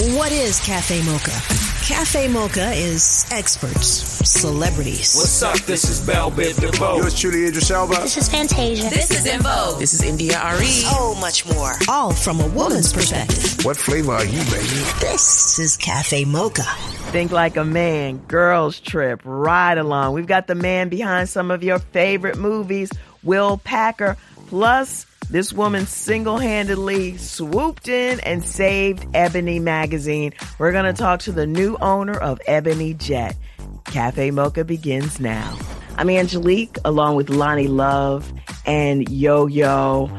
What 0.00 0.30
is 0.30 0.60
Cafe 0.60 1.02
Mocha? 1.02 1.32
Cafe 1.84 2.28
Mocha 2.28 2.70
is 2.70 3.26
experts, 3.32 3.88
celebrities. 4.30 5.16
What's 5.16 5.42
up? 5.42 5.58
This 5.66 5.90
is 5.90 6.00
Bell 6.00 6.30
Biv 6.30 6.60
DeVoe. 6.60 6.98
Yours 6.98 7.18
truly, 7.18 7.46
Idris 7.46 7.68
Elba. 7.72 7.96
This 8.02 8.16
is 8.16 8.28
Fantasia. 8.28 8.90
This 8.90 9.10
is 9.10 9.26
En 9.26 9.40
Vogue. 9.42 9.80
This 9.80 9.94
is 9.94 10.02
India 10.04 10.40
Re. 10.56 10.66
So 10.66 11.16
much 11.16 11.44
more. 11.52 11.72
All 11.88 12.12
from 12.12 12.38
a 12.38 12.46
woman's 12.46 12.92
perspective. 12.92 13.64
What 13.64 13.76
flavor 13.76 14.12
are 14.12 14.24
you, 14.24 14.38
baby? 14.44 14.68
This 15.00 15.58
is 15.58 15.76
Cafe 15.76 16.24
Mocha. 16.26 16.62
Think 17.10 17.32
like 17.32 17.56
a 17.56 17.64
man, 17.64 18.18
girls 18.18 18.78
trip, 18.78 19.20
ride 19.24 19.78
along. 19.78 20.14
We've 20.14 20.28
got 20.28 20.46
the 20.46 20.54
man 20.54 20.90
behind 20.90 21.28
some 21.28 21.50
of 21.50 21.64
your 21.64 21.80
favorite 21.80 22.38
movies, 22.38 22.92
Will 23.24 23.58
Packer. 23.58 24.16
Plus, 24.46 25.06
this 25.30 25.52
woman 25.52 25.86
single 25.86 26.38
handedly 26.38 27.16
swooped 27.18 27.88
in 27.88 28.20
and 28.20 28.44
saved 28.44 29.06
Ebony 29.14 29.58
Magazine. 29.58 30.32
We're 30.58 30.72
going 30.72 30.92
to 30.92 30.98
talk 30.98 31.20
to 31.20 31.32
the 31.32 31.46
new 31.46 31.76
owner 31.76 32.18
of 32.18 32.40
Ebony 32.46 32.94
Jet. 32.94 33.36
Cafe 33.84 34.30
Mocha 34.30 34.64
begins 34.64 35.20
now. 35.20 35.58
I'm 35.96 36.08
Angelique, 36.08 36.78
along 36.84 37.16
with 37.16 37.28
Loni 37.28 37.68
Love 37.68 38.32
and 38.64 39.08
Yo 39.08 39.46
Yo. 39.46 40.10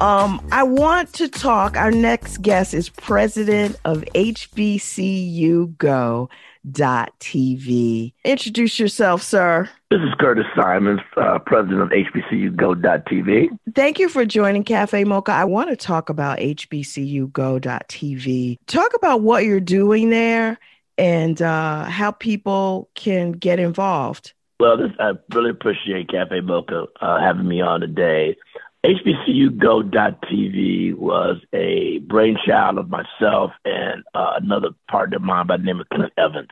Um, 0.00 0.46
I 0.52 0.62
want 0.62 1.12
to 1.14 1.28
talk. 1.28 1.76
Our 1.76 1.90
next 1.90 2.42
guest 2.42 2.74
is 2.74 2.88
president 2.88 3.76
of 3.84 4.04
HBCU 4.14 5.76
Go 5.78 6.28
TV. 6.72 8.12
Introduce 8.24 8.78
yourself, 8.78 9.22
sir. 9.22 9.68
This 9.90 10.00
is 10.00 10.14
Curtis 10.18 10.46
Symonds, 10.54 11.02
uh, 11.16 11.38
president 11.38 11.80
of 11.82 11.88
HBCU 11.90 12.54
Go.tv. 12.54 13.48
Thank 13.74 13.98
you 13.98 14.08
for 14.08 14.24
joining 14.24 14.64
Cafe 14.64 15.04
Mocha. 15.04 15.32
I 15.32 15.44
want 15.44 15.70
to 15.70 15.76
talk 15.76 16.08
about 16.10 16.38
HBCU 16.38 17.32
Go.tv. 17.32 18.58
Talk 18.66 18.94
about 18.94 19.22
what 19.22 19.44
you're 19.44 19.60
doing 19.60 20.10
there 20.10 20.58
and 20.98 21.40
uh, 21.40 21.84
how 21.84 22.10
people 22.10 22.90
can 22.94 23.32
get 23.32 23.58
involved. 23.58 24.34
Well, 24.60 24.76
this, 24.76 24.90
I 24.98 25.12
really 25.32 25.50
appreciate 25.50 26.10
Cafe 26.10 26.40
Mocha 26.40 26.86
uh, 27.00 27.20
having 27.20 27.46
me 27.46 27.60
on 27.60 27.80
today. 27.80 28.36
HBCU 28.84 29.56
Go.tv 29.58 30.94
was 30.94 31.36
a 31.52 31.98
brainchild 31.98 32.78
of 32.78 32.88
myself 32.88 33.52
and 33.64 34.02
uh, 34.14 34.34
another 34.40 34.70
partner 34.88 35.16
of 35.16 35.22
mine 35.22 35.46
by 35.46 35.56
the 35.56 35.64
name 35.64 35.80
of 35.80 35.88
Clint 35.88 36.12
Evans. 36.16 36.50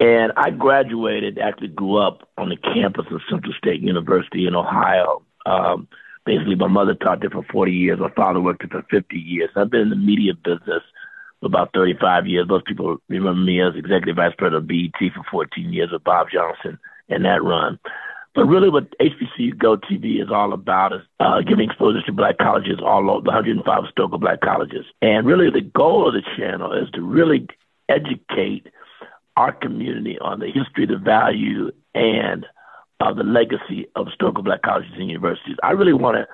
And 0.00 0.32
I 0.36 0.50
graduated, 0.50 1.38
actually 1.38 1.68
grew 1.68 1.96
up 1.96 2.28
on 2.38 2.50
the 2.50 2.56
campus 2.56 3.06
of 3.10 3.20
Central 3.28 3.52
State 3.54 3.80
University 3.80 4.46
in 4.46 4.54
Ohio. 4.54 5.22
Um, 5.44 5.88
basically, 6.24 6.54
my 6.54 6.68
mother 6.68 6.94
taught 6.94 7.20
there 7.20 7.30
for 7.30 7.44
40 7.50 7.72
years. 7.72 7.98
My 7.98 8.10
father 8.10 8.40
worked 8.40 8.62
there 8.68 8.80
for 8.80 8.86
50 8.88 9.16
years. 9.16 9.50
I've 9.56 9.70
been 9.70 9.80
in 9.80 9.90
the 9.90 9.96
media 9.96 10.34
business 10.34 10.82
for 11.40 11.46
about 11.46 11.70
35 11.74 12.26
years. 12.28 12.46
Most 12.48 12.66
people 12.66 12.98
remember 13.08 13.40
me 13.40 13.60
as 13.60 13.74
executive 13.74 14.16
vice 14.16 14.34
president 14.38 14.62
of 14.62 14.68
BET 14.68 15.12
for 15.14 15.24
14 15.30 15.72
years 15.72 15.90
with 15.90 16.04
Bob 16.04 16.28
Johnson 16.32 16.78
and 17.08 17.24
that 17.24 17.42
run. 17.42 17.78
But 18.34 18.44
really, 18.44 18.68
what 18.68 18.96
HBCU 19.00 19.58
Go 19.58 19.76
TV 19.76 20.22
is 20.22 20.30
all 20.30 20.52
about 20.52 20.92
is 20.92 21.00
uh, 21.18 21.40
giving 21.40 21.68
exposure 21.68 22.02
to 22.02 22.12
black 22.12 22.38
colleges 22.38 22.78
all 22.80 23.10
over 23.10 23.22
the 23.22 23.30
105 23.30 23.84
historical 23.84 24.18
black 24.18 24.40
colleges. 24.42 24.84
And 25.02 25.26
really, 25.26 25.50
the 25.50 25.62
goal 25.62 26.06
of 26.06 26.14
the 26.14 26.22
channel 26.36 26.72
is 26.72 26.88
to 26.92 27.02
really 27.02 27.48
educate 27.88 28.68
our 29.38 29.52
community 29.52 30.18
on 30.20 30.40
the 30.40 30.46
history, 30.46 30.84
the 30.84 30.98
value, 30.98 31.70
and 31.94 32.44
uh, 32.98 33.14
the 33.14 33.22
legacy 33.22 33.86
of 33.94 34.06
historical 34.06 34.42
black 34.42 34.62
colleges 34.62 34.90
and 34.96 35.08
universities. 35.08 35.56
I 35.62 35.70
really 35.70 35.92
want 35.92 36.16
to 36.16 36.26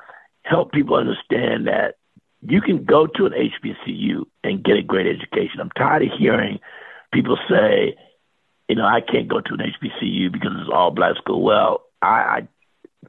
help 0.43 0.73
people 0.73 0.97
understand 0.97 1.67
that 1.67 1.97
you 2.41 2.63
can 2.63 2.85
go 2.85 3.07
to 3.07 3.27
an 3.27 3.33
HBCU 3.33 4.25
and 4.43 4.65
get 4.65 4.79
a 4.79 4.83
great 4.83 5.07
education. 5.07 5.61
I'm 5.61 5.71
tired 5.77 6.03
of 6.03 6.19
hearing 6.19 6.61
people 7.13 7.37
say, 7.49 7.95
you 8.71 8.77
know, 8.77 8.87
I 8.87 9.03
can't 9.03 9.29
go 9.29 9.43
to 9.43 9.53
an 9.53 9.61
HBCU 9.61 10.33
because 10.33 10.53
it's 10.59 10.71
all 10.73 10.91
black 10.91 11.17
school. 11.17 11.43
Well, 11.43 11.83
I, 12.01 12.07
I 12.07 12.49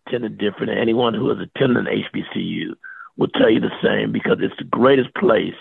attended 0.06 0.38
different. 0.38 0.78
Anyone 0.78 1.14
who 1.14 1.30
has 1.30 1.38
attended 1.40 1.88
an 1.88 2.04
HBCU 2.14 2.76
will 3.16 3.30
tell 3.30 3.50
you 3.50 3.62
the 3.62 3.72
same 3.82 4.12
because 4.12 4.40
it's 4.42 4.58
the 4.58 4.66
greatest 4.66 5.16
place 5.16 5.56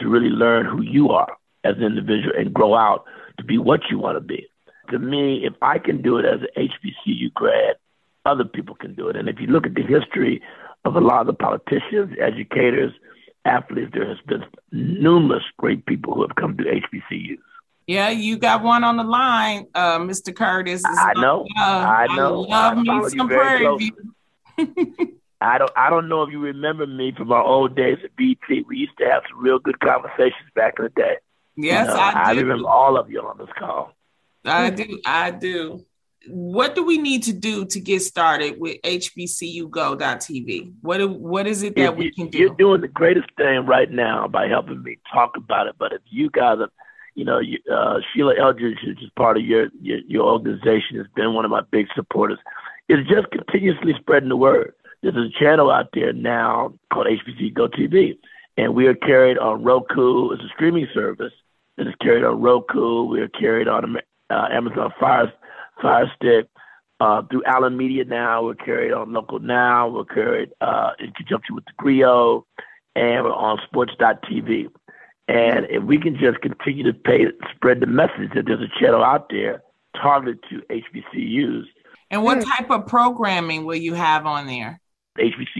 to 0.00 0.08
really 0.08 0.28
learn 0.28 0.66
who 0.66 0.82
you 0.82 1.08
are 1.08 1.34
as 1.64 1.76
an 1.78 1.84
individual 1.84 2.34
and 2.36 2.52
grow 2.52 2.74
out 2.74 3.06
to 3.38 3.44
be 3.44 3.58
what 3.58 3.80
you 3.90 3.98
want 3.98 4.16
to 4.16 4.20
be. 4.20 4.46
To 4.90 4.98
me, 4.98 5.44
if 5.44 5.54
I 5.62 5.78
can 5.78 6.02
do 6.02 6.18
it 6.18 6.24
as 6.24 6.40
an 6.40 6.68
HBCU 6.68 7.32
grad, 7.32 7.76
other 8.24 8.44
people 8.44 8.74
can 8.74 8.94
do 8.94 9.08
it. 9.08 9.16
And 9.16 9.28
if 9.28 9.40
you 9.40 9.46
look 9.46 9.66
at 9.66 9.74
the 9.74 9.82
history 9.82 10.42
of 10.84 10.96
a 10.96 11.00
lot 11.00 11.20
of 11.20 11.26
the 11.26 11.32
politicians, 11.32 12.16
educators, 12.20 12.92
athletes, 13.44 13.90
there 13.94 14.08
has 14.08 14.18
been 14.26 14.44
numerous 14.72 15.44
great 15.58 15.86
people 15.86 16.14
who 16.14 16.22
have 16.22 16.34
come 16.36 16.56
to 16.56 16.64
HBCUs. 16.64 17.38
Yeah, 17.86 18.10
you 18.10 18.38
got 18.38 18.62
one 18.62 18.84
on 18.84 18.96
the 18.96 19.02
line, 19.02 19.66
uh, 19.74 19.98
Mr. 19.98 20.34
Curtis. 20.34 20.82
I 20.84 21.12
know. 21.16 21.44
Uh, 21.58 21.62
I 21.62 22.06
know. 22.14 22.46
I 22.48 22.74
love 22.74 22.78
I 22.78 22.82
me 22.82 23.08
some 23.16 23.28
Prairie 23.28 23.76
View. 23.76 24.14
I 25.40 25.56
don't 25.56 25.70
I 25.74 25.88
don't 25.88 26.08
know 26.08 26.22
if 26.22 26.30
you 26.30 26.38
remember 26.38 26.86
me 26.86 27.12
from 27.16 27.32
our 27.32 27.42
old 27.42 27.74
days 27.74 27.98
at 28.04 28.14
BT. 28.14 28.64
We 28.68 28.76
used 28.76 28.96
to 28.98 29.06
have 29.06 29.22
some 29.30 29.42
real 29.42 29.58
good 29.58 29.80
conversations 29.80 30.50
back 30.54 30.74
in 30.78 30.84
the 30.84 30.90
day. 30.90 31.16
Yes, 31.56 31.88
you 31.88 31.94
know, 31.94 32.00
I 32.00 32.10
do. 32.12 32.38
I 32.38 32.42
remember 32.42 32.68
all 32.68 32.96
of 32.96 33.10
you 33.10 33.20
on 33.20 33.38
this 33.38 33.48
call. 33.58 33.92
I 34.44 34.70
do. 34.70 35.00
I 35.06 35.30
do. 35.30 35.84
What 36.28 36.74
do 36.74 36.84
we 36.84 36.98
need 36.98 37.22
to 37.24 37.32
do 37.32 37.64
to 37.66 37.80
get 37.80 38.00
started 38.02 38.60
with 38.60 38.76
HBCUGo.tv? 38.82 40.72
What 40.82 41.10
what 41.10 41.46
is 41.46 41.62
it 41.62 41.74
that 41.76 41.92
If 41.92 41.96
we 41.96 42.04
you- 42.06 42.12
can 42.12 42.28
do? 42.28 42.38
You're 42.38 42.54
doing 42.54 42.80
the 42.80 42.88
greatest 42.88 43.28
thing 43.36 43.66
right 43.66 43.90
now 43.90 44.28
by 44.28 44.48
helping 44.48 44.82
me 44.82 44.98
talk 45.12 45.36
about 45.36 45.66
it. 45.66 45.76
But 45.78 45.92
if 45.92 46.00
you 46.10 46.30
guys 46.30 46.58
are, 46.60 46.70
you 47.14 47.24
know, 47.24 47.38
you, 47.38 47.58
uh, 47.72 48.00
Sheila 48.12 48.34
Eldridge, 48.38 48.78
which 48.86 49.02
is 49.02 49.10
part 49.16 49.36
of 49.36 49.44
your, 49.44 49.68
your 49.80 49.98
your 50.06 50.24
organization, 50.32 50.96
has 50.98 51.06
been 51.14 51.34
one 51.34 51.44
of 51.44 51.50
my 51.50 51.62
big 51.70 51.86
supporters. 51.94 52.38
Is 52.88 53.06
just 53.06 53.30
continuously 53.30 53.94
spreading 54.00 54.28
the 54.28 54.36
word. 54.36 54.74
There's 55.02 55.14
a 55.16 55.30
channel 55.38 55.70
out 55.70 55.90
there 55.94 56.12
now 56.12 56.74
called 56.92 57.06
HBC 57.06 57.54
Go 57.54 57.68
TV, 57.68 58.18
and 58.56 58.74
we 58.74 58.86
are 58.86 58.94
carried 58.94 59.38
on 59.38 59.62
Roku. 59.62 60.30
It's 60.32 60.42
a 60.42 60.48
streaming 60.54 60.86
service. 60.94 61.32
It 61.78 61.86
is 61.86 61.94
carried 62.00 62.24
on 62.24 62.40
Roku. 62.40 63.04
We 63.04 63.20
are 63.20 63.28
carried 63.28 63.68
on 63.68 63.96
uh, 64.28 64.48
Amazon 64.50 64.92
Fire 64.98 65.32
Fire 65.80 66.10
Stick. 66.16 66.46
Uh, 67.00 67.22
through 67.30 67.42
Allen 67.46 67.78
Media 67.78 68.04
now, 68.04 68.44
we're 68.44 68.54
carried 68.54 68.92
on 68.92 69.12
Local 69.12 69.38
Now. 69.38 69.88
We're 69.88 70.04
carried 70.04 70.50
uh, 70.60 70.90
in 70.98 71.12
conjunction 71.12 71.54
with 71.54 71.64
the 71.64 71.72
Grio, 71.78 72.46
and 72.94 73.24
we're 73.24 73.32
on 73.32 73.58
Sports.tv. 73.64 74.68
And 75.26 75.66
if 75.70 75.82
we 75.82 75.98
can 75.98 76.18
just 76.18 76.42
continue 76.42 76.84
to 76.84 76.92
pay, 76.92 77.26
spread 77.54 77.80
the 77.80 77.86
message 77.86 78.32
that 78.34 78.44
there's 78.46 78.60
a 78.60 78.80
channel 78.80 79.02
out 79.02 79.30
there 79.30 79.62
targeted 79.96 80.40
to 80.50 80.60
HBCUs, 80.68 81.64
and 82.10 82.24
what 82.24 82.44
type 82.44 82.70
of 82.70 82.86
programming 82.86 83.64
will 83.64 83.76
you 83.76 83.94
have 83.94 84.26
on 84.26 84.46
there? 84.46 84.80
HBCU 85.18 85.59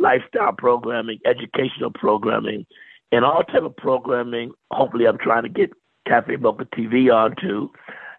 lifestyle 0.00 0.52
programming, 0.52 1.18
educational 1.24 1.90
programming, 1.90 2.66
and 3.12 3.24
all 3.24 3.42
type 3.42 3.62
of 3.62 3.76
programming. 3.76 4.52
Hopefully, 4.70 5.06
I'm 5.06 5.18
trying 5.18 5.42
to 5.42 5.48
get 5.48 5.70
Cafe 6.06 6.36
Mocha 6.36 6.66
TV 6.66 7.12
onto 7.12 7.68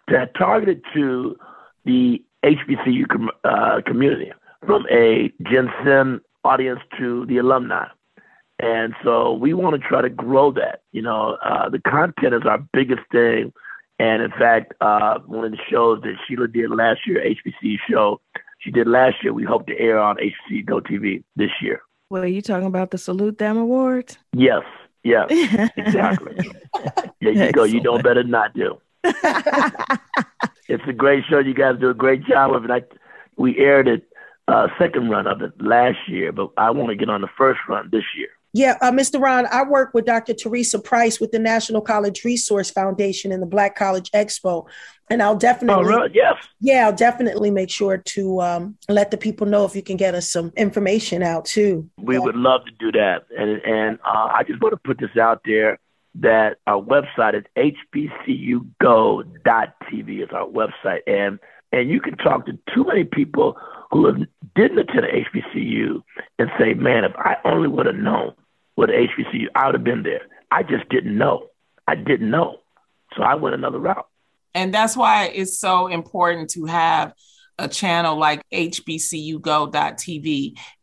that 0.08 0.34
targeted 0.36 0.82
to 0.94 1.36
the 1.84 2.22
HBCU 2.44 3.08
com- 3.08 3.30
uh, 3.44 3.80
community, 3.86 4.32
from 4.66 4.86
a 4.90 5.32
Gen 5.50 5.70
Sim 5.84 6.20
audience 6.44 6.80
to 6.98 7.26
the 7.26 7.38
alumni. 7.38 7.86
And 8.58 8.94
so 9.02 9.32
we 9.32 9.54
want 9.54 9.80
to 9.80 9.88
try 9.88 10.02
to 10.02 10.08
grow 10.08 10.52
that. 10.52 10.82
You 10.92 11.02
know, 11.02 11.36
uh, 11.44 11.68
the 11.68 11.80
content 11.80 12.34
is 12.34 12.42
our 12.46 12.58
biggest 12.72 13.02
thing. 13.10 13.52
And 13.98 14.22
in 14.22 14.30
fact, 14.30 14.74
uh, 14.80 15.18
one 15.26 15.44
of 15.44 15.52
the 15.52 15.58
shows 15.70 16.00
that 16.02 16.14
Sheila 16.26 16.48
did 16.48 16.70
last 16.70 17.00
year, 17.06 17.22
HBCU 17.24 17.76
show, 17.88 18.20
she 18.62 18.70
did 18.70 18.86
last 18.86 19.16
year, 19.22 19.32
we 19.32 19.44
hope 19.44 19.66
to 19.66 19.78
air 19.78 19.98
on 19.98 20.16
HBC 20.16 20.64
Go 20.64 20.80
TV 20.80 21.22
this 21.36 21.50
year. 21.60 21.82
Well, 22.10 22.22
are 22.22 22.26
you 22.26 22.42
talking 22.42 22.66
about 22.66 22.90
the 22.90 22.98
Salute 22.98 23.38
Them 23.38 23.56
Awards? 23.56 24.18
Yes, 24.32 24.62
yes, 25.02 25.26
exactly. 25.76 26.36
there 27.20 27.46
you 27.46 27.52
go. 27.52 27.64
You 27.64 27.80
know 27.80 27.96
Excellent. 27.96 28.04
better 28.04 28.22
than 28.22 28.34
I 28.34 28.48
do. 28.54 28.78
It's 30.68 30.84
a 30.88 30.92
great 30.92 31.24
show. 31.28 31.38
You 31.38 31.52
guys 31.52 31.78
do 31.78 31.90
a 31.90 31.94
great 31.94 32.24
job 32.24 32.54
of 32.54 32.64
it. 32.64 32.70
I, 32.70 32.82
we 33.36 33.58
aired 33.58 33.88
it 33.88 34.06
uh, 34.48 34.68
second 34.78 35.10
run 35.10 35.26
of 35.26 35.42
it 35.42 35.52
last 35.60 35.98
year, 36.08 36.32
but 36.32 36.50
I 36.56 36.70
want 36.70 36.88
to 36.88 36.96
get 36.96 37.10
on 37.10 37.20
the 37.20 37.28
first 37.36 37.60
run 37.68 37.90
this 37.92 38.04
year. 38.16 38.28
Yeah, 38.54 38.76
uh, 38.82 38.90
Mr. 38.90 39.18
Ron, 39.20 39.46
I 39.50 39.62
work 39.62 39.94
with 39.94 40.04
Dr. 40.04 40.34
Teresa 40.34 40.78
Price 40.78 41.18
with 41.18 41.32
the 41.32 41.38
National 41.38 41.80
College 41.80 42.22
Resource 42.24 42.70
Foundation 42.70 43.32
and 43.32 43.42
the 43.42 43.46
Black 43.46 43.74
College 43.76 44.10
Expo, 44.10 44.66
and 45.08 45.22
I'll 45.22 45.36
definitely, 45.36 45.84
Oh, 45.84 45.88
really? 45.88 46.10
Yes. 46.14 46.34
yeah, 46.60 46.86
I'll 46.86 46.94
definitely 46.94 47.50
make 47.50 47.70
sure 47.70 47.96
to 47.98 48.40
um, 48.42 48.76
let 48.88 49.10
the 49.10 49.16
people 49.16 49.46
know 49.46 49.64
if 49.64 49.74
you 49.74 49.82
can 49.82 49.96
get 49.96 50.14
us 50.14 50.30
some 50.30 50.52
information 50.56 51.22
out 51.22 51.44
too. 51.46 51.88
We 51.98 52.18
would 52.18 52.36
love 52.36 52.64
to 52.66 52.72
do 52.78 52.92
that. 52.92 53.24
And 53.36 53.60
and 53.62 53.98
uh, 54.04 54.28
I 54.32 54.42
just 54.46 54.60
want 54.62 54.72
to 54.72 54.80
put 54.84 54.98
this 54.98 55.16
out 55.18 55.42
there 55.44 55.78
that 56.16 56.58
our 56.66 56.80
website 56.82 57.34
is 57.34 57.44
hbcugo.tv 58.92 60.22
is 60.22 60.28
our 60.32 60.46
website. 60.46 61.00
And 61.06 61.38
and 61.72 61.88
you 61.90 62.00
can 62.00 62.16
talk 62.18 62.46
to 62.46 62.58
too 62.74 62.84
many 62.84 63.04
people 63.04 63.56
who 63.90 64.06
have, 64.06 64.16
didn't 64.54 64.78
attend 64.78 65.06
HBCU 65.06 66.02
and 66.38 66.50
say, 66.58 66.74
man, 66.74 67.04
if 67.04 67.12
I 67.16 67.36
only 67.44 67.68
would 67.68 67.86
have 67.86 67.94
known 67.96 68.34
an 68.76 68.90
HBCU, 68.90 69.46
I 69.54 69.66
would 69.66 69.74
have 69.74 69.84
been 69.84 70.02
there. 70.02 70.22
I 70.50 70.62
just 70.62 70.88
didn't 70.88 71.16
know. 71.16 71.48
I 71.86 71.94
didn't 71.94 72.30
know. 72.30 72.58
So 73.16 73.22
I 73.22 73.34
went 73.34 73.54
another 73.54 73.78
route. 73.78 74.06
And 74.54 74.72
that's 74.72 74.96
why 74.96 75.26
it's 75.26 75.58
so 75.58 75.86
important 75.86 76.50
to 76.50 76.66
have 76.66 77.14
a 77.62 77.68
channel 77.68 78.16
like 78.16 78.42
hbcugo.tv 78.50 79.38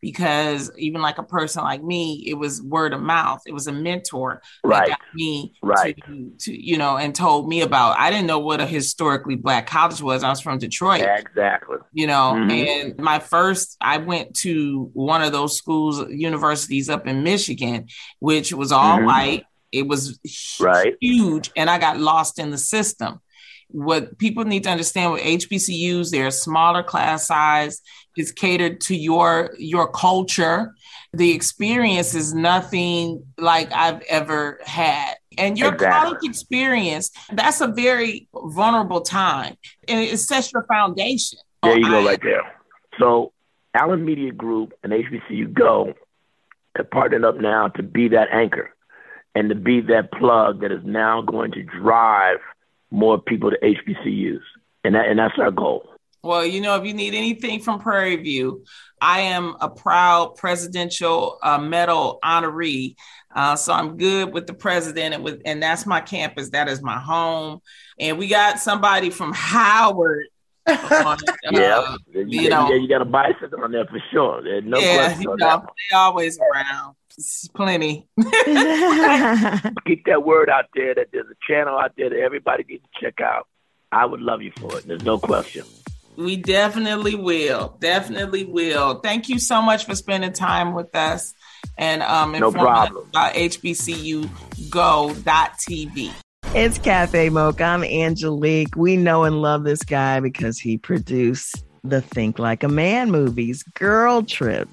because 0.00 0.72
even 0.78 1.02
like 1.02 1.18
a 1.18 1.22
person 1.22 1.62
like 1.62 1.84
me, 1.84 2.24
it 2.26 2.32
was 2.34 2.62
word 2.62 2.94
of 2.94 3.02
mouth. 3.02 3.42
It 3.46 3.52
was 3.52 3.66
a 3.66 3.72
mentor 3.72 4.40
right. 4.64 4.88
that 4.88 4.98
got 4.98 5.14
me 5.14 5.52
right. 5.62 5.94
to, 6.06 6.32
to, 6.38 6.58
you 6.58 6.78
know, 6.78 6.96
and 6.96 7.14
told 7.14 7.48
me 7.48 7.60
about. 7.60 7.98
I 7.98 8.10
didn't 8.10 8.26
know 8.26 8.38
what 8.38 8.62
a 8.62 8.66
historically 8.66 9.36
black 9.36 9.66
college 9.66 10.00
was. 10.00 10.24
I 10.24 10.30
was 10.30 10.40
from 10.40 10.56
Detroit. 10.58 11.02
Exactly. 11.02 11.76
You 11.92 12.06
know, 12.06 12.32
mm-hmm. 12.34 12.50
and 12.50 12.98
my 12.98 13.18
first, 13.18 13.76
I 13.80 13.98
went 13.98 14.34
to 14.36 14.90
one 14.94 15.20
of 15.22 15.32
those 15.32 15.58
schools, 15.58 16.02
universities 16.08 16.88
up 16.88 17.06
in 17.06 17.22
Michigan, 17.22 17.88
which 18.20 18.54
was 18.54 18.72
all 18.72 18.96
mm-hmm. 18.96 19.06
white. 19.06 19.44
It 19.70 19.86
was 19.86 20.18
right. 20.58 20.96
huge, 21.00 21.50
and 21.56 21.68
I 21.68 21.78
got 21.78 21.98
lost 22.00 22.38
in 22.38 22.50
the 22.50 22.58
system 22.58 23.20
what 23.72 24.18
people 24.18 24.44
need 24.44 24.64
to 24.64 24.70
understand 24.70 25.12
with 25.12 25.22
HBCUs, 25.22 26.10
they're 26.10 26.30
smaller 26.30 26.82
class 26.82 27.26
size, 27.26 27.80
is 28.16 28.32
catered 28.32 28.80
to 28.82 28.94
your 28.94 29.54
your 29.58 29.90
culture. 29.90 30.74
The 31.12 31.32
experience 31.32 32.14
is 32.14 32.34
nothing 32.34 33.24
like 33.38 33.72
I've 33.72 34.02
ever 34.02 34.60
had. 34.64 35.14
And 35.38 35.58
your 35.58 35.72
exactly. 35.72 36.10
college 36.10 36.28
experience, 36.28 37.10
that's 37.32 37.60
a 37.60 37.68
very 37.68 38.28
vulnerable 38.34 39.00
time. 39.00 39.56
And 39.88 40.00
it 40.00 40.18
sets 40.18 40.52
your 40.52 40.64
foundation. 40.64 41.38
There 41.62 41.78
you 41.78 41.88
go, 41.88 42.04
right 42.04 42.20
there. 42.22 42.42
So 42.98 43.32
Allen 43.74 44.04
Media 44.04 44.32
Group 44.32 44.72
and 44.82 44.92
HBCU 44.92 45.52
Go 45.52 45.94
have 46.76 46.90
partnered 46.90 47.24
up 47.24 47.36
now 47.36 47.68
to 47.68 47.82
be 47.82 48.08
that 48.08 48.28
anchor 48.30 48.74
and 49.34 49.48
to 49.48 49.54
be 49.54 49.80
that 49.82 50.12
plug 50.12 50.60
that 50.60 50.72
is 50.72 50.84
now 50.84 51.22
going 51.22 51.52
to 51.52 51.62
drive– 51.62 52.38
more 52.90 53.20
people 53.20 53.50
to 53.50 53.58
HBCUs, 53.58 54.40
and 54.84 54.94
that 54.94 55.08
and 55.08 55.18
that's 55.18 55.38
our 55.38 55.50
goal. 55.50 55.84
Well, 56.22 56.44
you 56.44 56.60
know, 56.60 56.76
if 56.76 56.84
you 56.84 56.92
need 56.92 57.14
anything 57.14 57.60
from 57.60 57.80
Prairie 57.80 58.16
View, 58.16 58.64
I 59.00 59.20
am 59.20 59.56
a 59.60 59.70
proud 59.70 60.36
presidential 60.36 61.38
uh, 61.42 61.58
medal 61.58 62.18
honoree. 62.22 62.96
Uh, 63.34 63.56
so 63.56 63.72
I'm 63.72 63.96
good 63.96 64.32
with 64.32 64.46
the 64.46 64.52
president, 64.52 65.14
and 65.14 65.24
with 65.24 65.40
and 65.44 65.62
that's 65.62 65.86
my 65.86 66.00
campus. 66.00 66.50
That 66.50 66.68
is 66.68 66.82
my 66.82 66.98
home, 66.98 67.60
and 67.98 68.18
we 68.18 68.28
got 68.28 68.58
somebody 68.58 69.10
from 69.10 69.32
Howard. 69.34 70.26
on, 70.66 70.76
uh, 70.76 71.16
yeah, 71.52 71.96
you, 72.12 72.50
know, 72.50 72.68
yeah, 72.68 72.74
you 72.74 72.86
got 72.86 73.00
a 73.00 73.06
bicycle 73.06 73.64
on 73.64 73.72
there 73.72 73.86
for 73.86 74.02
sure. 74.12 74.42
There's 74.42 74.64
no 74.64 74.78
yeah, 74.78 75.06
question 75.06 75.22
you 75.22 75.36
know, 75.38 75.64
they 75.90 75.96
always 75.96 76.38
around 76.38 76.94
plenty. 77.54 78.08
Get 78.16 78.26
that 80.06 80.22
word 80.24 80.48
out 80.48 80.66
there 80.74 80.94
that 80.94 81.08
there's 81.12 81.26
a 81.30 81.36
channel 81.46 81.78
out 81.78 81.92
there 81.96 82.10
that 82.10 82.18
everybody 82.18 82.64
needs 82.68 82.82
to 82.82 82.90
check 83.04 83.20
out. 83.20 83.46
I 83.92 84.06
would 84.06 84.20
love 84.20 84.42
you 84.42 84.52
for 84.58 84.78
it. 84.78 84.86
There's 84.86 85.04
no 85.04 85.18
question. 85.18 85.64
We 86.16 86.36
definitely 86.36 87.14
will. 87.14 87.76
Definitely 87.80 88.44
will. 88.44 89.00
Thank 89.00 89.28
you 89.28 89.38
so 89.38 89.62
much 89.62 89.86
for 89.86 89.94
spending 89.94 90.32
time 90.32 90.74
with 90.74 90.94
us 90.94 91.32
and 91.78 92.02
um 92.02 92.32
no 92.32 92.50
problem. 92.52 93.08
about 93.08 93.34
HBCUGo.tv. 93.34 94.30
It's 96.52 96.78
Cafe 96.78 97.28
Mocha. 97.30 97.62
I'm 97.62 97.84
Angelique. 97.84 98.74
We 98.76 98.96
know 98.96 99.22
and 99.24 99.40
love 99.40 99.62
this 99.62 99.84
guy 99.84 100.18
because 100.20 100.58
he 100.58 100.78
produced 100.78 101.64
the 101.84 102.00
Think 102.00 102.38
Like 102.38 102.62
a 102.62 102.68
Man 102.68 103.10
movies, 103.10 103.62
Girl 103.62 104.22
Trip. 104.22 104.68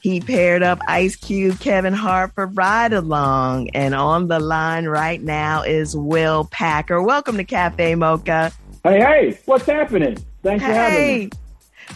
He 0.00 0.20
paired 0.20 0.62
up 0.62 0.80
Ice 0.88 1.16
Cube, 1.16 1.60
Kevin 1.60 1.92
Hart 1.92 2.34
for 2.34 2.46
Ride 2.46 2.92
Along. 2.92 3.68
And 3.70 3.94
on 3.94 4.28
the 4.28 4.40
line 4.40 4.86
right 4.86 5.22
now 5.22 5.62
is 5.62 5.96
Will 5.96 6.44
Packer. 6.50 7.02
Welcome 7.02 7.36
to 7.36 7.44
Cafe 7.44 7.94
Mocha. 7.94 8.52
Hey, 8.84 9.00
hey, 9.00 9.38
what's 9.44 9.66
happening? 9.66 10.16
Thanks 10.42 10.64
hey. 10.64 10.70
for 10.70 10.74
having 10.74 11.18
me. 11.18 11.30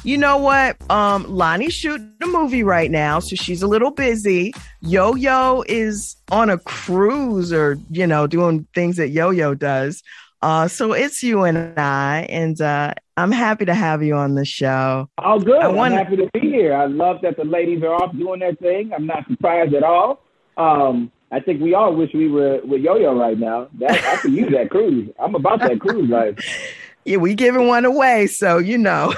You 0.04 0.16
know 0.16 0.38
what? 0.38 0.76
Um, 0.90 1.24
Loni's 1.28 1.74
shooting 1.74 2.14
a 2.22 2.26
movie 2.26 2.62
right 2.62 2.90
now, 2.90 3.18
so 3.18 3.36
she's 3.36 3.62
a 3.62 3.66
little 3.66 3.90
busy. 3.90 4.54
Yo 4.80 5.14
Yo 5.14 5.62
is 5.68 6.16
on 6.30 6.50
a 6.50 6.58
cruise 6.58 7.52
or, 7.52 7.78
you 7.90 8.06
know, 8.06 8.26
doing 8.26 8.66
things 8.74 8.96
that 8.96 9.10
Yo 9.10 9.30
Yo 9.30 9.54
does. 9.54 10.02
Uh, 10.42 10.66
so 10.66 10.92
it's 10.92 11.22
you 11.22 11.44
and 11.44 11.78
I, 11.78 12.26
and 12.28 12.60
uh, 12.60 12.94
I'm 13.16 13.30
happy 13.30 13.64
to 13.64 13.74
have 13.74 14.02
you 14.02 14.16
on 14.16 14.34
the 14.34 14.44
show. 14.44 15.08
Oh, 15.18 15.38
good. 15.38 15.62
I 15.62 15.68
am 15.68 15.92
happy 15.92 16.16
to 16.16 16.28
be 16.34 16.40
here. 16.40 16.74
I 16.74 16.86
love 16.86 17.20
that 17.22 17.36
the 17.36 17.44
ladies 17.44 17.82
are 17.84 17.94
off 17.94 18.16
doing 18.16 18.40
their 18.40 18.54
thing. 18.56 18.92
I'm 18.92 19.06
not 19.06 19.24
surprised 19.28 19.72
at 19.74 19.84
all. 19.84 20.20
Um, 20.56 21.12
I 21.30 21.40
think 21.40 21.62
we 21.62 21.74
all 21.74 21.94
wish 21.94 22.10
we 22.12 22.28
were 22.28 22.60
with 22.64 22.82
Yo-Yo 22.82 23.14
right 23.14 23.38
now. 23.38 23.68
That 23.78 23.92
I 24.04 24.16
could 24.16 24.32
use 24.32 24.52
that 24.52 24.70
cruise. 24.70 25.10
I'm 25.18 25.34
about 25.34 25.60
that 25.60 25.80
cruise 25.80 26.10
life. 26.10 26.38
Yeah, 27.04 27.16
we 27.16 27.34
giving 27.34 27.66
one 27.66 27.84
away, 27.84 28.28
so 28.28 28.58
you 28.58 28.78
know. 28.78 29.12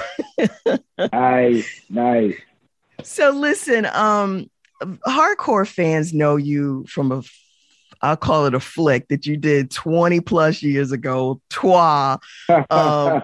nice, 1.13 1.69
nice. 1.87 2.33
So 3.03 3.29
listen, 3.29 3.85
um, 3.93 4.49
hardcore 5.07 5.67
fans 5.67 6.11
know 6.11 6.35
you 6.35 6.85
from 6.87 7.11
a 7.11 7.21
I'll 8.05 8.17
call 8.17 8.45
it 8.45 8.53
a 8.53 8.59
flick 8.59 9.07
that 9.07 9.25
you 9.25 9.35
did 9.35 9.71
20 9.71 10.19
plus 10.21 10.61
years 10.61 10.91
ago, 10.91 11.41
Trois. 11.49 12.17
Um, 12.69 13.23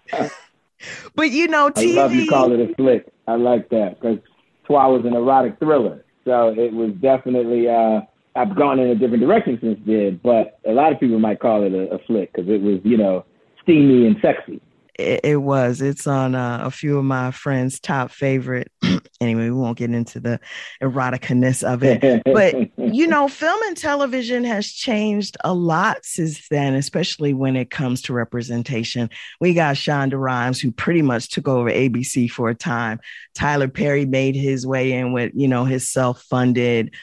but 1.16 1.30
you 1.30 1.48
know, 1.48 1.69
TV. 1.69 1.98
I 1.98 2.01
love 2.01 2.13
you 2.13 2.28
call 2.28 2.51
it 2.51 2.60
a 2.60 2.74
flick. 2.75 3.07
I 3.28 3.36
like 3.36 3.69
that 3.69 4.01
because 4.01 4.18
Trois 4.66 4.88
was 4.88 5.06
an 5.06 5.13
erotic 5.13 5.60
thriller. 5.60 6.04
So 6.25 6.50
it 6.57 6.74
was 6.74 6.92
definitely, 7.01 7.68
uh, 7.69 8.01
I've 8.36 8.56
gone 8.56 8.80
in 8.80 8.89
a 8.89 8.95
different 8.95 9.22
direction 9.22 9.60
since 9.62 9.80
then, 9.86 10.19
but 10.24 10.60
a 10.66 10.72
lot 10.72 10.92
of 10.92 11.00
people 11.00 11.19
might 11.19 11.39
call 11.39 11.63
it 11.63 11.74
a, 11.74 11.95
a 11.95 12.00
flick 12.06 12.33
because 12.33 12.50
it 12.50 12.62
was, 12.62 12.80
you 12.83 12.98
know, 12.98 13.25
steamy 13.62 14.07
and 14.07 14.16
sexy. 14.22 14.62
It, 14.96 15.22
it 15.24 15.36
was. 15.38 15.82
It's 15.82 16.08
on 16.08 16.36
uh, 16.36 16.62
a 16.64 16.72
few 16.72 16.98
of 16.98 17.06
my 17.06 17.32
friends' 17.32 17.80
top 17.80 18.12
favorite. 18.12 18.72
anyway, 19.22 19.46
we 19.46 19.52
won't 19.52 19.78
get 19.78 19.92
into 19.92 20.20
the 20.20 20.40
eroticness 20.82 21.64
of 21.64 21.84
it. 21.84 22.22
But, 22.26 22.70
you 22.94 23.08
know, 23.08 23.28
film 23.28 23.62
and 23.64 23.78
television 23.78 24.44
has 24.44 24.72
changed 24.72 25.38
a 25.44 25.54
lot 25.54 26.06
since 26.06 26.48
then, 26.50 26.76
especially 26.76 27.34
when 27.34 27.56
it 27.56 27.70
comes 27.70 28.02
to 28.04 28.14
representation. 28.14 29.10
We 29.40 29.54
got 29.54 29.76
Shonda 29.76 30.20
Rhimes, 30.20 30.60
who 30.60 30.72
pretty 30.72 31.02
much 31.02 31.30
took 31.30 31.48
over 31.48 31.70
ABC 31.70 32.30
for 32.30 32.50
a 32.50 32.56
time. 32.56 33.00
Tyler 33.34 33.68
Perry 33.68 34.06
made 34.06 34.36
his 34.36 34.66
way 34.68 34.92
in 34.92 35.14
with, 35.14 35.32
you 35.34 35.48
know, 35.48 35.66
his 35.66 35.88
self 35.90 36.22
funded 36.24 36.94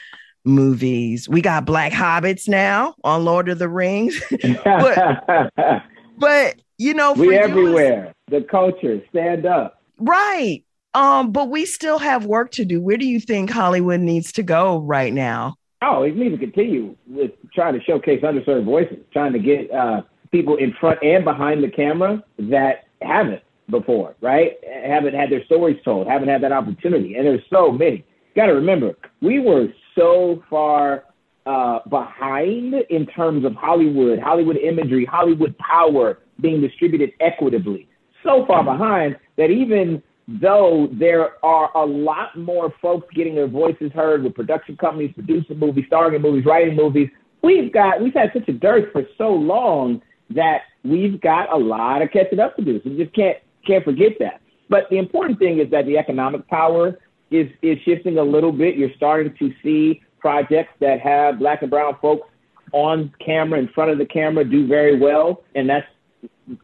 movies. 0.45 1.27
We 1.29 1.41
got 1.41 1.65
Black 1.65 1.91
Hobbits 1.91 2.47
now 2.47 2.95
on 3.03 3.25
Lord 3.25 3.49
of 3.49 3.59
the 3.59 3.69
Rings. 3.69 4.21
but, 4.63 5.23
but 6.17 6.55
you 6.79 6.93
know, 6.93 7.13
we 7.13 7.35
everywhere. 7.35 8.13
the 8.29 8.41
culture, 8.41 9.01
stand 9.09 9.45
up. 9.45 9.81
Right. 9.99 10.63
Um, 10.95 11.31
but 11.31 11.49
we 11.49 11.65
still 11.65 11.99
have 11.99 12.25
work 12.25 12.51
to 12.51 12.65
do. 12.65 12.81
Where 12.81 12.97
do 12.97 13.05
you 13.05 13.19
think 13.19 13.51
Hollywood 13.51 13.99
needs 13.99 14.31
to 14.33 14.43
go 14.43 14.79
right 14.79 15.13
now? 15.13 15.55
Oh, 15.81 16.03
it 16.03 16.15
needs 16.15 16.33
to 16.33 16.39
continue 16.39 16.95
with 17.07 17.31
trying 17.53 17.73
to 17.73 17.83
showcase 17.83 18.21
underserved 18.23 18.65
voices, 18.65 18.97
trying 19.13 19.33
to 19.33 19.39
get 19.39 19.69
uh, 19.71 20.01
people 20.31 20.55
in 20.55 20.73
front 20.79 20.99
and 21.03 21.23
behind 21.23 21.63
the 21.63 21.69
camera 21.69 22.23
that 22.39 22.85
haven't 23.01 23.43
before, 23.69 24.15
right? 24.21 24.53
Haven't 24.63 25.13
had 25.13 25.29
their 25.29 25.43
stories 25.45 25.77
told, 25.85 26.07
haven't 26.07 26.29
had 26.29 26.41
that 26.43 26.51
opportunity. 26.51 27.15
And 27.15 27.27
there's 27.27 27.43
so 27.49 27.71
many. 27.71 28.05
Got 28.35 28.47
to 28.47 28.53
remember, 28.53 28.95
we 29.21 29.39
were 29.39 29.67
so 29.95 30.43
far 30.49 31.05
uh, 31.45 31.79
behind 31.89 32.73
in 32.89 33.05
terms 33.07 33.45
of 33.45 33.53
Hollywood, 33.55 34.19
Hollywood 34.19 34.57
imagery, 34.57 35.05
Hollywood 35.05 35.57
power, 35.57 36.19
being 36.41 36.61
distributed 36.61 37.11
equitably. 37.19 37.87
So 38.23 38.45
far 38.45 38.63
behind 38.63 39.17
that 39.37 39.49
even 39.49 40.03
though 40.27 40.89
there 40.91 41.43
are 41.43 41.75
a 41.75 41.85
lot 41.85 42.37
more 42.37 42.73
folks 42.81 43.07
getting 43.15 43.35
their 43.35 43.47
voices 43.47 43.91
heard 43.93 44.23
with 44.23 44.35
production 44.35 44.77
companies, 44.77 45.11
producing 45.13 45.57
movies, 45.57 45.85
starring 45.87 46.15
in 46.15 46.21
movies, 46.21 46.45
writing 46.45 46.75
movies, 46.75 47.09
we've 47.41 47.71
got 47.73 48.01
we've 48.01 48.13
had 48.13 48.31
such 48.33 48.47
a 48.47 48.53
dearth 48.53 48.91
for 48.91 49.03
so 49.17 49.29
long 49.29 50.01
that 50.29 50.61
we've 50.83 51.19
got 51.21 51.51
a 51.51 51.57
lot 51.57 52.01
of 52.01 52.11
catching 52.11 52.39
up 52.39 52.55
to 52.57 52.63
do. 52.63 52.79
So 52.83 52.89
you 52.89 53.03
just 53.03 53.15
can't 53.15 53.37
can't 53.65 53.83
forget 53.83 54.13
that. 54.19 54.41
But 54.69 54.83
the 54.89 54.97
important 54.97 55.39
thing 55.39 55.59
is 55.59 55.71
that 55.71 55.85
the 55.85 55.97
economic 55.97 56.47
power 56.47 56.99
is 57.31 57.47
is 57.61 57.77
shifting 57.83 58.17
a 58.17 58.23
little 58.23 58.51
bit. 58.51 58.75
You're 58.75 58.93
starting 58.95 59.33
to 59.39 59.53
see 59.63 60.01
projects 60.19 60.73
that 60.79 60.99
have 60.99 61.39
black 61.39 61.61
and 61.61 61.71
brown 61.71 61.97
folks 62.01 62.27
on 62.71 63.11
camera 63.25 63.57
in 63.59 63.67
front 63.69 63.89
of 63.89 63.97
the 63.97 64.05
camera 64.05 64.43
do 64.43 64.67
very 64.67 64.99
well, 64.99 65.43
and 65.55 65.67
that's 65.67 65.87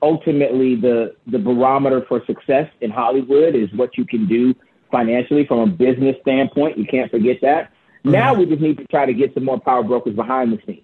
ultimately 0.01 0.75
the 0.75 1.15
the 1.27 1.39
barometer 1.39 2.05
for 2.07 2.23
success 2.25 2.69
in 2.81 2.91
Hollywood 2.91 3.55
is 3.55 3.71
what 3.73 3.97
you 3.97 4.05
can 4.05 4.27
do 4.27 4.53
financially 4.91 5.45
from 5.45 5.59
a 5.59 5.67
business 5.67 6.15
standpoint. 6.21 6.77
You 6.77 6.85
can't 6.85 7.11
forget 7.11 7.37
that. 7.41 7.69
Mm-hmm. 7.69 8.11
Now 8.11 8.33
we 8.33 8.45
just 8.45 8.61
need 8.61 8.77
to 8.77 8.85
try 8.85 9.05
to 9.05 9.13
get 9.13 9.33
some 9.33 9.45
more 9.45 9.59
power 9.59 9.83
brokers 9.83 10.15
behind 10.15 10.53
the 10.53 10.59
scenes. 10.65 10.81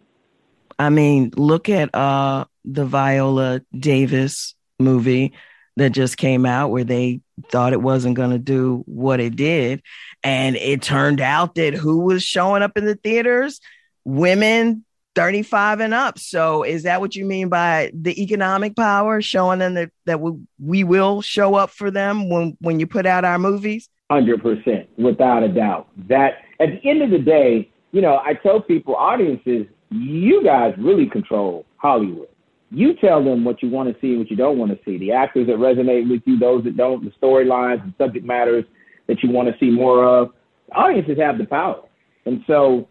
I 0.77 0.89
mean, 0.89 1.31
look 1.35 1.69
at 1.69 1.93
uh 1.93 2.45
the 2.65 2.85
Viola 2.85 3.61
Davis 3.77 4.55
movie 4.79 5.33
that 5.77 5.91
just 5.91 6.17
came 6.17 6.45
out 6.45 6.69
where 6.69 6.83
they 6.83 7.21
thought 7.49 7.73
it 7.73 7.81
wasn't 7.81 8.15
going 8.15 8.31
to 8.31 8.39
do 8.39 8.83
what 8.85 9.19
it 9.19 9.35
did 9.35 9.81
and 10.23 10.55
it 10.55 10.81
turned 10.81 11.21
out 11.21 11.55
that 11.55 11.73
who 11.73 11.99
was 11.99 12.23
showing 12.23 12.61
up 12.61 12.77
in 12.77 12.85
the 12.85 12.95
theaters 12.95 13.59
women 14.03 14.83
35 15.15 15.79
and 15.81 15.93
up. 15.93 16.17
So 16.17 16.63
is 16.63 16.83
that 16.83 17.01
what 17.01 17.15
you 17.15 17.25
mean 17.25 17.49
by 17.49 17.91
the 17.93 18.21
economic 18.21 18.75
power 18.75 19.21
showing 19.21 19.59
them 19.59 19.73
that, 19.73 19.91
that 20.05 20.19
we, 20.19 20.33
we 20.59 20.83
will 20.83 21.21
show 21.21 21.55
up 21.55 21.69
for 21.69 21.91
them 21.91 22.29
when, 22.29 22.57
when 22.61 22.79
you 22.79 22.87
put 22.87 23.05
out 23.05 23.25
our 23.25 23.39
movies? 23.39 23.89
100%, 24.11 24.87
without 24.97 25.43
a 25.43 25.47
doubt. 25.47 25.87
That 26.09 26.33
at 26.59 26.69
the 26.69 26.89
end 26.89 27.01
of 27.01 27.11
the 27.11 27.19
day, 27.19 27.71
you 27.91 28.01
know, 28.01 28.21
I 28.23 28.33
tell 28.33 28.61
people, 28.61 28.95
audiences, 28.95 29.67
you 29.89 30.43
guys 30.43 30.73
really 30.77 31.07
control 31.07 31.65
Hollywood. 31.77 32.27
You 32.69 32.95
tell 32.95 33.23
them 33.23 33.43
what 33.43 33.61
you 33.61 33.69
want 33.69 33.93
to 33.93 33.99
see 33.99 34.11
and 34.11 34.19
what 34.19 34.29
you 34.29 34.37
don't 34.37 34.57
want 34.57 34.71
to 34.71 34.79
see. 34.85 34.97
The 34.97 35.11
actors 35.11 35.47
that 35.47 35.57
resonate 35.57 36.09
with 36.09 36.21
you, 36.25 36.39
those 36.39 36.63
that 36.63 36.77
don't, 36.77 37.03
the 37.03 37.11
storylines 37.21 37.83
and 37.83 37.93
subject 37.97 38.25
matters 38.25 38.63
that 39.07 39.21
you 39.23 39.29
want 39.29 39.49
to 39.49 39.55
see 39.59 39.69
more 39.69 40.05
of. 40.05 40.31
Audiences 40.73 41.17
have 41.17 41.37
the 41.37 41.45
power. 41.45 41.81
And 42.25 42.43
so 42.47 42.87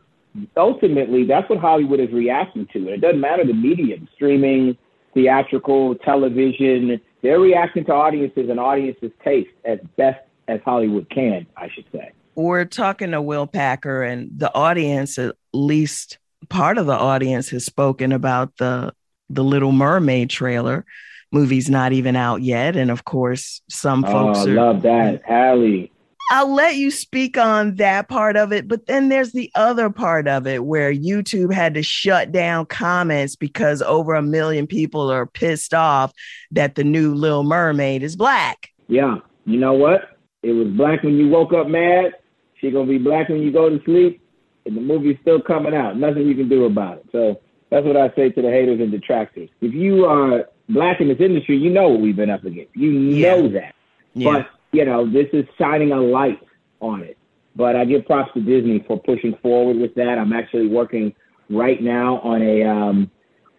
ultimately, 0.57 1.25
that's 1.25 1.49
what 1.49 1.59
Hollywood 1.59 2.01
is 2.01 2.11
reacting 2.13 2.67
to. 2.73 2.79
And 2.79 2.89
it 2.89 3.01
doesn't 3.01 3.21
matter 3.21 3.45
the 3.45 3.53
medium, 3.53 4.09
streaming, 4.15 4.77
theatrical, 5.15 5.97
television, 5.97 7.01
they're 7.23 7.41
reacting 7.41 7.85
to 7.87 7.93
audiences 7.93 8.49
and 8.49 8.59
audiences' 8.59 9.13
taste 9.25 9.51
as 9.65 9.79
best 9.97 10.21
as 10.49 10.61
Hollywood 10.65 11.09
can, 11.11 11.47
I 11.57 11.69
should 11.69 11.85
say. 11.93 12.13
We're 12.35 12.65
talking 12.65 13.11
to 13.11 13.21
Will 13.21 13.47
Packer, 13.47 14.03
and 14.03 14.31
the 14.35 14.55
audience, 14.55 15.19
at 15.19 15.37
least 15.53 16.19
part 16.49 16.79
of 16.79 16.87
the 16.87 16.95
audience, 16.95 17.51
has 17.51 17.65
spoken 17.65 18.13
about 18.13 18.57
the 18.57 18.95
the 19.29 19.45
Little 19.45 19.73
Mermaid 19.73 20.31
trailer. 20.31 20.85
Movie's 21.31 21.71
not 21.71 21.93
even 21.93 22.17
out 22.17 22.43
yet, 22.43 22.77
and 22.77 22.91
of 22.91 23.05
course, 23.05 23.61
some 23.69 24.05
oh, 24.05 24.11
folks 24.11 24.39
oh, 24.41 24.51
are, 24.51 24.55
love 24.55 24.83
that, 24.83 25.23
Halle. 25.25 25.91
I'll 26.33 26.55
let 26.55 26.77
you 26.77 26.93
speak 26.93 27.37
on 27.37 27.75
that 27.77 28.09
part 28.09 28.37
of 28.37 28.53
it, 28.53 28.69
but 28.69 28.87
then 28.87 29.09
there's 29.09 29.33
the 29.33 29.51
other 29.57 29.91
part 29.91 30.29
of 30.29 30.47
it 30.47 30.65
where 30.65 30.95
YouTube 30.95 31.53
had 31.53 31.75
to 31.75 31.83
shut 31.83 32.31
down 32.31 32.67
comments 32.67 33.35
because 33.35 33.83
over 33.83 34.15
a 34.15 34.23
million 34.23 34.69
people 34.69 35.11
are 35.11 35.27
pissed 35.27 35.75
off 35.75 36.13
that 36.53 36.77
the 36.77 36.85
new 36.85 37.15
Little 37.15 37.43
Mermaid 37.43 38.05
is 38.05 38.15
black. 38.15 38.69
Yeah, 38.87 39.17
you 39.45 39.59
know 39.59 39.73
what? 39.73 40.17
It 40.45 40.53
was 40.53 40.69
black 40.69 41.03
when 41.03 41.17
you 41.17 41.29
woke 41.29 41.53
up 41.53 41.67
mad. 41.67 42.15
She 42.61 42.71
gonna 42.71 42.87
be 42.87 42.99
black 42.99 43.29
when 43.29 43.43
you 43.43 43.51
go 43.51 43.69
to 43.69 43.83
sleep, 43.85 44.23
and 44.67 44.77
the 44.77 44.81
movie's 44.81 45.19
still 45.23 45.41
coming 45.41 45.75
out. 45.75 45.97
Nothing 45.97 46.29
you 46.29 46.37
can 46.37 46.49
do 46.49 46.67
about 46.67 46.99
it. 46.99 47.07
So 47.11 47.41
that's 47.71 47.85
what 47.85 47.97
I 47.97 48.15
say 48.15 48.31
to 48.31 48.43
the 48.43 48.51
haters 48.51 48.81
and 48.81 48.93
detractors. 48.93 49.49
If 49.61 49.75
you 49.75 50.05
are 50.05 50.49
black 50.69 51.01
in 51.01 51.09
this 51.09 51.21
industry, 51.21 51.57
you 51.57 51.71
know 51.71 51.89
what 51.89 52.01
we've 52.01 52.15
been 52.15 52.31
up 52.31 52.45
against. 52.45 52.77
You 52.77 52.93
know 52.93 53.43
yeah. 53.43 53.49
that. 53.49 53.75
Yeah. 54.15 54.33
But 54.33 54.47
you 54.73 54.85
know, 54.85 55.11
this 55.11 55.27
is 55.33 55.45
shining 55.59 55.93
a 55.93 56.01
light 56.01 56.41
on 56.81 57.03
it. 57.03 57.17
But 57.57 57.77
I 57.77 57.85
give 57.85 58.07
props 58.07 58.33
to 58.35 58.41
Disney 58.41 58.85
for 58.87 58.99
pushing 59.01 59.37
forward 59.43 59.77
with 59.77 59.95
that. 59.97 60.19
I'm 60.19 60.33
actually 60.33 60.69
working 60.69 61.15
right 61.49 61.83
now 61.83 62.21
on 62.21 62.43
a 62.43 62.63
um, 62.63 63.11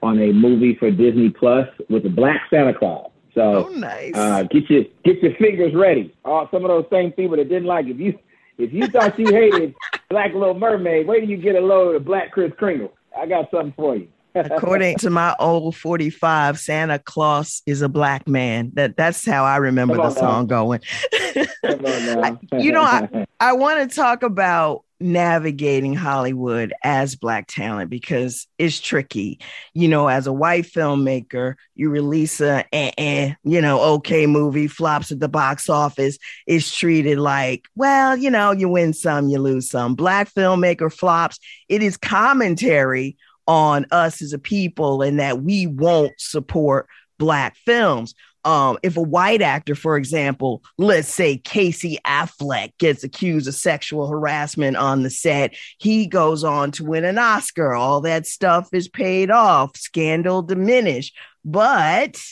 on 0.01 0.19
a 0.19 0.31
movie 0.31 0.75
for 0.79 0.89
Disney 0.89 1.29
Plus 1.29 1.67
with 1.89 2.05
a 2.05 2.09
Black 2.09 2.41
Santa 2.49 2.73
Claus. 2.73 3.11
So 3.33 3.67
oh, 3.67 3.69
nice. 3.69 4.13
uh, 4.15 4.43
get 4.43 4.69
your 4.69 4.83
get 5.03 5.21
your 5.21 5.35
fingers 5.35 5.73
ready. 5.75 6.15
Uh, 6.25 6.45
some 6.51 6.63
of 6.63 6.69
those 6.69 6.85
same 6.91 7.11
people 7.11 7.37
that 7.37 7.49
didn't 7.49 7.65
like 7.65 7.85
it. 7.87 7.91
if 7.91 7.99
you 7.99 8.19
if 8.57 8.73
you 8.73 8.87
thought 8.87 9.17
you 9.19 9.27
hated 9.27 9.73
Black 10.09 10.33
Little 10.33 10.53
Mermaid, 10.53 11.07
wait 11.07 11.21
till 11.21 11.29
you 11.29 11.37
get 11.37 11.55
a 11.55 11.59
load 11.59 11.95
of 11.95 12.05
Black 12.05 12.31
Kris 12.31 12.51
Kringle. 12.57 12.93
I 13.17 13.25
got 13.25 13.49
something 13.51 13.73
for 13.75 13.95
you. 13.95 14.07
According 14.35 14.97
to 14.97 15.09
my 15.09 15.35
old 15.39 15.75
45, 15.75 16.59
Santa 16.59 16.99
Claus 16.99 17.61
is 17.65 17.81
a 17.81 17.89
black 17.89 18.27
man. 18.27 18.71
That 18.73 18.95
that's 18.95 19.25
how 19.25 19.43
I 19.43 19.57
remember 19.57 19.97
the 19.97 20.11
song 20.11 20.47
now. 20.47 20.55
going. 20.63 20.81
you 22.53 22.71
know, 22.71 22.81
I, 22.81 23.25
I 23.39 23.53
want 23.53 23.89
to 23.89 23.95
talk 23.95 24.23
about 24.23 24.83
navigating 25.01 25.95
Hollywood 25.95 26.73
as 26.83 27.15
black 27.15 27.47
talent 27.47 27.89
because 27.89 28.47
it's 28.57 28.79
tricky. 28.79 29.39
You 29.73 29.87
know, 29.87 30.07
as 30.07 30.27
a 30.27 30.33
white 30.33 30.65
filmmaker, 30.65 31.55
you 31.75 31.89
release 31.89 32.39
a 32.39 32.63
eh, 32.73 32.91
eh, 32.97 33.33
you 33.43 33.61
know, 33.61 33.81
okay 33.95 34.27
movie, 34.27 34.67
flops 34.67 35.11
at 35.11 35.19
the 35.19 35.27
box 35.27 35.69
office, 35.69 36.17
is 36.47 36.71
treated 36.71 37.17
like, 37.17 37.65
well, 37.75 38.15
you 38.15 38.29
know, 38.29 38.51
you 38.51 38.69
win 38.69 38.93
some, 38.93 39.27
you 39.27 39.39
lose 39.39 39.69
some. 39.69 39.95
Black 39.95 40.31
filmmaker 40.33 40.93
flops, 40.93 41.39
it 41.67 41.81
is 41.83 41.97
commentary 41.97 43.17
on 43.51 43.85
us 43.91 44.21
as 44.21 44.31
a 44.31 44.39
people 44.39 45.01
and 45.01 45.19
that 45.19 45.41
we 45.41 45.67
won't 45.67 46.13
support 46.17 46.87
black 47.19 47.57
films. 47.57 48.15
Um, 48.45 48.77
if 48.81 48.95
a 48.95 49.01
white 49.01 49.41
actor, 49.41 49.75
for 49.75 49.97
example, 49.97 50.63
let's 50.77 51.09
say 51.09 51.37
Casey 51.37 51.97
Affleck 52.07 52.71
gets 52.77 53.03
accused 53.03 53.49
of 53.49 53.53
sexual 53.53 54.07
harassment 54.07 54.77
on 54.77 55.03
the 55.03 55.09
set, 55.09 55.53
he 55.79 56.07
goes 56.07 56.45
on 56.45 56.71
to 56.71 56.85
win 56.85 57.03
an 57.03 57.17
Oscar. 57.17 57.73
All 57.73 57.99
that 58.01 58.25
stuff 58.25 58.69
is 58.71 58.87
paid 58.87 59.29
off, 59.29 59.75
scandal 59.75 60.43
diminished. 60.43 61.13
But 61.43 62.23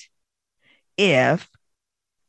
if 0.98 1.50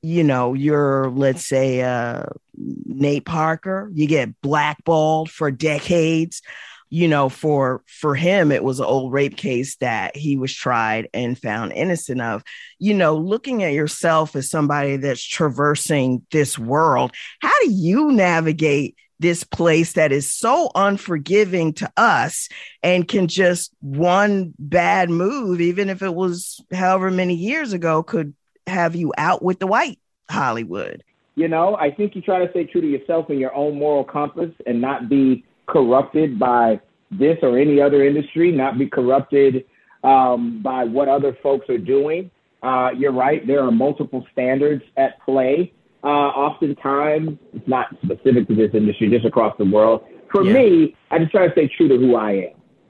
you 0.03 0.25
know, 0.25 0.55
you're, 0.55 1.11
let's 1.11 1.47
say, 1.47 1.83
uh, 1.83 2.25
Nate 2.57 3.25
Parker, 3.25 3.89
you 3.95 4.09
get 4.09 4.41
blackballed 4.41 5.31
for 5.31 5.53
decades 5.53 6.43
you 6.91 7.07
know 7.07 7.29
for 7.29 7.83
for 7.87 8.15
him 8.15 8.53
it 8.53 8.65
was 8.65 8.81
an 8.81 8.87
old 8.87 9.13
rape 9.13 9.37
case 9.37 9.77
that 9.77 10.17
he 10.17 10.37
was 10.37 10.53
tried 10.53 11.09
and 11.15 11.39
found 11.39 11.73
innocent 11.73 12.21
of. 12.21 12.43
You 12.79 12.95
know 12.95 13.17
looking 13.17 13.63
at 13.63 13.73
yourself 13.73 14.37
as 14.37 14.51
somebody 14.51 14.97
that's 14.97 15.23
traversing 15.23 16.27
this 16.31 16.59
world 16.59 17.13
how 17.41 17.59
do 17.61 17.71
you 17.71 18.11
navigate 18.13 18.97
this 19.21 19.45
place 19.45 19.93
that 19.93 20.13
is 20.13 20.31
so 20.31 20.71
unforgiving 20.75 21.75
to 21.75 21.93
us 21.97 22.49
and 22.83 23.07
can 23.07 23.29
just 23.29 23.71
one 23.81 24.55
bad 24.59 25.11
move 25.11 25.61
even 25.61 25.91
if 25.91 26.03
it 26.03 26.15
was 26.15 26.61
however 26.73 27.11
many 27.11 27.35
years 27.35 27.73
ago 27.73 28.03
could 28.03 28.35
have 28.67 28.97
you 28.97 29.13
out 29.17 29.43
with 29.43 29.59
the 29.59 29.67
white 29.67 29.99
hollywood? 30.29 31.05
You 31.37 31.49
know 31.49 31.77
i 31.77 31.91
think 31.91 32.17
you 32.17 32.23
try 32.23 32.45
to 32.45 32.51
stay 32.51 32.65
true 32.65 32.81
to 32.81 32.87
yourself 32.87 33.27
and 33.29 33.39
your 33.39 33.55
own 33.55 33.79
moral 33.79 34.05
compass 34.05 34.51
and 34.67 34.81
not 34.81 35.09
be 35.09 35.45
corrupted 35.71 36.39
by 36.39 36.81
this 37.11 37.39
or 37.43 37.59
any 37.59 37.81
other 37.81 38.05
industry, 38.05 38.53
not 38.53 38.79
be 38.79 38.87
corrupted 38.87 39.65
um, 40.05 40.61
by 40.63 40.85
what 40.85 41.09
other 41.09 41.37
folks 41.43 41.69
are 41.69 41.79
doing. 41.79 42.31
Uh, 42.63 42.91
you're 42.97 43.13
right. 43.13 43.47
There 43.47 43.63
are 43.63 43.71
multiple 43.71 44.27
standards 44.33 44.83
at 44.97 45.21
play. 45.25 45.73
Uh, 46.03 46.07
oftentimes, 46.07 47.39
it's 47.53 47.69
not 47.69 47.89
specific 48.03 48.49
to 48.49 48.55
this 48.55 48.71
industry, 48.75 49.11
just 49.11 49.27
across 49.27 49.57
the 49.59 49.65
world. 49.65 50.05
For 50.33 50.45
yeah. 50.45 50.53
me, 50.55 50.97
I 51.11 51.19
just 51.19 51.31
try 51.31 51.47
to 51.47 51.53
stay 51.53 51.71
true 51.77 51.89
to 51.89 51.97
who 51.97 52.17
I 52.17 52.31
am, 52.31 52.39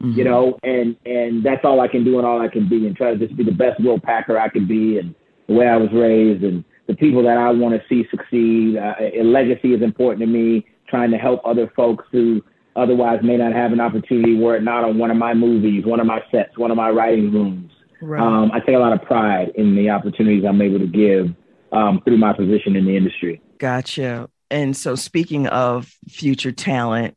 mm-hmm. 0.02 0.18
you 0.18 0.24
know, 0.24 0.58
and 0.62 0.96
and 1.06 1.44
that's 1.44 1.64
all 1.64 1.80
I 1.80 1.88
can 1.88 2.04
do 2.04 2.18
and 2.18 2.26
all 2.26 2.40
I 2.40 2.48
can 2.48 2.68
be, 2.68 2.86
and 2.86 2.94
try 2.94 3.12
to 3.12 3.18
just 3.18 3.36
be 3.36 3.42
the 3.42 3.52
best 3.52 3.80
Will 3.80 3.98
Packer 3.98 4.38
I 4.38 4.48
can 4.48 4.66
be, 4.66 4.98
and 4.98 5.14
the 5.48 5.54
way 5.54 5.66
I 5.66 5.76
was 5.76 5.88
raised, 5.92 6.44
and 6.44 6.64
the 6.86 6.94
people 6.94 7.22
that 7.24 7.36
I 7.36 7.50
want 7.50 7.74
to 7.74 7.82
see 7.88 8.06
succeed. 8.10 8.76
Uh, 8.76 9.24
legacy 9.24 9.74
is 9.74 9.82
important 9.82 10.20
to 10.20 10.26
me. 10.26 10.66
Trying 10.88 11.10
to 11.12 11.18
help 11.18 11.40
other 11.44 11.72
folks 11.74 12.04
who 12.10 12.42
otherwise 12.76 13.20
may 13.22 13.36
not 13.36 13.52
have 13.52 13.72
an 13.72 13.80
opportunity 13.80 14.34
were 14.36 14.56
it 14.56 14.62
not 14.62 14.84
on 14.84 14.98
one 14.98 15.10
of 15.10 15.16
my 15.16 15.34
movies, 15.34 15.84
one 15.84 16.00
of 16.00 16.06
my 16.06 16.22
sets, 16.30 16.56
one 16.56 16.70
of 16.70 16.76
my 16.76 16.90
writing 16.90 17.32
rooms. 17.32 17.72
Right. 18.00 18.20
Um, 18.20 18.50
I 18.52 18.60
take 18.60 18.76
a 18.76 18.78
lot 18.78 18.92
of 18.92 19.02
pride 19.02 19.52
in 19.56 19.76
the 19.76 19.90
opportunities 19.90 20.44
I'm 20.44 20.60
able 20.62 20.78
to 20.78 20.86
give 20.86 21.34
um, 21.72 22.00
through 22.04 22.18
my 22.18 22.32
position 22.32 22.76
in 22.76 22.86
the 22.86 22.96
industry. 22.96 23.42
Gotcha. 23.58 24.28
And 24.50 24.76
so, 24.76 24.94
speaking 24.94 25.46
of 25.48 25.92
future 26.08 26.50
talent, 26.52 27.16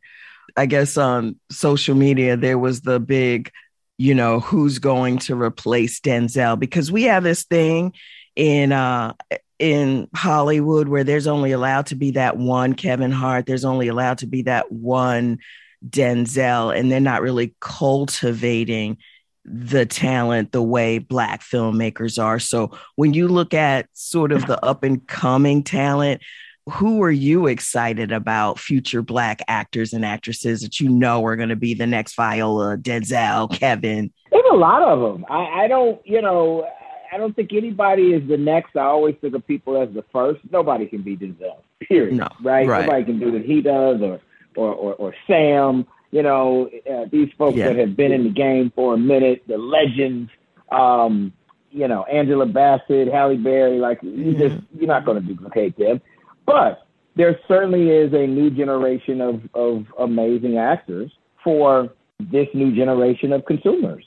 I 0.55 0.65
guess 0.65 0.98
on 0.98 1.39
social 1.50 1.95
media, 1.95 2.38
there 2.38 2.60
was 2.60 2.81
the 2.81 3.00
big, 3.00 3.50
you 3.98 4.13
know, 4.13 4.39
who's 4.39 4.79
going 4.79 5.19
to 5.19 5.36
replace 5.36 6.00
Denzel 6.00 6.60
because 6.60 6.91
we 6.91 7.03
have 7.03 7.24
this 7.24 7.43
thing 7.43 7.93
in 8.36 8.72
uh 8.72 9.13
in 9.60 10.07
Hollywood 10.15 10.88
where 10.88 11.03
there's 11.03 11.27
only 11.27 11.51
allowed 11.51 11.88
to 11.88 11.95
be 11.95 12.12
that 12.12 12.38
one 12.38 12.74
Kevin 12.74 13.12
Hart, 13.12 13.45
there's 13.45 13.65
only 13.65 13.88
allowed 13.88 14.19
to 14.19 14.27
be 14.27 14.43
that 14.43 14.72
one 14.72 15.39
Denzel, 15.88 16.77
and 16.77 16.91
they're 16.91 17.00
not 17.00 17.22
really 17.22 17.55
cultivating 17.60 18.98
the 19.45 19.86
talent 19.86 20.51
the 20.51 20.62
way 20.62 20.98
black 21.00 21.41
filmmakers 21.41 22.22
are. 22.22 22.39
So 22.39 22.77
when 22.95 23.13
you 23.13 23.27
look 23.27 23.53
at 23.53 23.88
sort 23.93 24.31
of 24.31 24.45
the 24.45 24.63
up 24.63 24.83
and 24.83 25.05
coming 25.05 25.63
talent, 25.63 26.22
who 26.72 27.03
are 27.03 27.12
you 27.12 27.48
excited 27.48 28.13
about 28.13 28.57
future 28.57 29.01
black 29.01 29.41
actors 29.50 29.91
and 29.91 30.05
actresses 30.05 30.62
that 30.62 30.79
you 30.79 30.88
know 30.88 31.25
are 31.25 31.36
going 31.36 31.50
to 31.50 31.57
be 31.57 31.74
the 31.74 31.88
next 31.88 32.15
Viola, 32.15 32.77
Denzel, 32.77 33.51
Kevin? 33.51 34.13
There's 34.31 34.45
a 34.50 34.55
lot 34.55 34.81
of 34.81 35.00
them. 35.00 35.25
I, 35.29 35.63
I 35.63 35.67
don't, 35.67 36.00
you 36.05 36.22
know, 36.22 36.65
I 37.13 37.17
don't 37.17 37.36
think 37.36 37.53
anybody 37.53 38.13
is 38.13 38.27
the 38.27 38.38
next. 38.38 38.75
I 38.75 38.86
always 38.86 39.15
think 39.22 39.36
of 39.36 39.46
people 39.46 39.79
as 39.79 39.93
the 39.93 40.03
first. 40.12 40.41
Nobody 40.51 40.88
can 40.88 41.03
be 41.03 41.15
Denzel. 41.15 41.58
Period. 41.88 42.15
No, 42.15 42.27
right? 42.41 42.67
right. 42.67 42.86
Nobody 42.86 43.03
can 43.05 43.20
do 43.20 43.32
what 43.32 43.43
he 43.43 43.62
does, 43.62 44.01
or 44.01 44.20
or 44.55 44.74
or, 44.74 44.93
or 44.96 45.15
Sam. 45.27 45.86
You 46.12 46.24
know, 46.24 46.70
uh, 46.89 47.05
these 47.12 47.29
folks 47.38 47.58
yeah. 47.58 47.67
that 47.67 47.77
have 47.77 47.96
been 47.96 48.12
in 48.12 48.24
the 48.24 48.32
game 48.32 48.72
for 48.75 48.96
a 48.96 48.98
minute, 48.98 49.43
the 49.48 49.58
legends. 49.58 50.32
Um, 50.72 51.34
you 51.70 51.88
know, 51.88 52.03
Angela 52.03 52.46
Bassett, 52.46 53.12
Halle 53.12 53.38
Berry. 53.38 53.77
Like 53.77 54.00
you 54.01 54.36
just 54.36 54.55
you're 54.75 54.88
not 54.88 55.05
going 55.05 55.22
to 55.22 55.27
duplicate 55.27 55.77
them. 55.77 56.01
But 56.48 56.88
there 57.15 57.39
certainly 57.48 57.89
is 57.89 58.12
a 58.13 58.25
new 58.25 58.50
generation 58.50 59.22
of 59.22 59.41
of 59.53 59.86
amazing 60.00 60.58
actors 60.58 61.12
for 61.43 61.89
this 62.20 62.48
new 62.55 62.75
generation 62.75 63.34
of 63.34 63.46
consumers. 63.46 64.03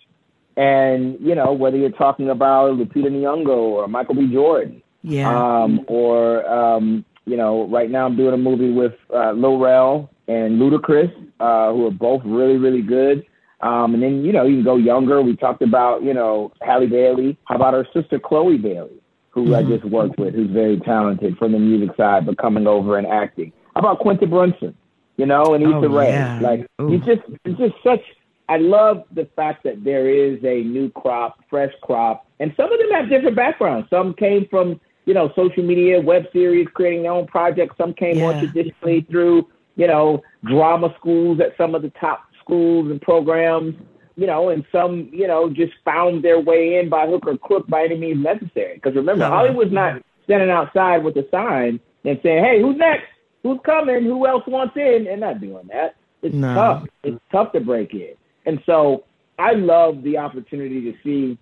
And, 0.57 1.19
you 1.21 1.35
know, 1.35 1.53
whether 1.53 1.77
you're 1.77 1.91
talking 1.91 2.31
about 2.31 2.79
Lupita 2.79 3.11
Nyong'o 3.11 3.49
or 3.49 3.89
Michael 3.89 4.15
B. 4.15 4.33
Jordan, 4.33 4.83
yeah. 5.03 5.29
um, 5.29 5.85
or, 5.87 6.49
um, 6.49 7.05
you 7.27 7.37
know, 7.37 7.69
right 7.69 7.91
now 7.91 8.07
I'm 8.07 8.17
doing 8.17 8.33
a 8.33 8.39
movie 8.39 8.73
with 8.73 8.95
uh, 9.15 9.33
Lil 9.33 9.59
Rel 9.59 10.11
and 10.29 10.61
Ludacris, 10.61 11.13
uh, 11.41 11.73
who 11.73 11.87
are 11.87 11.91
both 11.91 12.23
really, 12.25 12.57
really 12.57 12.83
good. 12.83 13.27
Um, 13.61 13.95
and 13.95 14.03
then, 14.03 14.25
you 14.25 14.33
know, 14.33 14.45
you 14.45 14.57
can 14.57 14.65
go 14.65 14.77
younger. 14.77 15.21
We 15.23 15.37
talked 15.37 15.63
about, 15.63 16.03
you 16.03 16.15
know, 16.15 16.53
Halle 16.63 16.87
Bailey. 16.87 17.39
How 17.45 17.57
about 17.57 17.75
her 17.75 17.87
sister, 17.93 18.19
Chloe 18.19 18.59
Bailey, 18.59 19.01
who 19.31 19.47
mm-hmm. 19.47 19.55
I 19.55 19.63
just 19.63 19.85
worked 19.85 20.19
with, 20.19 20.35
who's 20.35 20.51
very 20.51 20.79
talented 20.81 21.37
from 21.39 21.53
the 21.53 21.59
music 21.59 21.97
side, 21.97 22.27
but 22.27 22.39
coming 22.39 22.67
over 22.67 22.97
and 22.99 23.07
acting. 23.07 23.53
How 23.75 23.81
about 23.81 23.99
Quinta 23.99 24.27
Brunson, 24.27 24.75
you 25.17 25.27
know, 25.27 25.55
and 25.55 25.63
Issa 25.63 25.75
oh, 25.75 25.89
Rae? 25.89 26.09
Yeah. 26.09 26.41
Like, 26.41 26.67
Ooh. 26.81 26.89
he's 26.89 27.05
just, 27.05 27.23
he's 27.45 27.57
just 27.57 27.75
such, 27.83 28.01
I 28.49 28.59
love 28.59 29.05
the 29.13 29.29
fact 29.37 29.65
that 29.65 29.83
there 29.83 30.09
is 30.09 30.39
a 30.45 30.63
new 30.63 30.91
crop, 30.91 31.39
fresh 31.51 31.73
crop, 31.83 32.27
and 32.39 32.53
some 32.57 32.73
of 32.73 32.79
them 32.79 32.91
have 32.93 33.09
different 33.09 33.37
backgrounds. 33.37 33.89
Some 33.91 34.15
came 34.15 34.47
from, 34.49 34.81
you 35.05 35.15
know, 35.15 35.33
social 35.35 35.65
media, 35.65 36.01
web 36.01 36.25
series, 36.33 36.69
creating 36.73 37.03
their 37.03 37.13
own 37.13 37.27
projects. 37.27 37.77
Some 37.79 37.93
came 37.95 38.19
more 38.19 38.33
traditionally 38.39 39.07
through, 39.11 39.49
you 39.75 39.87
know, 39.87 40.23
drama 40.45 40.95
schools 40.99 41.41
at 41.41 41.57
some 41.57 41.75
of 41.75 41.83
the 41.83 41.91
top 42.01 42.25
schools 42.41 42.91
and 42.91 43.01
programs, 43.01 43.75
you 44.17 44.27
know, 44.27 44.51
and 44.51 44.65
some, 44.71 45.09
you 45.13 45.27
know, 45.27 45.51
just 45.51 45.73
found 45.85 46.25
their 46.25 46.39
way 46.41 46.79
in 46.79 46.89
by 46.89 47.07
hook 47.07 47.27
or 47.27 47.37
crook 47.37 47.67
by 47.67 47.85
any 47.85 47.97
means 47.97 48.23
necessary. 48.23 48.75
Because 48.77 48.95
remember. 48.95 49.27
Hollywood's 49.27 49.73
not 49.73 50.03
standing 50.25 50.51
outside 50.51 51.03
with 51.03 51.17
a 51.17 51.27
sign 51.31 51.81
and 52.05 52.21
saying, 52.23 52.45
hey, 52.45 52.61
who's 52.61 52.77
next? 52.77 53.07
Who's 53.43 53.59
coming? 53.65 54.05
Who 54.05 54.27
else 54.27 54.45
wants 54.47 54.77
in? 54.77 55.05
They're 55.05 55.17
not 55.17 55.41
doing 55.41 55.69
that. 55.73 55.97
It's 56.23 56.35
No. 56.35 56.55
tough. 56.55 56.87
It's 57.05 57.21
tough 57.31 57.53
to 57.53 57.61
break 57.61 57.93
in. 57.95 58.15
And 58.47 58.63
so 58.65 59.05
I 59.39 59.53
love 59.53 60.03
the 60.03 60.17
opportunity 60.19 60.81
to 60.91 60.95
see 61.05 61.39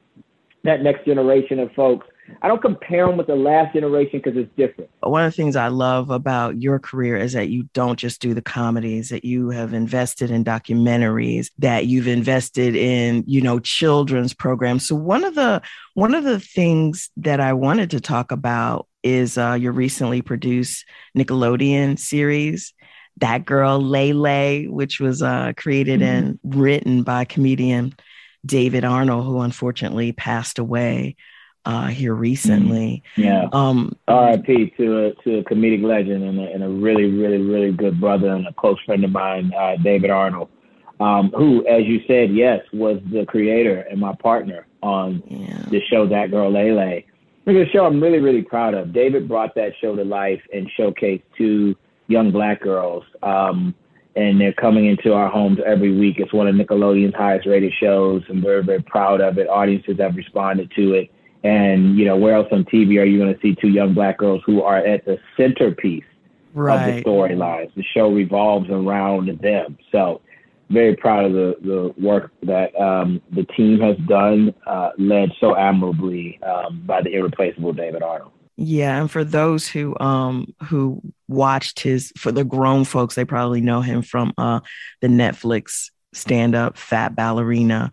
that 0.64 0.82
next 0.82 1.04
generation 1.04 1.58
of 1.58 1.70
folks. 1.72 2.06
I 2.40 2.48
don't 2.48 2.62
compare 2.62 3.06
them 3.06 3.18
with 3.18 3.26
the 3.26 3.36
last 3.36 3.74
generation 3.74 4.20
because 4.24 4.38
it's 4.38 4.50
different. 4.56 4.90
one 5.02 5.24
of 5.24 5.30
the 5.30 5.36
things 5.36 5.56
I 5.56 5.68
love 5.68 6.08
about 6.08 6.62
your 6.62 6.78
career 6.78 7.18
is 7.18 7.34
that 7.34 7.50
you 7.50 7.68
don't 7.74 7.98
just 7.98 8.22
do 8.22 8.32
the 8.32 8.40
comedies, 8.40 9.10
that 9.10 9.26
you 9.26 9.50
have 9.50 9.74
invested 9.74 10.30
in 10.30 10.42
documentaries, 10.42 11.50
that 11.58 11.86
you've 11.86 12.08
invested 12.08 12.76
in, 12.76 13.24
you 13.26 13.42
know, 13.42 13.58
children's 13.58 14.32
programs. 14.32 14.88
So 14.88 14.94
one 14.94 15.22
of 15.22 15.34
the 15.34 15.60
one 15.92 16.14
of 16.14 16.24
the 16.24 16.40
things 16.40 17.10
that 17.18 17.40
I 17.40 17.52
wanted 17.52 17.90
to 17.90 18.00
talk 18.00 18.32
about 18.32 18.88
is 19.02 19.36
uh, 19.36 19.52
your 19.52 19.72
recently 19.72 20.22
produced 20.22 20.86
Nickelodeon 21.16 21.98
series. 21.98 22.72
That 23.18 23.44
girl 23.44 23.80
Lay 23.80 24.12
Lay, 24.12 24.66
which 24.66 25.00
was 25.00 25.22
uh, 25.22 25.52
created 25.56 26.02
and 26.02 26.38
written 26.42 27.02
by 27.02 27.24
comedian 27.24 27.94
David 28.44 28.84
Arnold, 28.84 29.24
who 29.24 29.40
unfortunately 29.40 30.12
passed 30.12 30.58
away 30.58 31.16
uh, 31.64 31.86
here 31.86 32.14
recently. 32.14 33.02
Yeah. 33.16 33.48
Um, 33.52 33.96
R.I.P. 34.08 34.74
to 34.76 35.06
a 35.06 35.14
to 35.22 35.38
a 35.38 35.44
comedic 35.44 35.82
legend 35.82 36.24
and 36.24 36.38
a, 36.38 36.52
and 36.52 36.62
a 36.62 36.68
really 36.68 37.10
really 37.10 37.38
really 37.38 37.72
good 37.72 38.00
brother 38.00 38.28
and 38.28 38.46
a 38.46 38.52
close 38.52 38.78
friend 38.84 39.04
of 39.04 39.10
mine, 39.10 39.52
uh, 39.56 39.76
David 39.76 40.10
Arnold, 40.10 40.50
um, 41.00 41.30
who, 41.30 41.66
as 41.66 41.84
you 41.84 42.00
said, 42.06 42.34
yes, 42.34 42.60
was 42.72 43.00
the 43.10 43.24
creator 43.26 43.80
and 43.90 44.00
my 44.00 44.14
partner 44.16 44.66
on 44.82 45.22
yeah. 45.26 45.64
the 45.70 45.80
show 45.90 46.06
That 46.06 46.30
Girl 46.30 46.50
Lay 46.50 46.72
Lay. 46.72 47.06
It's 47.46 47.68
a 47.68 47.72
show 47.72 47.86
I'm 47.86 48.02
really 48.02 48.20
really 48.20 48.42
proud 48.42 48.74
of. 48.74 48.92
David 48.92 49.28
brought 49.28 49.54
that 49.54 49.72
show 49.80 49.96
to 49.96 50.04
life 50.04 50.40
and 50.52 50.70
showcased 50.78 51.22
two 51.36 51.74
young 52.06 52.30
black 52.30 52.60
girls. 52.60 53.04
Um, 53.22 53.74
and 54.16 54.40
they're 54.40 54.52
coming 54.52 54.86
into 54.86 55.12
our 55.12 55.28
homes 55.28 55.58
every 55.66 55.96
week. 55.96 56.16
It's 56.18 56.32
one 56.32 56.46
of 56.46 56.54
Nickelodeon's 56.54 57.14
highest 57.14 57.46
rated 57.46 57.72
shows, 57.80 58.22
and 58.28 58.42
we're 58.42 58.62
very 58.62 58.82
proud 58.82 59.20
of 59.20 59.38
it. 59.38 59.48
Audiences 59.48 59.98
have 59.98 60.14
responded 60.14 60.70
to 60.76 60.94
it. 60.94 61.10
And, 61.42 61.98
you 61.98 62.04
know, 62.04 62.16
where 62.16 62.34
else 62.34 62.48
on 62.52 62.64
TV 62.64 62.98
are 63.00 63.04
you 63.04 63.18
going 63.18 63.34
to 63.34 63.40
see 63.40 63.54
two 63.54 63.68
young 63.68 63.92
black 63.92 64.18
girls 64.18 64.42
who 64.46 64.62
are 64.62 64.78
at 64.78 65.04
the 65.04 65.18
centerpiece 65.36 66.04
of 66.54 66.94
the 66.94 67.02
storylines? 67.02 67.74
The 67.74 67.82
show 67.82 68.10
revolves 68.10 68.70
around 68.70 69.40
them. 69.40 69.78
So, 69.90 70.20
very 70.70 70.96
proud 70.96 71.26
of 71.26 71.32
the, 71.32 71.56
the 71.60 71.94
work 72.00 72.32
that 72.44 72.74
um, 72.80 73.20
the 73.32 73.44
team 73.44 73.80
has 73.80 73.96
done, 74.08 74.54
uh, 74.66 74.90
led 74.96 75.30
so 75.38 75.54
admirably 75.54 76.40
um, 76.42 76.82
by 76.86 77.02
the 77.02 77.12
irreplaceable 77.12 77.74
David 77.74 78.02
Arnold. 78.02 78.32
Yeah, 78.56 79.00
and 79.00 79.10
for 79.10 79.24
those 79.24 79.66
who 79.66 79.98
um 79.98 80.54
who 80.64 81.02
watched 81.26 81.80
his 81.80 82.12
for 82.16 82.30
the 82.30 82.44
grown 82.44 82.84
folks, 82.84 83.14
they 83.14 83.24
probably 83.24 83.60
know 83.60 83.80
him 83.80 84.02
from 84.02 84.32
uh 84.38 84.60
the 85.00 85.08
Netflix 85.08 85.90
stand-up 86.12 86.78
Fat 86.78 87.16
Ballerina. 87.16 87.90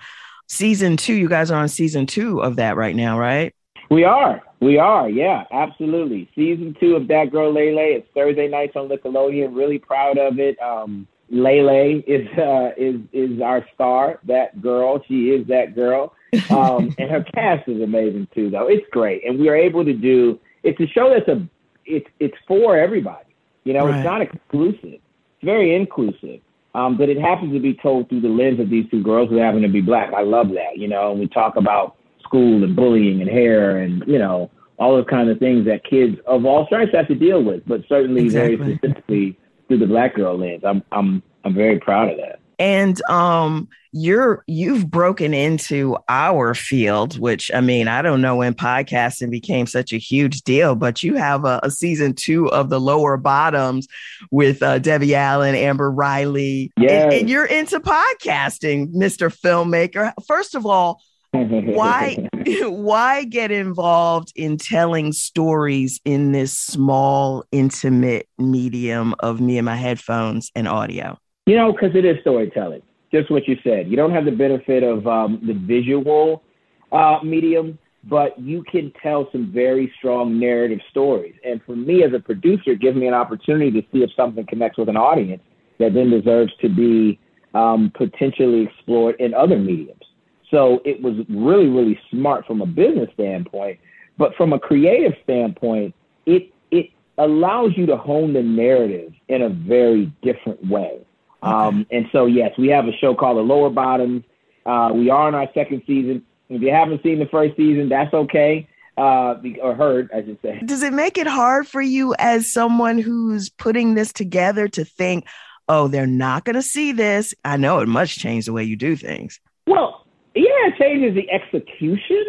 Season 0.47 0.97
two, 0.97 1.15
you 1.15 1.27
guys 1.27 1.49
are 1.49 1.59
on 1.59 1.69
season 1.69 2.05
two 2.05 2.41
of 2.41 2.57
that 2.57 2.75
right 2.75 2.95
now, 2.95 3.17
right? 3.17 3.55
We 3.89 4.03
are. 4.03 4.41
We 4.59 4.77
are. 4.77 5.09
Yeah, 5.09 5.45
absolutely. 5.51 6.29
Season 6.35 6.75
two 6.79 6.95
of 6.95 7.07
That 7.07 7.31
Girl 7.31 7.51
Lay 7.51 7.73
Lay. 7.73 7.93
It's 7.93 8.07
Thursday 8.13 8.47
nights 8.47 8.75
on 8.75 8.87
Nickelodeon. 8.87 9.55
Really 9.55 9.79
proud 9.79 10.17
of 10.17 10.39
it. 10.39 10.61
Um, 10.61 11.07
Lay 11.29 11.61
Lay 11.61 12.03
is 12.05 12.27
uh, 12.37 12.71
is 12.77 13.01
is 13.11 13.41
our 13.41 13.65
star. 13.73 14.19
That 14.25 14.61
girl. 14.61 15.01
She 15.07 15.31
is 15.31 15.47
that 15.47 15.73
girl. 15.73 16.13
Um, 16.49 16.93
and 16.97 17.09
her 17.09 17.25
cast 17.33 17.67
is 17.67 17.81
amazing 17.81 18.27
too, 18.35 18.49
though. 18.49 18.67
It's 18.67 18.85
great, 18.91 19.25
and 19.25 19.39
we 19.39 19.49
are 19.49 19.55
able 19.55 19.83
to 19.83 19.93
do. 19.93 20.39
It's 20.63 20.79
a 20.79 20.87
show 20.87 21.09
that's 21.13 21.27
a. 21.27 21.45
It's 21.85 22.07
it's 22.19 22.37
for 22.47 22.77
everybody. 22.77 23.25
You 23.63 23.73
know, 23.73 23.85
Right. 23.87 23.97
it's 23.97 24.05
not 24.05 24.21
exclusive. 24.21 24.79
It's 24.83 25.43
very 25.43 25.75
inclusive. 25.75 26.39
Um, 26.73 26.97
but 26.97 27.09
it 27.09 27.17
happens 27.19 27.51
to 27.53 27.59
be 27.59 27.73
told 27.73 28.07
through 28.09 28.21
the 28.21 28.29
lens 28.29 28.59
of 28.59 28.69
these 28.69 28.89
two 28.89 29.03
girls 29.03 29.29
who 29.29 29.35
happen 29.37 29.61
to 29.61 29.67
be 29.67 29.81
black. 29.81 30.13
I 30.13 30.21
love 30.21 30.49
that. 30.49 30.77
You 30.77 30.87
know, 30.87 31.11
and 31.11 31.19
we 31.19 31.27
talk 31.27 31.55
about 31.57 31.95
school 32.23 32.63
and 32.63 32.75
bullying 32.75 33.21
and 33.21 33.29
hair 33.29 33.77
and 33.77 34.03
you 34.07 34.17
know 34.19 34.49
all 34.79 34.95
those 34.95 35.05
kind 35.09 35.29
of 35.29 35.37
things 35.37 35.65
that 35.65 35.83
kids 35.83 36.17
of 36.25 36.45
all 36.45 36.65
stripes 36.67 36.91
have 36.93 37.07
to 37.07 37.15
deal 37.15 37.43
with, 37.43 37.61
but 37.67 37.81
certainly 37.89 38.23
Exactly. 38.23 38.55
very 38.55 38.75
specifically 38.77 39.37
through 39.67 39.77
the 39.79 39.85
black 39.87 40.15
girl 40.15 40.37
lens. 40.37 40.61
I'm 40.63 40.81
I'm 40.91 41.21
I'm 41.43 41.53
very 41.53 41.79
proud 41.79 42.09
of 42.11 42.17
that. 42.17 42.39
And 42.61 43.01
um 43.09 43.67
you're 43.91 44.43
you've 44.47 44.89
broken 44.89 45.33
into 45.33 45.97
our 46.07 46.53
field, 46.53 47.19
which 47.19 47.51
I 47.53 47.59
mean, 47.59 47.87
I 47.87 48.03
don't 48.03 48.21
know 48.21 48.37
when 48.37 48.53
podcasting 48.53 49.31
became 49.31 49.65
such 49.65 49.91
a 49.91 49.97
huge 49.97 50.43
deal, 50.43 50.75
but 50.75 51.03
you 51.03 51.15
have 51.15 51.43
a, 51.43 51.59
a 51.63 51.71
season 51.71 52.13
two 52.13 52.49
of 52.51 52.69
the 52.69 52.79
lower 52.79 53.17
bottoms 53.17 53.87
with 54.29 54.61
uh, 54.61 54.79
Debbie 54.79 55.15
Allen, 55.15 55.55
Amber 55.55 55.91
Riley, 55.91 56.71
and, 56.77 57.11
and 57.11 57.29
you're 57.29 57.45
into 57.45 57.79
podcasting, 57.79 58.93
Mr. 58.93 59.35
Filmmaker. 59.35 60.13
First 60.25 60.53
of 60.53 60.65
all, 60.65 61.01
why 61.31 62.15
why 62.61 63.23
get 63.23 63.51
involved 63.51 64.31
in 64.35 64.57
telling 64.57 65.11
stories 65.13 65.99
in 66.05 66.31
this 66.31 66.57
small 66.57 67.43
intimate 67.51 68.29
medium 68.37 69.15
of 69.19 69.41
me 69.41 69.57
and 69.57 69.65
my 69.65 69.75
headphones 69.75 70.51
and 70.55 70.67
audio 70.67 71.17
You 71.45 71.55
know, 71.55 71.71
because 71.71 71.95
it 71.95 72.05
is 72.05 72.17
storytelling. 72.21 72.81
Just 73.11 73.31
what 73.31 73.47
you 73.47 73.57
said. 73.63 73.89
You 73.89 73.97
don't 73.97 74.11
have 74.11 74.25
the 74.25 74.31
benefit 74.31 74.83
of 74.83 75.05
um, 75.07 75.41
the 75.45 75.53
visual 75.53 76.43
uh, 76.91 77.19
medium, 77.23 77.77
but 78.03 78.39
you 78.39 78.63
can 78.63 78.91
tell 79.01 79.27
some 79.31 79.51
very 79.51 79.91
strong 79.97 80.39
narrative 80.39 80.79
stories. 80.91 81.35
And 81.43 81.61
for 81.65 81.75
me 81.75 82.03
as 82.03 82.13
a 82.13 82.19
producer, 82.19 82.71
it 82.71 82.79
gives 82.79 82.95
me 82.95 83.07
an 83.07 83.13
opportunity 83.13 83.71
to 83.71 83.87
see 83.91 83.99
if 83.99 84.11
something 84.15 84.45
connects 84.47 84.77
with 84.77 84.87
an 84.87 84.97
audience 84.97 85.41
that 85.79 85.93
then 85.93 86.09
deserves 86.09 86.51
to 86.61 86.69
be 86.69 87.19
um, 87.53 87.91
potentially 87.95 88.63
explored 88.63 89.15
in 89.19 89.33
other 89.33 89.57
mediums. 89.57 90.01
So 90.49 90.81
it 90.85 91.01
was 91.01 91.25
really, 91.29 91.67
really 91.67 91.99
smart 92.11 92.45
from 92.45 92.61
a 92.61 92.65
business 92.65 93.09
standpoint, 93.13 93.79
but 94.17 94.35
from 94.35 94.53
a 94.53 94.59
creative 94.59 95.13
standpoint, 95.23 95.95
it 96.25 96.53
it 96.71 96.89
allows 97.17 97.71
you 97.75 97.85
to 97.85 97.97
hone 97.97 98.33
the 98.33 98.41
narrative 98.41 99.13
in 99.27 99.41
a 99.43 99.49
very 99.49 100.11
different 100.21 100.65
way. 100.69 100.99
Um, 101.41 101.85
and 101.91 102.05
so, 102.11 102.25
yes, 102.27 102.51
we 102.57 102.67
have 102.69 102.85
a 102.87 102.91
show 102.97 103.15
called 103.15 103.37
The 103.37 103.41
Lower 103.41 103.69
Bottoms. 103.69 104.23
Uh, 104.65 104.91
we 104.93 105.09
are 105.09 105.27
in 105.27 105.35
our 105.35 105.47
second 105.53 105.81
season. 105.87 106.23
If 106.49 106.61
you 106.61 106.71
haven't 106.71 107.01
seen 107.03 107.19
the 107.19 107.25
first 107.27 107.55
season, 107.57 107.89
that's 107.89 108.13
okay, 108.13 108.67
uh, 108.97 109.35
or 109.61 109.73
heard, 109.73 110.09
I 110.13 110.23
should 110.23 110.37
say. 110.41 110.59
does 110.65 110.83
it 110.83 110.93
make 110.93 111.17
it 111.17 111.25
hard 111.27 111.67
for 111.67 111.81
you 111.81 112.13
as 112.19 112.51
someone 112.51 112.97
who's 112.99 113.49
putting 113.49 113.95
this 113.95 114.11
together 114.13 114.67
to 114.67 114.83
think 114.85 115.25
oh 115.69 115.87
they're 115.87 116.05
not 116.07 116.43
going 116.43 116.55
to 116.55 116.61
see 116.61 116.91
this 116.91 117.33
i 117.45 117.55
know 117.55 117.79
it 117.79 117.87
must 117.87 118.17
change 118.19 118.45
the 118.45 118.51
way 118.53 118.63
you 118.63 118.75
do 118.75 118.95
things 118.95 119.39
Well, 119.67 120.05
yeah, 120.35 120.43
it 120.67 120.75
changes 120.77 121.15
the 121.15 121.29
execution, 121.31 122.25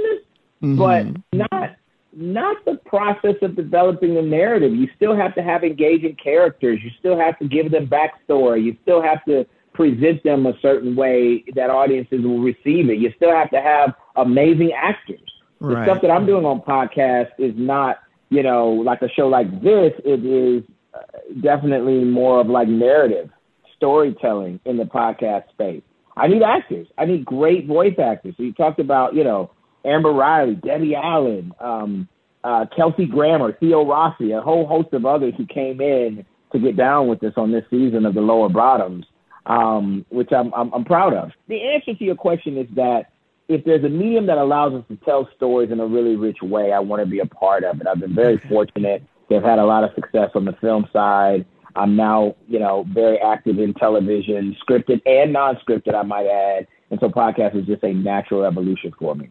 but 0.61 1.07
Mhm. 1.07 1.23
not 1.33 1.77
not 2.15 2.65
the 2.65 2.77
process 2.87 3.37
of 3.43 3.57
developing 3.57 4.15
the 4.15 4.23
narrative. 4.23 4.75
You 4.75 4.89
still 4.97 5.17
have 5.17 5.35
to 5.35 5.43
have 5.43 5.65
engaging 5.65 6.17
characters. 6.23 6.81
You 6.83 6.91
still 6.99 7.19
have 7.19 7.39
to 7.39 7.49
give 7.49 7.71
them 7.71 7.89
backstory. 7.89 8.63
You 8.65 8.77
still 8.83 9.03
have 9.03 9.25
to 9.27 9.47
present 9.73 10.23
them 10.23 10.47
a 10.47 10.53
certain 10.61 10.95
way 10.95 11.45
that 11.55 11.71
audiences 11.71 12.23
will 12.23 12.41
receive 12.41 12.91
it. 12.91 12.99
You 12.99 13.11
still 13.17 13.35
have 13.35 13.51
to 13.51 13.61
have 13.61 13.95
amazing 14.17 14.73
actors. 14.73 15.21
The 15.61 15.69
Right. 15.69 15.85
stuff 15.89 16.03
that 16.03 16.11
I'm 16.11 16.27
doing 16.27 16.45
on 16.45 16.61
podcast 16.61 17.31
is 17.39 17.55
not, 17.57 17.99
you 18.31 18.43
know, 18.43 18.71
like 18.71 19.01
a 19.03 19.09
show 19.09 19.29
like 19.29 19.51
this. 19.63 19.93
It 20.05 20.25
is 20.25 20.65
uh, 20.93 20.99
definitely 21.41 22.05
more 22.05 22.41
of 22.41 22.49
like 22.49 22.69
narrative 22.69 23.31
storytelling 23.77 24.61
in 24.65 24.77
the 24.77 24.85
podcast 24.85 25.49
space. 25.51 25.83
I 26.17 26.29
need 26.29 26.43
actors. 26.43 26.89
I 26.99 27.07
need 27.07 27.25
great 27.25 27.67
voice 27.67 27.95
actors. 27.99 28.35
So 28.37 28.43
you 28.43 28.53
talked 28.53 28.81
about, 28.81 29.15
you 29.15 29.25
know, 29.25 29.51
Amber 29.85 30.13
Riley, 30.13 30.55
Debbie 30.55 30.95
Allen, 30.95 31.53
um, 31.61 32.09
uh, 32.45 32.67
Kelsey 32.75 33.07
Grammer, 33.07 33.53
Theo 33.59 33.87
Rossi, 33.87 34.33
a 34.33 34.41
whole 34.41 34.67
host 34.67 34.93
of 34.93 35.05
others 35.05 35.35
who 35.37 35.47
came 35.47 35.81
in 35.81 36.25
to 36.53 36.59
get 36.59 36.77
down 36.77 37.09
with 37.09 37.23
us 37.25 37.33
on 37.37 37.53
this 37.53 37.65
season 37.71 38.05
of 38.05 38.15
the 38.15 38.21
Lower 38.21 38.49
Bottoms, 38.49 39.07
um, 39.47 40.05
which 40.11 40.31
I'm, 40.33 40.53
I'm, 40.55 40.73
I'm 40.73 40.85
proud 40.85 41.15
of. 41.15 41.31
The 41.49 41.61
answer 41.63 41.95
to 41.95 42.05
your 42.05 42.15
question 42.15 42.59
is 42.59 42.67
that 42.75 43.13
if 43.49 43.65
there's 43.65 43.85
a 43.85 43.89
medium 43.89 44.27
that 44.27 44.39
allows 44.39 44.73
us 44.75 44.85
to 44.89 44.97
tell 45.05 45.29
stories 45.37 45.71
in 45.71 45.81
a 45.81 45.87
really 45.87 46.17
rich 46.17 46.39
way, 46.43 46.73
I 46.73 46.79
want 46.79 47.03
to 47.03 47.07
be 47.07 47.19
a 47.19 47.27
part 47.27 47.65
of 47.65 47.81
it. 47.81 47.87
I've 47.87 48.01
been 48.01 48.15
very 48.15 48.39
fortunate 48.49 49.03
to 49.29 49.35
have 49.35 49.45
had 49.45 49.59
a 49.59 49.65
lot 49.65 49.85
of 49.85 49.91
success 49.95 50.31
on 50.35 50.45
the 50.45 50.53
film 50.61 50.89
side. 50.93 51.45
I'm 51.75 51.97
now, 51.97 52.37
you 52.49 52.59
know, 52.59 52.87
very 52.93 53.19
active 53.19 53.59
in 53.59 53.73
television, 53.75 54.57
scripted 54.63 55.01
and 55.07 55.33
non-scripted, 55.33 55.95
I 55.95 56.03
might 56.03 56.27
add. 56.27 56.67
And 56.91 57.01
so 57.01 57.09
podcast 57.09 57.57
is 57.57 57.67
just 57.67 57.83
a 57.83 57.93
natural 57.93 58.45
evolution 58.45 58.93
for 58.99 59.15
me. 59.15 59.31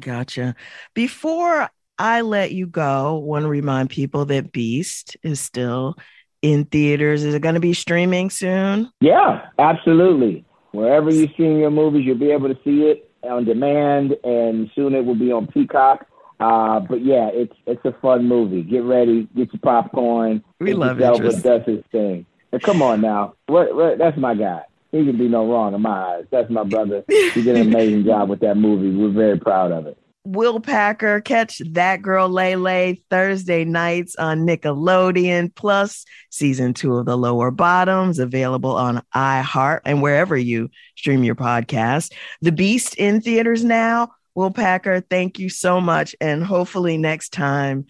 Gotcha. 0.00 0.54
Before 0.94 1.68
I 1.98 2.20
let 2.22 2.52
you 2.52 2.66
go, 2.66 3.16
want 3.18 3.44
to 3.44 3.48
remind 3.48 3.90
people 3.90 4.24
that 4.26 4.52
Beast 4.52 5.16
is 5.22 5.40
still 5.40 5.96
in 6.42 6.64
theaters. 6.66 7.24
Is 7.24 7.34
it 7.34 7.42
going 7.42 7.54
to 7.54 7.60
be 7.60 7.74
streaming 7.74 8.30
soon? 8.30 8.90
Yeah, 9.00 9.46
absolutely. 9.58 10.44
Wherever 10.72 11.10
you 11.10 11.28
stream 11.28 11.58
your 11.58 11.70
movies, 11.70 12.04
you'll 12.04 12.18
be 12.18 12.32
able 12.32 12.48
to 12.48 12.58
see 12.64 12.82
it 12.82 13.10
on 13.22 13.44
demand, 13.44 14.16
and 14.24 14.70
soon 14.74 14.94
it 14.94 15.04
will 15.04 15.14
be 15.14 15.32
on 15.32 15.46
Peacock. 15.46 16.06
Uh, 16.40 16.80
but 16.80 17.04
yeah, 17.04 17.30
it's 17.32 17.54
it's 17.66 17.84
a 17.84 17.92
fun 18.02 18.26
movie. 18.26 18.62
Get 18.62 18.82
ready, 18.82 19.28
get 19.36 19.52
your 19.52 19.60
popcorn. 19.62 20.42
We 20.58 20.74
love 20.74 21.00
Elba 21.00 21.40
does 21.40 21.62
his 21.64 21.82
thing. 21.92 22.26
Now, 22.52 22.58
come 22.58 22.82
on 22.82 23.00
now, 23.00 23.34
what, 23.46 23.74
what, 23.74 23.98
that's 23.98 24.16
my 24.16 24.34
guy. 24.34 24.62
He 24.94 25.04
can 25.04 25.18
be 25.18 25.26
no 25.26 25.50
wrong 25.50 25.74
in 25.74 25.82
my 25.82 25.90
eyes. 25.90 26.24
That's 26.30 26.48
my 26.50 26.62
brother. 26.62 27.04
He 27.08 27.42
did 27.42 27.56
an 27.56 27.62
amazing 27.74 28.04
job 28.04 28.28
with 28.28 28.38
that 28.40 28.56
movie. 28.56 28.96
We're 28.96 29.08
very 29.08 29.36
proud 29.36 29.72
of 29.72 29.88
it. 29.88 29.98
Will 30.22 30.60
Packer. 30.60 31.20
Catch 31.20 31.58
That 31.72 32.00
Girl 32.00 32.28
Lay 32.28 32.54
Lay 32.54 33.02
Thursday 33.10 33.64
nights 33.64 34.14
on 34.14 34.46
Nickelodeon, 34.46 35.52
plus 35.52 36.04
season 36.30 36.74
two 36.74 36.96
of 36.96 37.06
The 37.06 37.18
Lower 37.18 37.50
Bottoms, 37.50 38.20
available 38.20 38.76
on 38.76 39.02
iHeart 39.12 39.80
and 39.84 40.00
wherever 40.00 40.36
you 40.36 40.70
stream 40.96 41.24
your 41.24 41.34
podcast. 41.34 42.12
The 42.40 42.52
Beast 42.52 42.94
in 42.94 43.20
theaters 43.20 43.64
now. 43.64 44.12
Will 44.36 44.52
Packer, 44.52 45.00
thank 45.00 45.40
you 45.40 45.48
so 45.48 45.80
much. 45.80 46.14
And 46.20 46.44
hopefully 46.44 46.98
next 46.98 47.32
time 47.32 47.86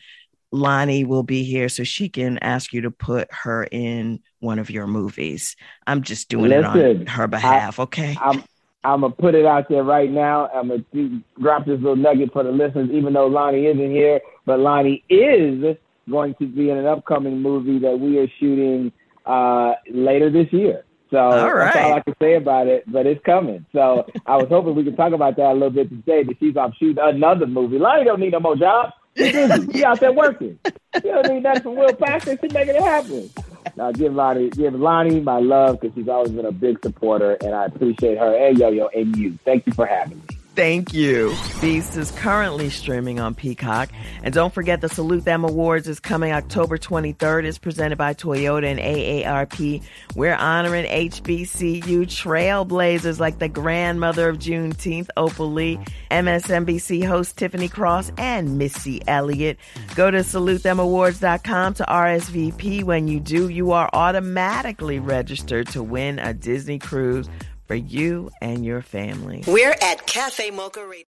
Loni 0.54 1.04
will 1.04 1.24
be 1.24 1.42
here 1.42 1.68
so 1.68 1.82
she 1.82 2.08
can 2.08 2.38
ask 2.38 2.72
you 2.72 2.80
to 2.82 2.90
put 2.90 3.28
her 3.32 3.64
in 3.64 4.20
one 4.38 4.58
of 4.58 4.70
your 4.70 4.86
movies. 4.86 5.56
I'm 5.86 6.02
just 6.02 6.28
doing 6.28 6.50
Listen, 6.50 6.80
it 6.80 7.00
on 7.00 7.06
her 7.06 7.26
behalf, 7.26 7.80
I, 7.80 7.82
okay? 7.82 8.16
I'm 8.20 8.44
I'm 8.84 9.00
gonna 9.00 9.14
put 9.14 9.34
it 9.34 9.46
out 9.46 9.68
there 9.68 9.82
right 9.82 10.10
now. 10.10 10.48
I'm 10.48 10.68
gonna 10.68 11.22
drop 11.40 11.64
this 11.66 11.80
little 11.80 11.96
nugget 11.96 12.32
for 12.32 12.44
the 12.44 12.52
listeners, 12.52 12.90
even 12.92 13.14
though 13.14 13.28
Loni 13.28 13.72
isn't 13.74 13.90
here. 13.90 14.20
But 14.46 14.60
Loni 14.60 15.02
is 15.08 15.76
going 16.08 16.34
to 16.34 16.46
be 16.46 16.70
in 16.70 16.76
an 16.76 16.86
upcoming 16.86 17.40
movie 17.40 17.78
that 17.78 17.98
we 17.98 18.18
are 18.18 18.28
shooting 18.38 18.92
uh, 19.26 19.72
later 19.90 20.30
this 20.30 20.52
year. 20.52 20.84
So 21.10 21.18
all 21.18 21.54
right. 21.54 21.72
that's 21.72 21.86
all 21.86 21.94
I 21.94 22.00
can 22.00 22.14
say 22.20 22.34
about 22.34 22.66
it, 22.66 22.84
but 22.90 23.06
it's 23.06 23.24
coming. 23.24 23.64
So 23.72 24.06
I 24.26 24.36
was 24.36 24.48
hoping 24.48 24.74
we 24.74 24.84
could 24.84 24.96
talk 24.96 25.12
about 25.12 25.36
that 25.36 25.52
a 25.52 25.54
little 25.54 25.70
bit 25.70 25.88
today. 25.88 26.22
But 26.22 26.36
she's 26.38 26.56
off 26.56 26.72
shooting 26.78 27.02
another 27.02 27.46
movie. 27.46 27.78
Loni 27.78 28.04
don't 28.04 28.20
need 28.20 28.32
no 28.32 28.40
more 28.40 28.56
jobs. 28.56 28.92
She's 29.16 29.32
busy. 29.32 29.72
she 29.72 29.84
out 29.84 30.00
there 30.00 30.12
working. 30.12 30.58
She 30.64 31.00
don't 31.02 31.28
need 31.28 31.42
that 31.44 31.62
from 31.62 31.76
Will 31.76 31.94
Packer. 31.94 32.36
She's 32.40 32.52
making 32.52 32.76
it 32.76 32.82
happen. 32.82 33.30
Now 33.76 33.92
give 33.92 34.12
Loni, 34.12 34.54
give 34.54 34.74
Loni 34.74 35.22
my 35.22 35.38
love 35.38 35.80
because 35.80 35.94
she's 35.94 36.08
always 36.08 36.30
been 36.30 36.46
a 36.46 36.52
big 36.52 36.80
supporter, 36.82 37.36
and 37.42 37.54
I 37.54 37.66
appreciate 37.66 38.18
her 38.18 38.36
and 38.36 38.58
Yo 38.58 38.68
Yo 38.70 38.88
and 38.88 39.16
you. 39.16 39.38
Thank 39.44 39.66
you 39.66 39.72
for 39.72 39.86
having 39.86 40.18
me. 40.18 40.33
Thank 40.54 40.94
you. 40.94 41.34
Beast 41.60 41.96
is 41.96 42.12
currently 42.12 42.70
streaming 42.70 43.18
on 43.18 43.34
Peacock. 43.34 43.90
And 44.22 44.32
don't 44.32 44.54
forget 44.54 44.80
the 44.80 44.88
Salute 44.88 45.24
Them 45.24 45.42
Awards 45.42 45.88
is 45.88 45.98
coming 45.98 46.30
October 46.30 46.78
23rd. 46.78 47.44
It's 47.44 47.58
presented 47.58 47.98
by 47.98 48.14
Toyota 48.14 48.64
and 48.64 48.78
AARP. 48.78 49.82
We're 50.14 50.36
honoring 50.36 50.86
HBCU 50.86 52.02
trailblazers 52.06 53.18
like 53.18 53.40
the 53.40 53.48
grandmother 53.48 54.28
of 54.28 54.38
Juneteenth, 54.38 55.08
Opal 55.16 55.52
Lee, 55.52 55.80
MSNBC 56.12 57.04
host 57.04 57.36
Tiffany 57.36 57.68
Cross, 57.68 58.12
and 58.16 58.56
Missy 58.56 59.02
Elliott. 59.08 59.58
Go 59.96 60.12
to 60.12 60.18
salutethemawards.com 60.18 61.74
to 61.74 61.84
RSVP. 61.84 62.84
When 62.84 63.08
you 63.08 63.18
do, 63.18 63.48
you 63.48 63.72
are 63.72 63.90
automatically 63.92 65.00
registered 65.00 65.66
to 65.68 65.82
win 65.82 66.20
a 66.20 66.32
Disney 66.32 66.78
cruise 66.78 67.28
for 67.66 67.74
you 67.74 68.30
and 68.40 68.64
your 68.64 68.82
family. 68.82 69.42
We're 69.46 69.76
at 69.82 70.06
Cafe 70.06 70.50
Mocha 70.50 70.86
Radio. 70.86 71.04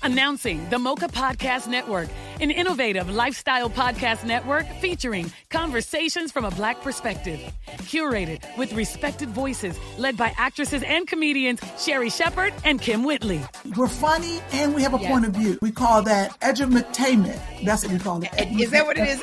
Announcing 0.00 0.66
the 0.70 0.78
Mocha 0.78 1.08
Podcast 1.08 1.66
Network, 1.66 2.08
an 2.40 2.50
innovative 2.50 3.10
lifestyle 3.10 3.68
podcast 3.68 4.24
network 4.24 4.66
featuring 4.80 5.30
conversations 5.50 6.32
from 6.32 6.44
a 6.44 6.50
Black 6.52 6.80
perspective. 6.82 7.40
Curated 7.78 8.42
with 8.56 8.72
respected 8.72 9.28
voices 9.28 9.78
led 9.98 10.16
by 10.16 10.32
actresses 10.38 10.82
and 10.84 11.06
comedians 11.06 11.60
Sherri 11.78 12.08
Shepherd 12.10 12.54
and 12.64 12.80
Kym 12.80 13.04
Whitley. 13.04 13.42
We're 13.76 13.88
funny 13.88 14.40
and 14.52 14.74
we 14.74 14.82
have 14.82 14.94
a 14.94 14.98
yes. 14.98 15.10
point 15.10 15.26
of 15.26 15.32
view. 15.32 15.58
We 15.60 15.72
call 15.72 16.02
that 16.04 16.40
edutainment. 16.40 17.40
That's 17.64 17.84
what 17.84 17.92
we 17.92 17.98
call 17.98 18.22
it. 18.22 18.30
Is 18.58 18.70
that 18.70 18.86
what 18.86 18.96
it 18.96 19.08
is? 19.08 19.22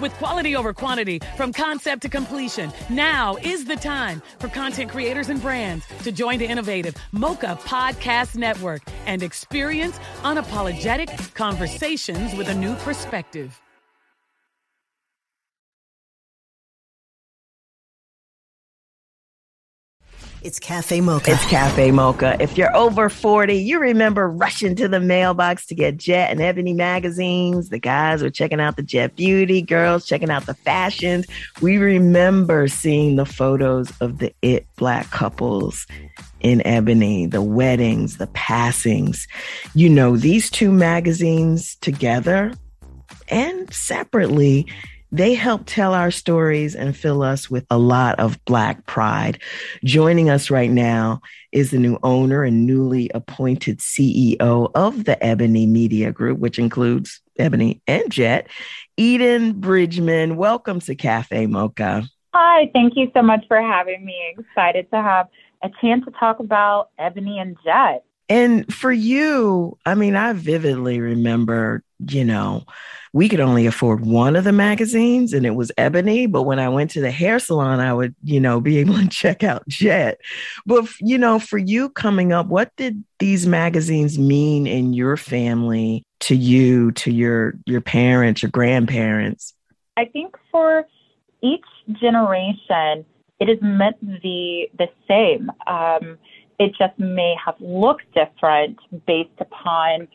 With 0.00 0.12
quality 0.14 0.56
over 0.56 0.72
quantity 0.72 1.20
from 1.36 1.52
concept 1.52 2.02
to 2.02 2.08
completion, 2.08 2.72
now 2.90 3.36
is 3.36 3.64
the 3.64 3.76
time 3.76 4.22
for 4.38 4.48
content 4.48 4.90
creators 4.90 5.28
and 5.28 5.40
brands 5.40 5.86
to 6.02 6.12
join 6.12 6.38
the 6.38 6.46
innovative 6.46 6.94
Mocha 7.12 7.58
Podcast 7.62 8.36
Network 8.36 8.82
and 9.06 9.22
experience 9.22 9.98
unapologetic 10.22 11.34
conversations 11.34 12.34
with 12.34 12.48
a 12.48 12.54
new 12.54 12.74
perspective. 12.76 13.60
It's 20.44 20.58
Cafe 20.58 21.00
Mocha. 21.00 21.30
It's 21.30 21.46
Cafe 21.46 21.92
Mocha. 21.92 22.36
If 22.40 22.58
you're 22.58 22.74
over 22.76 23.08
40, 23.08 23.54
you 23.54 23.78
remember 23.78 24.28
rushing 24.28 24.74
to 24.74 24.88
the 24.88 24.98
mailbox 24.98 25.66
to 25.66 25.76
get 25.76 25.98
Jet 25.98 26.32
and 26.32 26.40
Ebony 26.40 26.72
magazines. 26.72 27.68
The 27.68 27.78
guys 27.78 28.24
were 28.24 28.30
checking 28.30 28.60
out 28.60 28.74
the 28.74 28.82
Jet 28.82 29.14
Beauty, 29.14 29.62
girls 29.62 30.04
checking 30.04 30.30
out 30.30 30.46
the 30.46 30.54
fashions. 30.54 31.26
We 31.60 31.78
remember 31.78 32.66
seeing 32.66 33.14
the 33.14 33.24
photos 33.24 33.92
of 34.00 34.18
the 34.18 34.34
it 34.42 34.66
black 34.74 35.10
couples 35.10 35.86
in 36.40 36.66
Ebony, 36.66 37.26
the 37.26 37.42
weddings, 37.42 38.16
the 38.16 38.26
passings. 38.28 39.28
You 39.74 39.88
know, 39.88 40.16
these 40.16 40.50
two 40.50 40.72
magazines 40.72 41.76
together 41.76 42.52
and 43.28 43.72
separately 43.72 44.66
They 45.14 45.34
help 45.34 45.64
tell 45.66 45.92
our 45.92 46.10
stories 46.10 46.74
and 46.74 46.96
fill 46.96 47.22
us 47.22 47.50
with 47.50 47.66
a 47.68 47.76
lot 47.76 48.18
of 48.18 48.42
Black 48.46 48.86
pride. 48.86 49.42
Joining 49.84 50.30
us 50.30 50.50
right 50.50 50.70
now 50.70 51.20
is 51.52 51.70
the 51.70 51.78
new 51.78 51.98
owner 52.02 52.44
and 52.44 52.66
newly 52.66 53.10
appointed 53.12 53.80
CEO 53.80 54.70
of 54.74 55.04
the 55.04 55.22
Ebony 55.22 55.66
Media 55.66 56.12
Group, 56.12 56.38
which 56.38 56.58
includes 56.58 57.20
Ebony 57.38 57.82
and 57.86 58.10
Jet, 58.10 58.48
Eden 58.96 59.52
Bridgeman. 59.60 60.36
Welcome 60.36 60.80
to 60.80 60.94
Cafe 60.94 61.44
Mocha. 61.44 62.04
Hi, 62.32 62.70
thank 62.72 62.94
you 62.96 63.10
so 63.12 63.20
much 63.20 63.44
for 63.48 63.60
having 63.60 64.06
me. 64.06 64.16
Excited 64.38 64.90
to 64.92 64.96
have 64.96 65.28
a 65.62 65.68
chance 65.82 66.06
to 66.06 66.10
talk 66.12 66.38
about 66.38 66.88
Ebony 66.98 67.38
and 67.38 67.58
Jet. 67.62 68.02
And 68.30 68.72
for 68.72 68.90
you, 68.90 69.76
I 69.84 69.94
mean, 69.94 70.16
I 70.16 70.32
vividly 70.32 71.00
remember, 71.00 71.82
you 72.08 72.24
know, 72.24 72.64
we 73.12 73.28
could 73.28 73.40
only 73.40 73.66
afford 73.66 74.06
one 74.06 74.36
of 74.36 74.44
the 74.44 74.52
magazines 74.52 75.32
and 75.32 75.44
it 75.44 75.54
was 75.54 75.70
Ebony. 75.76 76.26
But 76.26 76.42
when 76.42 76.58
I 76.58 76.68
went 76.68 76.90
to 76.92 77.00
the 77.00 77.10
hair 77.10 77.38
salon, 77.38 77.80
I 77.80 77.92
would, 77.92 78.14
you 78.24 78.40
know, 78.40 78.60
be 78.60 78.78
able 78.78 78.94
to 78.94 79.08
check 79.08 79.42
out 79.44 79.66
Jet. 79.68 80.18
But, 80.64 80.86
you 81.00 81.18
know, 81.18 81.38
for 81.38 81.58
you 81.58 81.90
coming 81.90 82.32
up, 82.32 82.46
what 82.46 82.74
did 82.76 83.04
these 83.18 83.46
magazines 83.46 84.18
mean 84.18 84.66
in 84.66 84.94
your 84.94 85.16
family 85.16 86.04
to 86.20 86.34
you, 86.34 86.92
to 86.92 87.12
your, 87.12 87.54
your 87.66 87.82
parents, 87.82 88.42
your 88.42 88.50
grandparents? 88.50 89.54
I 89.96 90.06
think 90.06 90.34
for 90.50 90.86
each 91.42 91.64
generation, 92.00 93.04
it 93.40 93.50
is 93.50 93.58
meant 93.60 94.00
the, 94.00 94.70
the 94.78 94.88
same. 95.06 95.50
Um, 95.66 96.18
it 96.58 96.74
just 96.78 96.98
may 96.98 97.34
have 97.44 97.56
looked 97.60 98.04
different 98.14 98.78
based 99.06 99.30
upon 99.40 100.08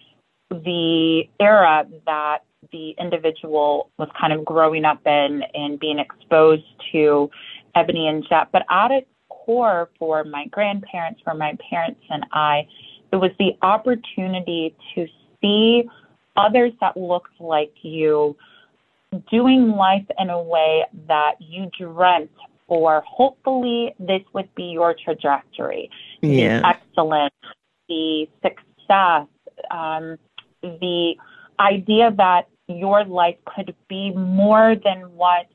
the 0.50 1.24
era 1.40 1.86
that 2.06 2.40
the 2.72 2.96
individual 3.00 3.90
was 3.98 4.10
kind 4.20 4.34
of 4.34 4.44
growing 4.44 4.86
up 4.86 5.06
in 5.06 5.44
and 5.54 5.80
being 5.80 6.00
exposed 6.00 6.66
to 6.92 7.30
Ebony 7.76 8.08
and 8.08 8.26
Jet. 8.28 8.50
But 8.52 8.64
at 8.70 8.92
its 8.92 9.08
core, 9.30 9.90
for 10.00 10.24
my 10.24 10.46
grandparents, 10.48 11.22
for 11.24 11.34
my 11.34 11.58
parents, 11.70 12.02
and 12.10 12.26
I, 12.32 12.68
it 13.12 13.18
was 13.18 13.32
the 13.40 13.58
opportunity 13.62 14.76
to 14.96 15.08
see 15.42 15.90
others 16.36 16.74
that 16.82 16.98
looked 16.98 17.40
like 17.40 17.74
you 17.82 18.36
doing 19.32 19.72
life 19.72 20.06
in 20.20 20.30
a 20.30 20.42
way 20.42 20.84
that 21.08 21.36
you 21.40 21.70
dreamt 21.78 22.32
for. 22.68 23.02
Hopefully, 23.08 23.96
this 24.00 24.22
would 24.34 24.54
be 24.56 24.66
your 24.66 24.94
trajectory. 24.94 25.90
Yeah. 26.22 26.60
The 26.60 26.68
excellence, 26.68 27.34
the 27.88 28.28
success, 28.44 29.28
um, 29.72 30.18
the 30.80 31.16
idea 31.60 32.12
that 32.18 32.48
your 32.68 33.06
life 33.06 33.38
could 33.46 33.74
be 33.88 34.12
more 34.12 34.76
than 34.84 35.00
what 35.16 35.48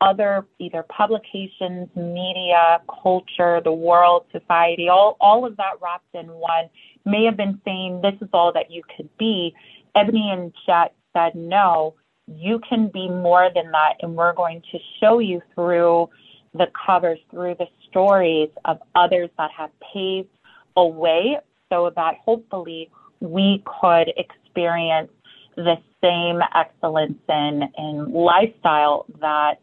other 0.00 0.46
either 0.58 0.84
publications, 0.84 1.88
media, 1.96 2.80
culture, 3.02 3.60
the 3.62 3.72
world, 3.72 4.24
society, 4.32 4.88
all, 4.88 5.16
all 5.20 5.44
of 5.44 5.56
that 5.56 5.72
wrapped 5.82 6.14
in 6.14 6.28
one 6.28 6.68
may 7.04 7.24
have 7.24 7.36
been 7.36 7.60
saying 7.64 8.00
this 8.02 8.14
is 8.20 8.28
all 8.32 8.52
that 8.52 8.70
you 8.70 8.82
could 8.96 9.08
be. 9.18 9.54
Ebony 9.94 10.30
and 10.30 10.52
Jet 10.66 10.94
said, 11.16 11.34
no, 11.34 11.94
you 12.26 12.60
can 12.68 12.88
be 12.88 13.08
more 13.08 13.50
than 13.54 13.70
that. 13.72 13.94
And 14.00 14.14
we're 14.14 14.34
going 14.34 14.62
to 14.70 14.78
show 15.00 15.18
you 15.18 15.40
through 15.54 16.08
the 16.54 16.66
covers, 16.86 17.18
through 17.30 17.56
the 17.58 17.66
stories 17.88 18.50
of 18.64 18.78
others 18.94 19.30
that 19.38 19.50
have 19.56 19.70
paved 19.92 20.28
a 20.76 20.86
way 20.86 21.38
so 21.70 21.90
that 21.96 22.14
hopefully 22.24 22.90
we 23.20 23.64
could 23.80 24.12
experience 24.48 25.10
the 25.56 25.76
same 26.02 26.40
excellence 26.54 27.18
in, 27.28 27.62
in 27.76 28.12
lifestyle 28.12 29.06
that 29.20 29.60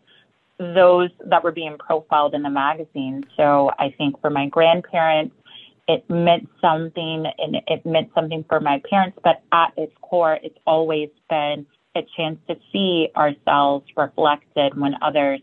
those 0.57 1.09
that 1.25 1.43
were 1.43 1.51
being 1.51 1.77
profiled 1.77 2.33
in 2.33 2.41
the 2.41 2.49
magazine. 2.49 3.23
So 3.37 3.71
I 3.77 3.93
think 3.97 4.19
for 4.21 4.29
my 4.29 4.47
grandparents, 4.47 5.35
it 5.87 6.09
meant 6.09 6.49
something 6.61 7.25
and 7.37 7.57
it 7.67 7.85
meant 7.85 8.09
something 8.15 8.43
for 8.47 8.59
my 8.59 8.81
parents, 8.89 9.17
but 9.23 9.43
at 9.51 9.73
its 9.77 9.93
core, 10.01 10.39
it's 10.41 10.57
always 10.65 11.09
been 11.29 11.65
a 11.95 12.01
chance 12.17 12.39
to 12.47 12.55
see 12.71 13.09
ourselves 13.15 13.85
reflected 13.95 14.77
when 14.77 14.95
others 15.01 15.41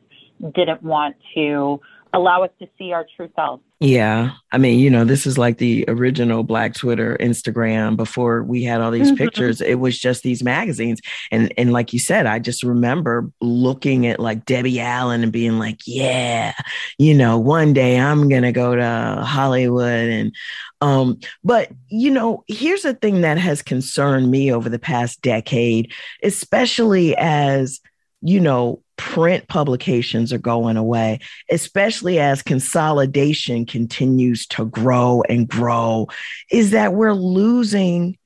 didn't 0.55 0.83
want 0.83 1.17
to 1.35 1.81
allow 2.13 2.43
us 2.43 2.51
to 2.61 2.69
see 2.79 2.93
our 2.93 3.07
true 3.17 3.31
selves. 3.35 3.63
Yeah. 3.81 4.33
I 4.53 4.59
mean, 4.59 4.79
you 4.79 4.91
know, 4.91 5.05
this 5.05 5.27
is 5.27 5.39
like 5.39 5.59
the 5.59 5.85
original 5.89 6.45
Black 6.45 6.75
Twitter, 6.75 7.17
Instagram 7.19 7.97
before 7.97 8.43
we 8.43 8.63
had 8.63 8.81
all 8.81 8.91
these 8.91 9.09
mm-hmm. 9.09 9.17
pictures. 9.17 9.61
It 9.61 9.77
was 9.77 9.99
just 9.99 10.23
these 10.23 10.45
magazines. 10.45 11.01
And 11.31 11.53
and 11.57 11.73
like 11.73 11.93
you 11.93 11.99
said, 11.99 12.27
I 12.27 12.39
just 12.39 12.63
remember 12.63 13.31
looking 13.41 14.07
at 14.07 14.21
like 14.21 14.45
Debbie 14.45 14.79
Allen 14.79 15.23
and 15.23 15.33
being 15.33 15.59
like, 15.59 15.81
yeah, 15.87 16.53
you 16.99 17.15
know, 17.15 17.39
one 17.39 17.73
day 17.73 17.99
I'm 17.99 18.29
going 18.29 18.43
to 18.43 18.53
go 18.53 18.77
to 18.77 19.23
Hollywood 19.27 20.09
and 20.09 20.35
um 20.81 21.19
but 21.43 21.71
you 21.89 22.11
know, 22.11 22.45
here's 22.47 22.85
a 22.85 22.95
thing 22.95 23.23
that 23.23 23.39
has 23.39 23.63
concerned 23.63 24.31
me 24.31 24.53
over 24.53 24.69
the 24.69 24.79
past 24.79 25.23
decade, 25.23 25.93
especially 26.23 27.17
as 27.17 27.81
you 28.23 28.39
know, 28.39 28.82
print 28.97 29.49
publications 29.49 30.33
are 30.33 30.39
going 30.39 30.77
away, 30.77 31.19
especially 31.51 32.19
as 32.19 32.43
consolidation 32.43 33.67
continues 33.67 34.47
to 34.49 34.65
grow 34.67 35.23
and 35.29 35.49
grow, 35.49 36.09
is 36.51 36.71
that 36.73 36.95
we're 36.95 37.15
losing 37.15 38.17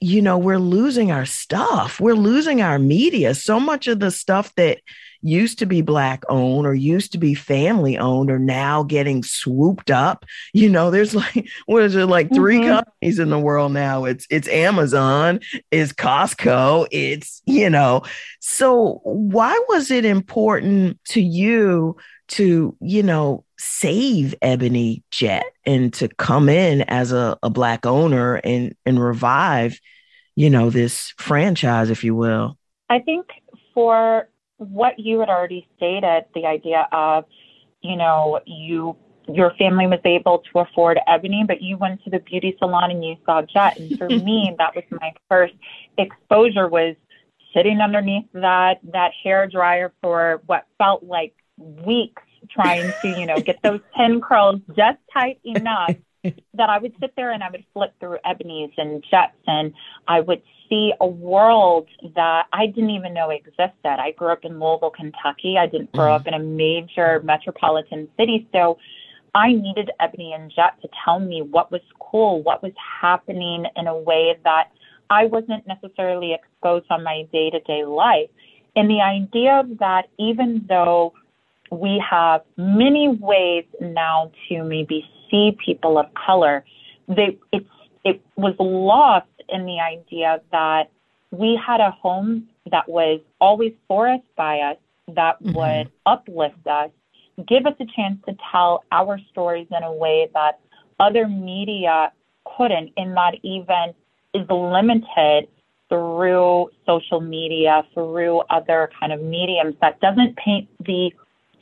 you 0.00 0.22
know, 0.22 0.38
we're 0.38 0.58
losing 0.58 1.10
our 1.10 1.26
stuff. 1.26 2.00
We're 2.00 2.14
losing 2.14 2.62
our 2.62 2.78
media. 2.78 3.34
So 3.34 3.58
much 3.58 3.86
of 3.86 4.00
the 4.00 4.10
stuff 4.10 4.54
that 4.56 4.78
used 5.20 5.58
to 5.58 5.66
be 5.66 5.82
black 5.82 6.22
owned 6.28 6.66
or 6.66 6.74
used 6.74 7.12
to 7.12 7.18
be 7.18 7.34
family 7.34 7.98
owned 7.98 8.30
are 8.30 8.38
now 8.38 8.84
getting 8.84 9.22
swooped 9.22 9.90
up. 9.90 10.24
You 10.52 10.68
know, 10.68 10.90
there's 10.90 11.14
like 11.14 11.48
what 11.66 11.82
is 11.82 11.96
it 11.96 12.06
like 12.06 12.32
3 12.32 12.56
mm-hmm. 12.56 12.68
companies 12.68 13.18
in 13.18 13.30
the 13.30 13.38
world 13.38 13.72
now? 13.72 14.04
It's 14.04 14.26
it's 14.30 14.48
Amazon, 14.48 15.40
it's 15.70 15.92
Costco, 15.92 16.88
it's, 16.90 17.42
you 17.46 17.70
know. 17.70 18.02
So 18.40 19.00
why 19.04 19.58
was 19.68 19.90
it 19.90 20.04
important 20.04 20.98
to 21.06 21.20
you 21.20 21.96
to, 22.28 22.76
you 22.80 23.02
know, 23.02 23.44
save 23.58 24.34
Ebony 24.42 25.02
Jet 25.10 25.44
and 25.64 25.92
to 25.94 26.08
come 26.08 26.48
in 26.48 26.82
as 26.82 27.12
a, 27.12 27.38
a 27.42 27.50
black 27.50 27.86
owner 27.86 28.36
and 28.36 28.74
and 28.86 29.02
revive, 29.02 29.80
you 30.36 30.50
know, 30.50 30.70
this 30.70 31.12
franchise, 31.18 31.90
if 31.90 32.04
you 32.04 32.14
will? 32.14 32.58
I 32.88 33.00
think 33.00 33.26
for 33.74 34.28
what 34.56 34.98
you 34.98 35.20
had 35.20 35.28
already 35.28 35.66
stated, 35.76 36.24
the 36.34 36.46
idea 36.46 36.88
of, 36.92 37.24
you 37.80 37.96
know, 37.96 38.40
you 38.46 38.96
your 39.28 39.52
family 39.58 39.86
was 39.86 40.00
able 40.04 40.42
to 40.52 40.60
afford 40.60 40.98
ebony, 41.06 41.44
but 41.46 41.60
you 41.60 41.76
went 41.76 42.02
to 42.02 42.10
the 42.10 42.18
beauty 42.18 42.56
salon 42.58 42.90
and 42.90 43.04
you 43.04 43.16
saw 43.26 43.42
jet. 43.42 43.78
And 43.78 43.96
for 43.98 44.08
me, 44.08 44.54
that 44.58 44.74
was 44.74 44.84
my 44.90 45.12
first 45.28 45.54
exposure 45.98 46.66
was 46.66 46.96
sitting 47.54 47.80
underneath 47.80 48.26
that 48.34 48.78
that 48.92 49.12
hair 49.22 49.46
dryer 49.46 49.92
for 50.02 50.42
what 50.46 50.66
felt 50.78 51.02
like 51.02 51.34
weeks 51.58 52.22
trying 52.50 52.92
to, 53.02 53.08
you 53.08 53.26
know, 53.26 53.40
get 53.40 53.60
those 53.62 53.80
pin 53.96 54.20
curls 54.20 54.60
just 54.76 54.98
tight 55.12 55.40
enough 55.44 55.96
that 56.54 56.70
I 56.70 56.78
would 56.78 56.94
sit 57.00 57.14
there 57.16 57.32
and 57.32 57.42
I 57.42 57.50
would 57.50 57.64
flip 57.72 57.94
through 58.00 58.18
ebonies 58.24 58.72
and 58.76 59.04
jets 59.10 59.36
and 59.46 59.72
I 60.06 60.20
would 60.20 60.42
see 60.68 60.92
a 61.00 61.06
world 61.06 61.88
that 62.14 62.46
I 62.52 62.66
didn't 62.66 62.90
even 62.90 63.14
know 63.14 63.30
existed. 63.30 63.72
I 63.84 64.12
grew 64.12 64.32
up 64.32 64.44
in 64.44 64.60
Louisville, 64.60 64.90
Kentucky. 64.90 65.56
I 65.58 65.66
didn't 65.66 65.92
grow 65.92 66.06
mm-hmm. 66.06 66.14
up 66.14 66.26
in 66.26 66.34
a 66.34 66.38
major 66.38 67.20
metropolitan 67.24 68.08
city. 68.18 68.48
So 68.52 68.78
I 69.34 69.52
needed 69.52 69.90
Ebony 70.00 70.32
and 70.32 70.52
Jet 70.54 70.80
to 70.82 70.88
tell 71.04 71.20
me 71.20 71.42
what 71.42 71.70
was 71.70 71.80
cool, 72.00 72.42
what 72.42 72.62
was 72.62 72.72
happening 73.00 73.66
in 73.76 73.86
a 73.86 73.96
way 73.96 74.36
that 74.44 74.70
I 75.10 75.26
wasn't 75.26 75.66
necessarily 75.66 76.34
exposed 76.34 76.86
on 76.90 77.02
my 77.02 77.26
day 77.32 77.50
to 77.50 77.60
day 77.60 77.84
life. 77.84 78.28
And 78.76 78.90
the 78.90 79.00
idea 79.00 79.64
that 79.80 80.08
even 80.18 80.64
though 80.68 81.14
we 81.70 82.02
have 82.08 82.42
many 82.56 83.08
ways 83.08 83.64
now 83.80 84.30
to 84.48 84.62
maybe 84.62 85.04
see 85.30 85.56
people 85.64 85.98
of 85.98 86.06
color, 86.14 86.64
they, 87.08 87.38
it's, 87.52 87.66
it 88.04 88.20
was 88.36 88.54
lost 88.58 89.26
in 89.48 89.64
the 89.66 89.80
idea 89.80 90.40
that 90.52 90.90
we 91.30 91.60
had 91.64 91.80
a 91.80 91.90
home 91.90 92.48
that 92.70 92.88
was 92.88 93.20
always 93.40 93.72
for 93.86 94.08
us, 94.08 94.20
by 94.36 94.60
us, 94.60 94.76
that 95.08 95.42
mm-hmm. 95.42 95.54
would 95.54 95.90
uplift 96.06 96.66
us, 96.66 96.90
give 97.46 97.66
us 97.66 97.74
a 97.80 97.86
chance 97.96 98.18
to 98.26 98.36
tell 98.50 98.84
our 98.92 99.18
stories 99.30 99.66
in 99.76 99.82
a 99.82 99.92
way 99.92 100.28
that 100.34 100.60
other 101.00 101.28
media 101.28 102.12
couldn't, 102.56 102.90
and 102.96 103.16
that 103.16 103.34
even 103.42 103.94
is 104.34 104.46
limited 104.48 105.48
through 105.88 106.70
social 106.86 107.20
media, 107.20 107.82
through 107.94 108.40
other 108.50 108.90
kind 108.98 109.12
of 109.12 109.22
mediums 109.22 109.74
that 109.80 110.00
doesn't 110.00 110.36
paint 110.36 110.68
the 110.80 111.12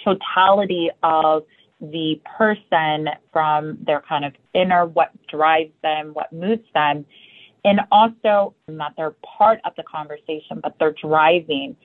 totality 0.04 0.90
of 1.02 1.44
the 1.80 2.20
person 2.38 3.09
from 3.32 3.78
their 3.87 4.02
kind 4.09 4.24
of 4.24 4.32
inner, 4.54 4.87
what 4.87 5.11
drives 5.28 5.72
them, 5.82 6.11
what 6.14 6.32
moves 6.32 6.64
them, 6.74 7.04
and 7.64 7.80
also 7.90 8.54
not 8.68 8.94
they're 8.96 9.14
part 9.38 9.59
of 9.64 9.72
the 9.76 9.82
conversation, 9.82 10.61
but 10.62 10.74
they're 10.78 10.94
driving 11.02 11.76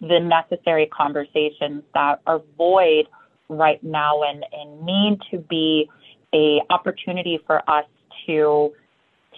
the 0.00 0.18
necessary 0.18 0.86
conversations 0.86 1.82
that 1.94 2.20
are 2.26 2.42
void 2.58 3.06
right 3.48 3.82
now 3.82 4.22
and, 4.22 4.44
and 4.52 4.84
need 4.84 5.18
to 5.30 5.38
be 5.38 5.88
a 6.34 6.60
opportunity 6.70 7.38
for 7.46 7.58
us 7.70 7.84
to 8.26 8.72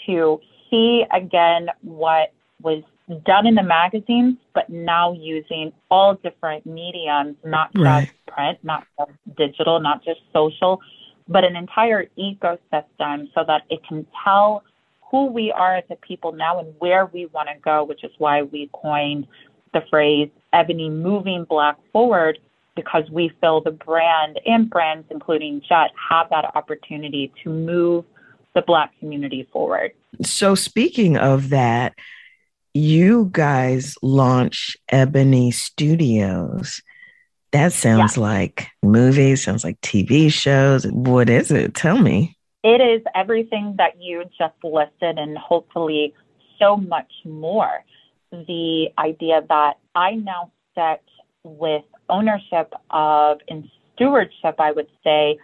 to 0.06 0.40
see 0.70 1.04
again 1.12 1.68
what 1.82 2.32
was 2.62 2.82
done 3.24 3.46
in 3.46 3.54
the 3.54 3.62
magazines, 3.62 4.36
but 4.54 4.68
now 4.68 5.12
using 5.12 5.72
all 5.90 6.14
different 6.14 6.66
mediums, 6.66 7.36
not 7.44 7.70
Right. 7.74 8.06
just 8.06 8.26
print, 8.26 8.58
not 8.62 8.84
just 8.98 9.12
digital, 9.36 9.80
not 9.80 10.04
just 10.04 10.20
social, 10.32 10.80
but 11.28 11.44
an 11.44 11.56
entire 11.56 12.06
ecosystem 12.18 13.32
so 13.34 13.44
that 13.44 13.62
it 13.70 13.80
can 13.86 14.06
tell 14.24 14.62
who 15.10 15.26
we 15.26 15.50
are 15.52 15.76
as 15.76 15.84
a 15.90 15.96
people 15.96 16.32
now 16.32 16.58
and 16.58 16.74
where 16.78 17.06
we 17.06 17.26
want 17.26 17.48
to 17.48 17.54
go, 17.60 17.84
which 17.84 18.04
is 18.04 18.12
why 18.18 18.42
we 18.42 18.68
coined 18.72 19.26
the 19.72 19.82
phrase 19.90 20.30
Ebony 20.52 20.88
moving 20.90 21.44
black 21.44 21.76
forward 21.92 22.38
because 22.74 23.08
we 23.10 23.30
feel 23.40 23.60
the 23.60 23.72
brand 23.72 24.38
and 24.46 24.70
brands, 24.70 25.06
including 25.10 25.60
Jet, 25.68 25.90
have 26.08 26.28
that 26.30 26.44
opportunity 26.54 27.32
to 27.42 27.50
move 27.50 28.04
the 28.54 28.62
black 28.62 28.96
community 29.00 29.48
forward. 29.52 29.92
So, 30.22 30.54
speaking 30.54 31.16
of 31.16 31.48
that, 31.50 31.94
you 32.78 33.28
guys 33.32 33.96
launch 34.02 34.76
Ebony 34.90 35.50
Studios. 35.50 36.80
That 37.50 37.72
sounds 37.72 38.16
like 38.16 38.68
movies, 38.82 39.42
sounds 39.42 39.64
like 39.64 39.80
TV 39.80 40.30
shows. 40.30 40.86
What 40.86 41.28
is 41.28 41.50
it? 41.50 41.74
Tell 41.74 41.98
me. 41.98 42.36
It 42.62 42.80
is 42.80 43.02
everything 43.14 43.74
that 43.78 44.00
you 44.00 44.24
just 44.38 44.54
listed 44.62 45.18
and 45.18 45.36
hopefully 45.36 46.14
so 46.58 46.76
much 46.76 47.10
more. 47.24 47.84
The 48.30 48.88
idea 48.98 49.42
that 49.48 49.78
I 49.94 50.12
now 50.12 50.52
set 50.74 51.02
with 51.42 51.84
ownership 52.08 52.72
of 52.90 53.38
and 53.48 53.68
stewardship, 53.94 54.56
I 54.58 54.72
would 54.72 54.88
say, 55.02 55.38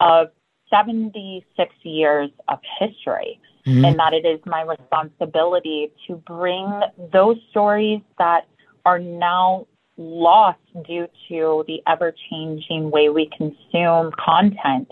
of 0.00 0.28
76 0.70 1.74
years 1.82 2.30
of 2.48 2.58
history. 2.78 3.40
Mhm. 3.66 3.86
And 3.86 3.98
that 3.98 4.12
it 4.12 4.26
is 4.26 4.40
my 4.44 4.62
responsibility 4.62 5.92
to 6.06 6.16
bring 6.16 6.68
those 7.12 7.36
stories 7.50 8.00
that 8.18 8.46
are 8.84 8.98
now 8.98 9.66
lost 9.96 10.58
due 10.86 11.06
to 11.28 11.64
the 11.66 11.82
ever 11.86 12.12
changing 12.30 12.90
way 12.90 13.08
we 13.08 13.26
consume 13.36 14.10
content 14.12 14.90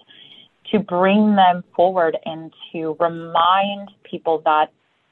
to 0.70 0.78
bring 0.78 1.34
them 1.34 1.64
forward 1.74 2.16
and 2.26 2.52
to 2.70 2.96
remind 3.00 3.90
people 4.04 4.40
that 4.44 4.70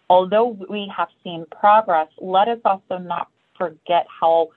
although 0.08 0.56
we 0.68 0.90
have 0.96 1.08
seen 1.24 1.44
progress, 1.50 2.08
let 2.20 2.48
us 2.48 2.60
also 2.64 2.98
not 2.98 3.28
forget 3.56 4.06
how 4.20 4.48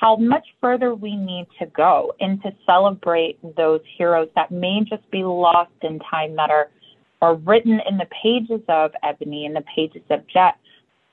how 0.00 0.14
much 0.16 0.46
further 0.60 0.94
we 0.94 1.16
need 1.16 1.46
to 1.58 1.64
go 1.66 2.12
and 2.20 2.42
to 2.42 2.50
celebrate 2.66 3.38
those 3.56 3.80
heroes 3.96 4.28
that 4.34 4.50
may 4.50 4.80
just 4.86 5.10
be 5.10 5.24
lost 5.24 5.72
in 5.80 5.98
time 6.00 6.36
that 6.36 6.50
are 6.50 6.68
are 7.22 7.34
written 7.36 7.80
in 7.88 7.98
the 7.98 8.06
pages 8.22 8.60
of 8.68 8.92
Ebony 9.02 9.46
and 9.46 9.56
the 9.56 9.64
pages 9.74 10.02
of 10.10 10.26
Jet. 10.28 10.56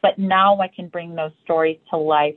But 0.01 0.19
now 0.19 0.59
I 0.59 0.67
can 0.67 0.87
bring 0.87 1.15
those 1.15 1.31
stories 1.43 1.77
to 1.89 1.97
life 1.97 2.35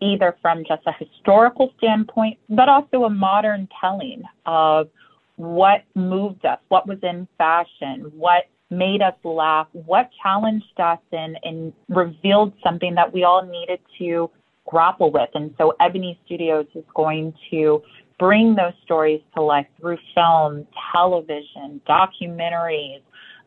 either 0.00 0.36
from 0.40 0.64
just 0.66 0.82
a 0.86 0.92
historical 0.92 1.72
standpoint, 1.78 2.38
but 2.48 2.68
also 2.68 3.04
a 3.04 3.10
modern 3.10 3.68
telling 3.80 4.22
of 4.46 4.88
what 5.36 5.84
moved 5.94 6.44
us, 6.44 6.58
what 6.68 6.86
was 6.86 6.98
in 7.02 7.26
fashion, 7.36 8.10
what 8.16 8.44
made 8.70 9.00
us 9.02 9.14
laugh, 9.24 9.66
what 9.72 10.10
challenged 10.22 10.78
us 10.78 10.98
and, 11.12 11.38
and 11.42 11.72
revealed 11.88 12.52
something 12.62 12.94
that 12.94 13.12
we 13.12 13.24
all 13.24 13.44
needed 13.44 13.80
to 13.98 14.30
grapple 14.66 15.10
with. 15.10 15.30
And 15.34 15.54
so 15.56 15.74
Ebony 15.80 16.18
Studios 16.26 16.66
is 16.74 16.84
going 16.94 17.32
to 17.50 17.82
bring 18.18 18.54
those 18.54 18.72
stories 18.84 19.20
to 19.36 19.42
life 19.42 19.66
through 19.80 19.98
film, 20.14 20.66
television, 20.92 21.80
documentaries, 21.88 23.00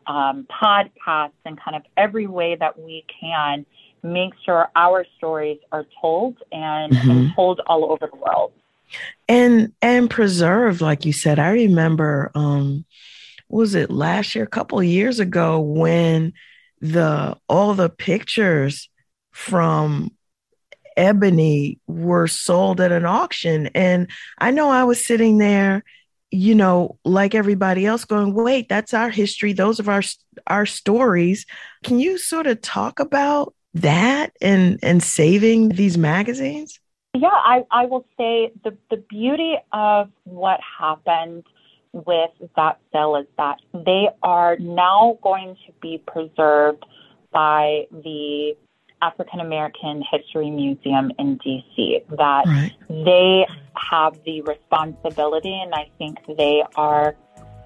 um, 0.06 0.46
podcasts, 0.62 1.32
and 1.44 1.58
kind 1.62 1.76
of 1.76 1.82
every 1.96 2.26
way 2.26 2.56
that 2.58 2.78
we 2.78 3.04
can 3.20 3.64
make 4.02 4.32
sure 4.44 4.68
our 4.74 5.06
stories 5.18 5.58
are 5.70 5.84
told 6.00 6.36
and, 6.50 6.92
and 6.92 7.30
Mhm. 7.30 7.34
told 7.34 7.60
all 7.66 7.92
over 7.92 8.08
the 8.10 8.16
world. 8.18 8.52
and 9.28 9.72
and 9.80 10.10
preserve 10.10 10.80
like 10.82 11.06
you 11.06 11.12
said 11.14 11.38
i 11.38 11.50
remember 11.50 12.30
um 12.34 12.84
was 13.48 13.74
it 13.74 13.90
last 13.90 14.34
year 14.34 14.44
a 14.44 14.48
couple 14.48 14.78
of 14.78 14.84
years 14.84 15.18
ago 15.20 15.60
when 15.60 16.32
the 16.80 17.34
all 17.48 17.72
the 17.74 17.88
pictures 17.88 18.90
from 19.30 20.10
ebony 20.96 21.78
were 21.86 22.26
sold 22.26 22.80
at 22.80 22.92
an 22.92 23.04
auction. 23.04 23.68
And 23.74 24.08
i 24.38 24.50
know 24.50 24.70
i 24.70 24.84
was 24.84 25.04
sitting 25.04 25.38
there 25.38 25.84
you 26.32 26.54
know 26.54 26.98
like 27.04 27.34
everybody 27.34 27.84
else 27.84 28.06
going 28.06 28.32
wait 28.32 28.68
that's 28.68 28.94
our 28.94 29.10
history. 29.10 29.52
Those 29.52 29.78
are 29.78 29.90
our 29.90 30.02
our 30.46 30.66
stories. 30.66 31.46
Can 31.84 32.00
you 32.00 32.18
sort 32.18 32.46
of 32.46 32.60
talk 32.62 32.98
about 32.98 33.54
that 33.74 34.32
and 34.40 34.78
and 34.82 35.02
saving 35.02 35.70
these 35.70 35.96
magazines? 35.96 36.80
Yeah, 37.14 37.28
I, 37.28 37.64
I 37.70 37.84
will 37.84 38.06
say 38.16 38.52
the, 38.64 38.74
the 38.90 38.96
beauty 38.96 39.56
of 39.72 40.10
what 40.24 40.60
happened 40.78 41.44
with 41.92 42.30
that 42.56 42.78
sale 42.90 43.16
is 43.16 43.26
that 43.36 43.58
they 43.74 44.08
are 44.22 44.56
now 44.56 45.18
going 45.22 45.56
to 45.66 45.72
be 45.82 45.98
preserved 46.06 46.84
by 47.30 47.86
the 47.90 48.56
African 49.02 49.40
American 49.40 50.02
History 50.10 50.50
Museum 50.50 51.10
in 51.18 51.38
DC. 51.38 52.06
That 52.16 52.72
they 52.88 53.46
have 53.90 54.18
the 54.24 54.40
responsibility, 54.42 55.60
and 55.60 55.74
I 55.74 55.90
think 55.98 56.18
they 56.38 56.62
are 56.76 57.14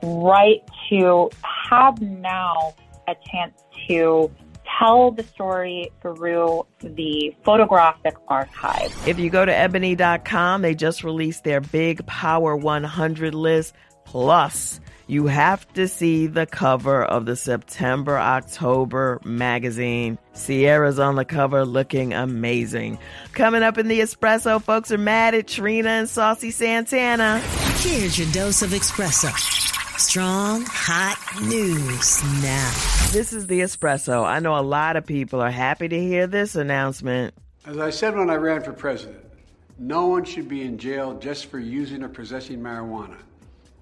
right 0.02 0.62
to 0.88 1.30
have 1.70 2.00
now 2.00 2.74
a 3.08 3.14
chance 3.30 3.62
to 3.86 4.30
tell 4.78 5.10
the 5.10 5.22
story 5.22 5.90
through 6.02 6.66
the 6.80 7.34
photographic 7.44 8.16
archive. 8.28 8.92
If 9.06 9.18
you 9.18 9.30
go 9.30 9.44
to 9.44 9.54
ebony.com, 9.54 10.62
they 10.62 10.74
just 10.74 11.04
released 11.04 11.44
their 11.44 11.60
big 11.60 12.04
Power 12.06 12.56
100 12.56 13.34
list. 13.34 13.74
Plus, 14.04 14.80
you 15.06 15.26
have 15.26 15.72
to 15.74 15.86
see 15.86 16.26
the 16.26 16.46
cover 16.46 17.04
of 17.04 17.26
the 17.26 17.36
September 17.36 18.18
October 18.18 19.20
magazine. 19.24 20.18
Sierra's 20.32 20.98
on 20.98 21.14
the 21.14 21.24
cover 21.24 21.64
looking 21.64 22.12
amazing. 22.12 22.98
Coming 23.32 23.62
up 23.62 23.78
in 23.78 23.88
the 23.88 24.00
espresso, 24.00 24.60
folks 24.60 24.90
are 24.90 24.98
mad 24.98 25.34
at 25.34 25.46
Trina 25.46 25.88
and 25.90 26.08
Saucy 26.08 26.50
Santana. 26.50 27.38
Here's 27.78 28.18
your 28.18 28.30
dose 28.32 28.62
of 28.62 28.70
espresso. 28.70 29.32
Strong, 29.98 30.64
hot 30.66 31.16
news 31.42 32.22
now. 32.42 32.70
This 33.12 33.32
is 33.32 33.46
the 33.46 33.60
espresso. 33.60 34.24
I 34.24 34.40
know 34.40 34.58
a 34.58 34.60
lot 34.60 34.96
of 34.96 35.06
people 35.06 35.40
are 35.40 35.50
happy 35.50 35.88
to 35.88 35.98
hear 35.98 36.26
this 36.26 36.54
announcement. 36.54 37.34
As 37.64 37.78
I 37.78 37.90
said 37.90 38.14
when 38.14 38.28
I 38.28 38.34
ran 38.34 38.62
for 38.62 38.72
president, 38.72 39.24
no 39.78 40.06
one 40.06 40.24
should 40.24 40.48
be 40.48 40.62
in 40.62 40.78
jail 40.78 41.18
just 41.18 41.46
for 41.46 41.58
using 41.58 42.02
or 42.02 42.08
possessing 42.08 42.60
marijuana. 42.60 43.16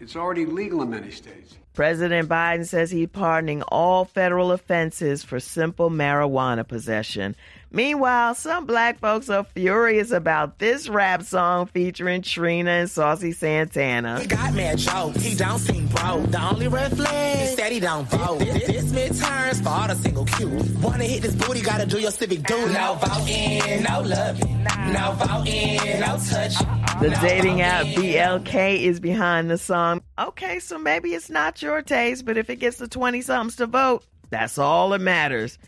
It's 0.04 0.16
already 0.16 0.44
legal 0.44 0.82
in 0.82 0.90
many 0.90 1.10
states. 1.10 1.56
President 1.72 2.28
Biden 2.28 2.66
says 2.66 2.90
he's 2.90 3.08
pardoning 3.08 3.62
all 3.62 4.04
federal 4.04 4.52
offenses 4.52 5.24
for 5.24 5.40
simple 5.40 5.88
marijuana 5.88 6.68
possession. 6.68 7.34
Meanwhile, 7.74 8.37
some 8.37 8.66
black 8.66 9.00
folks 9.00 9.28
are 9.28 9.42
furious 9.42 10.12
about 10.12 10.60
this 10.60 10.88
rap 10.88 11.24
song 11.24 11.66
featuring 11.66 12.22
Trina 12.22 12.70
and 12.70 12.88
Saucy 12.88 13.32
Santana. 13.32 14.20
He 14.20 14.28
got 14.28 14.54
mad 14.54 14.78
jokes. 14.78 15.20
He 15.20 15.34
don't 15.34 15.58
seem 15.58 15.88
broke. 15.88 16.30
The 16.30 16.40
only 16.40 16.68
red 16.68 16.96
flag 16.96 17.48
is 17.48 17.56
that 17.56 17.72
he 17.72 17.80
don't 17.80 18.08
vote. 18.08 18.38
This, 18.38 18.64
this 18.68 18.92
midterms 18.92 19.60
for 19.60 19.70
all 19.70 19.88
the 19.88 19.96
single 19.96 20.24
Q. 20.24 20.50
Wanna 20.80 21.02
hit 21.02 21.22
this 21.22 21.34
booty, 21.34 21.62
gotta 21.62 21.84
do 21.84 21.98
your 21.98 22.12
civic 22.12 22.44
duty. 22.44 22.74
No 22.74 22.94
voting, 22.94 23.83
no 23.83 24.02
loving, 24.02 24.62
no 24.92 25.12
voting, 25.18 25.98
no 25.98 26.16
touching. 26.31 26.68
The 27.00 27.18
dating 27.20 27.60
app 27.60 27.87
BLK 27.87 28.83
is 28.83 29.00
behind 29.00 29.50
the 29.50 29.58
song. 29.58 30.00
Okay, 30.16 30.60
so 30.60 30.79
maybe 30.79 31.12
it's 31.12 31.29
not 31.29 31.60
your 31.60 31.83
taste, 31.83 32.25
but 32.25 32.37
if 32.37 32.50
it 32.50 32.60
gets 32.60 32.77
the 32.77 32.87
20 32.87 33.20
somethings 33.22 33.56
to 33.56 33.66
vote, 33.66 34.04
that's 34.31 34.58
all 34.58 34.90
that 34.90 35.00
matters. 35.00 35.58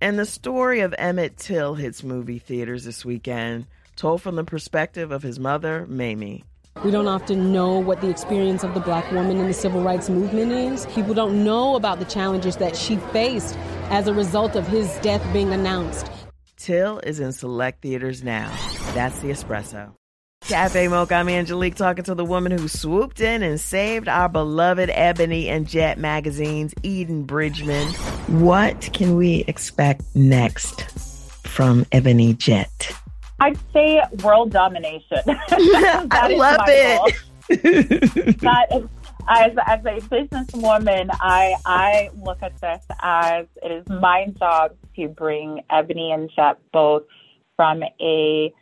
And 0.00 0.18
the 0.18 0.26
story 0.26 0.80
of 0.80 0.94
Emmett 0.98 1.36
Till 1.36 1.74
hits 1.74 2.02
movie 2.02 2.38
theaters 2.38 2.84
this 2.84 3.04
weekend, 3.04 3.66
told 3.96 4.22
from 4.22 4.36
the 4.36 4.44
perspective 4.44 5.10
of 5.10 5.22
his 5.22 5.38
mother, 5.38 5.86
Mamie. 5.88 6.44
We 6.82 6.90
don't 6.90 7.06
often 7.06 7.52
know 7.52 7.78
what 7.78 8.00
the 8.00 8.10
experience 8.10 8.64
of 8.64 8.74
the 8.74 8.80
black 8.80 9.10
woman 9.12 9.38
in 9.38 9.46
the 9.46 9.54
civil 9.54 9.82
rights 9.82 10.10
movement 10.10 10.52
is. 10.52 10.86
People 10.86 11.14
don't 11.14 11.44
know 11.44 11.76
about 11.76 12.00
the 12.00 12.04
challenges 12.04 12.56
that 12.56 12.76
she 12.76 12.96
faced 13.12 13.56
as 13.90 14.08
a 14.08 14.14
result 14.14 14.56
of 14.56 14.66
his 14.66 14.92
death 14.98 15.22
being 15.32 15.52
announced. 15.52 16.10
Till 16.56 16.98
is 16.98 17.20
in 17.20 17.32
select 17.32 17.82
theaters 17.82 18.24
now. 18.24 18.52
That's 18.94 19.18
the 19.20 19.28
espresso. 19.28 19.94
Cafe 20.48 20.88
Mocha, 20.88 21.14
I'm 21.14 21.30
Angelique 21.30 21.74
talking 21.74 22.04
to 22.04 22.14
the 22.14 22.24
woman 22.24 22.52
who 22.52 22.68
swooped 22.68 23.22
in 23.22 23.42
and 23.42 23.58
saved 23.58 24.08
our 24.08 24.28
beloved 24.28 24.90
Ebony 24.92 25.48
and 25.48 25.66
Jet 25.66 25.96
magazines, 25.98 26.74
Eden 26.82 27.22
Bridgeman. 27.22 27.88
What 28.42 28.90
can 28.92 29.16
we 29.16 29.44
expect 29.48 30.02
next 30.14 30.82
from 31.46 31.86
Ebony 31.92 32.34
Jet? 32.34 32.94
I'd 33.40 33.58
say 33.72 34.02
world 34.22 34.50
domination. 34.50 35.18
I 35.26 36.34
love 36.36 36.60
it. 36.68 37.14
that 38.40 38.66
is, 38.72 38.88
as, 39.26 39.52
as 39.66 39.80
a 39.80 40.00
businesswoman, 40.08 41.08
I 41.20 41.54
I 41.64 42.10
look 42.22 42.42
at 42.42 42.60
this 42.60 42.84
as 43.00 43.46
it 43.62 43.72
is 43.72 43.88
my 43.88 44.26
job 44.38 44.72
to 44.96 45.08
bring 45.08 45.62
Ebony 45.70 46.12
and 46.12 46.30
Jet 46.36 46.58
both 46.70 47.04
from 47.56 47.82
a 47.82 48.52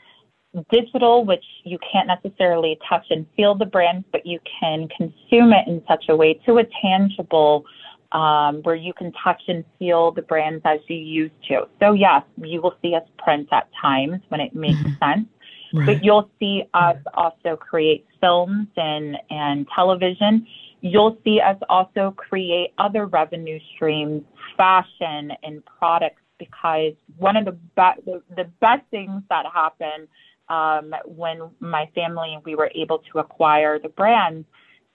digital, 0.70 1.24
which 1.24 1.44
you 1.64 1.78
can't 1.90 2.08
necessarily 2.08 2.78
touch 2.88 3.06
and 3.10 3.26
feel 3.36 3.54
the 3.54 3.64
brand, 3.66 4.04
but 4.12 4.26
you 4.26 4.38
can 4.60 4.88
consume 4.88 5.52
it 5.52 5.66
in 5.66 5.82
such 5.88 6.04
a 6.08 6.16
way 6.16 6.34
to 6.46 6.58
a 6.58 6.64
tangible 6.82 7.64
um, 8.12 8.56
where 8.62 8.74
you 8.74 8.92
can 8.92 9.12
touch 9.24 9.42
and 9.48 9.64
feel 9.78 10.12
the 10.12 10.22
brands 10.22 10.62
as 10.64 10.80
you 10.88 10.96
used 10.96 11.34
to. 11.48 11.66
So 11.80 11.94
yes, 11.94 12.22
you 12.36 12.60
will 12.60 12.74
see 12.82 12.94
us 12.94 13.02
print 13.18 13.48
at 13.52 13.68
times 13.80 14.20
when 14.28 14.40
it 14.40 14.54
makes 14.54 14.80
sense. 15.00 15.26
Right. 15.74 15.86
But 15.86 16.04
you'll 16.04 16.30
see 16.38 16.64
us 16.74 16.98
also 17.14 17.56
create 17.56 18.06
films 18.20 18.68
and, 18.76 19.16
and 19.30 19.66
television. 19.74 20.46
You'll 20.82 21.16
see 21.24 21.40
us 21.40 21.56
also 21.70 22.12
create 22.14 22.74
other 22.76 23.06
revenue 23.06 23.58
streams, 23.74 24.22
fashion 24.56 25.32
and 25.42 25.62
products, 25.64 26.20
because 26.38 26.92
one 27.16 27.36
of 27.36 27.46
the, 27.46 27.52
be- 27.52 28.02
the, 28.04 28.22
the 28.36 28.44
best 28.60 28.82
things 28.90 29.22
that 29.30 29.46
happen 29.46 30.08
um, 30.52 30.94
when 31.06 31.50
my 31.60 31.88
family 31.94 32.34
and 32.34 32.44
we 32.44 32.54
were 32.54 32.70
able 32.74 33.02
to 33.10 33.18
acquire 33.18 33.78
the 33.78 33.88
brands 33.88 34.46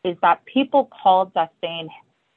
is 0.06 0.16
that 0.22 0.46
people 0.46 0.90
called 1.02 1.32
us 1.36 1.50
saying, 1.62 1.90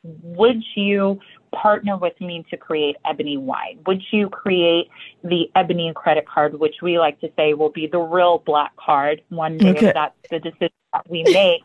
would 0.03 0.63
you 0.75 1.21
partner 1.53 1.99
with 1.99 2.19
me 2.19 2.43
to 2.49 2.57
create 2.57 2.97
Ebony 3.05 3.37
Wine? 3.37 3.81
Would 3.87 4.01
you 4.11 4.31
create 4.31 4.89
the 5.23 5.51
Ebony 5.55 5.93
credit 5.95 6.27
card, 6.27 6.59
which 6.59 6.77
we 6.81 6.99
like 6.99 7.21
to 7.21 7.29
say 7.37 7.53
will 7.53 7.71
be 7.71 7.87
the 7.87 7.99
real 7.99 8.43
black 8.47 8.75
card 8.77 9.21
one 9.29 9.59
day 9.59 9.71
okay. 9.71 9.89
if 9.89 9.95
that's 9.95 10.17
the 10.31 10.39
decision 10.39 10.71
that 10.95 11.09
we 11.11 11.23
make? 11.25 11.61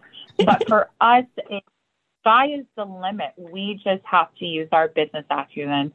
but 0.46 0.68
for 0.68 0.90
us, 1.00 1.24
it, 1.50 1.64
sky 2.20 2.48
is 2.48 2.66
the 2.76 2.84
limit. 2.84 3.32
We 3.38 3.80
just 3.82 4.04
have 4.04 4.28
to 4.40 4.46
use 4.46 4.68
our 4.74 4.90
business 4.90 5.26
acumen 5.30 5.94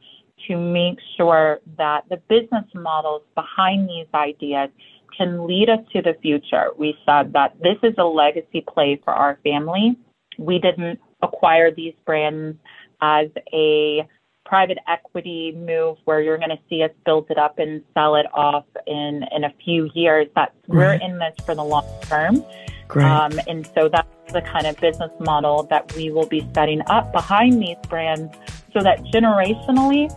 to 0.49 0.57
make 0.57 0.99
sure 1.19 1.61
that 1.77 2.05
the 2.09 2.17
business 2.29 2.65
models 2.75 3.23
behind 3.35 3.87
these 3.87 4.07
ideas 4.15 4.71
can 5.17 5.47
lead 5.47 5.69
us 5.69 5.81
to 5.93 6.03
the 6.03 6.15
future. 6.21 6.69
We 6.77 6.97
said 7.07 7.33
that 7.33 7.57
this 7.61 7.77
is 7.83 7.95
a 7.99 8.05
legacy 8.05 8.65
play 8.67 9.01
for 9.05 9.13
our 9.13 9.39
family. 9.43 9.97
We 10.39 10.59
didn't 10.59 11.01
acquire 11.23 11.71
these 11.71 11.95
brands 12.05 12.59
as 13.03 13.29
a 13.53 14.09
private 14.45 14.79
equity 14.89 15.53
move 15.57 15.99
where 16.05 16.21
you're 16.21 16.39
going 16.39 16.51
to 16.51 16.59
see 16.69 16.83
us 16.83 16.91
build 17.05 17.27
it 17.31 17.39
up 17.39 17.59
and 17.59 17.83
sell 17.95 18.17
it 18.17 18.27
off 18.35 18.65
in, 18.87 19.25
in 19.33 19.45
a 19.45 19.53
few 19.65 19.91
years. 19.95 20.27
That 20.35 20.53
we're 20.67 20.95
in 20.95 21.19
this 21.19 21.35
for 21.45 21.55
the 21.55 21.65
long 21.65 21.87
term. 22.03 22.45
Great. 22.89 23.05
Um, 23.05 23.39
and 23.47 23.67
so 23.75 23.89
that's 23.89 24.09
the 24.33 24.43
kind 24.43 24.67
of 24.67 24.77
business 24.81 25.13
model 25.21 25.65
that 25.71 25.95
we 25.95 26.11
will 26.11 26.27
be 26.27 26.49
setting 26.55 26.83
up 26.87 27.13
behind 27.13 27.63
these 27.63 27.77
brands 27.89 28.35
so 28.73 28.83
that 28.83 29.01
generationally 29.15 30.11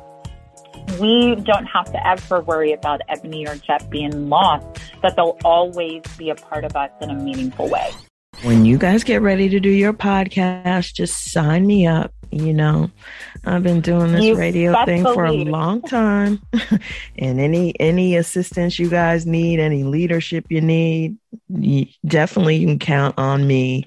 we 0.99 1.35
don't 1.35 1.65
have 1.65 1.85
to 1.91 2.07
ever 2.07 2.41
worry 2.41 2.73
about 2.73 3.01
Ebony 3.09 3.47
or 3.47 3.55
Jet 3.55 3.89
being 3.89 4.29
lost, 4.29 4.65
that 5.03 5.15
they'll 5.15 5.37
always 5.45 6.01
be 6.17 6.31
a 6.31 6.35
part 6.35 6.63
of 6.63 6.75
us 6.75 6.89
in 7.01 7.11
a 7.11 7.15
meaningful 7.15 7.69
way. 7.69 7.91
When 8.41 8.65
you 8.65 8.77
guys 8.77 9.03
get 9.03 9.21
ready 9.21 9.47
to 9.49 9.59
do 9.59 9.69
your 9.69 9.93
podcast, 9.93 10.93
just 10.93 11.31
sign 11.31 11.67
me 11.67 11.85
up. 11.85 12.11
You 12.31 12.51
know, 12.51 12.89
I've 13.45 13.61
been 13.61 13.79
doing 13.79 14.11
this 14.11 14.23
you 14.23 14.35
radio 14.35 14.83
thing 14.85 15.03
for 15.03 15.25
a 15.25 15.31
long 15.31 15.81
time. 15.83 16.41
and 17.17 17.39
any 17.39 17.79
any 17.79 18.15
assistance 18.15 18.79
you 18.79 18.89
guys 18.89 19.27
need, 19.27 19.59
any 19.59 19.83
leadership 19.83 20.47
you 20.49 20.59
need, 20.59 21.17
you 21.47 21.85
definitely 22.05 22.55
you 22.55 22.67
can 22.67 22.79
count 22.79 23.19
on 23.19 23.45
me. 23.45 23.85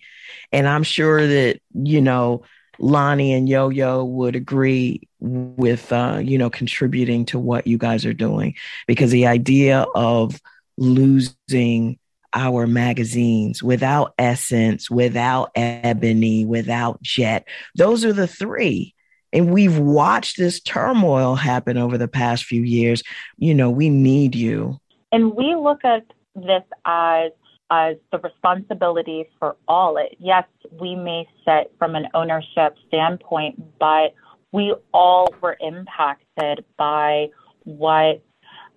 And 0.52 0.68
I'm 0.68 0.84
sure 0.84 1.26
that, 1.26 1.60
you 1.74 2.00
know, 2.00 2.44
Loni 2.78 3.36
and 3.36 3.48
Yo 3.48 3.68
Yo 3.68 4.04
would 4.04 4.36
agree 4.36 5.02
with, 5.18 5.92
uh, 5.92 6.20
you 6.22 6.38
know, 6.38 6.48
contributing 6.48 7.26
to 7.26 7.38
what 7.38 7.66
you 7.66 7.78
guys 7.78 8.06
are 8.06 8.14
doing 8.14 8.54
because 8.86 9.10
the 9.10 9.26
idea 9.26 9.86
of 9.94 10.40
losing 10.76 11.98
our 12.32 12.66
magazines 12.66 13.62
without 13.62 14.12
Essence, 14.18 14.90
without 14.90 15.50
Ebony, 15.54 16.44
without 16.44 17.00
Jet, 17.02 17.46
those 17.74 18.04
are 18.04 18.12
the 18.12 18.26
three. 18.26 18.94
And 19.32 19.52
we've 19.52 19.78
watched 19.78 20.38
this 20.38 20.60
turmoil 20.60 21.34
happen 21.34 21.76
over 21.76 21.98
the 21.98 22.08
past 22.08 22.44
few 22.44 22.62
years. 22.62 23.02
You 23.38 23.54
know, 23.54 23.70
we 23.70 23.88
need 23.88 24.34
you. 24.34 24.78
And 25.12 25.34
we 25.34 25.54
look 25.54 25.84
at 25.84 26.04
this 26.34 26.62
as 26.84 27.32
as 27.70 27.96
the 28.12 28.18
responsibility 28.18 29.28
for 29.38 29.56
all 29.66 29.96
it. 29.96 30.16
Yes, 30.20 30.44
we 30.80 30.94
may 30.94 31.26
sit 31.44 31.72
from 31.78 31.96
an 31.96 32.06
ownership 32.14 32.76
standpoint, 32.86 33.60
but 33.80 34.14
we 34.52 34.74
all 34.94 35.34
were 35.40 35.56
impacted 35.60 36.64
by 36.76 37.28
what 37.64 38.22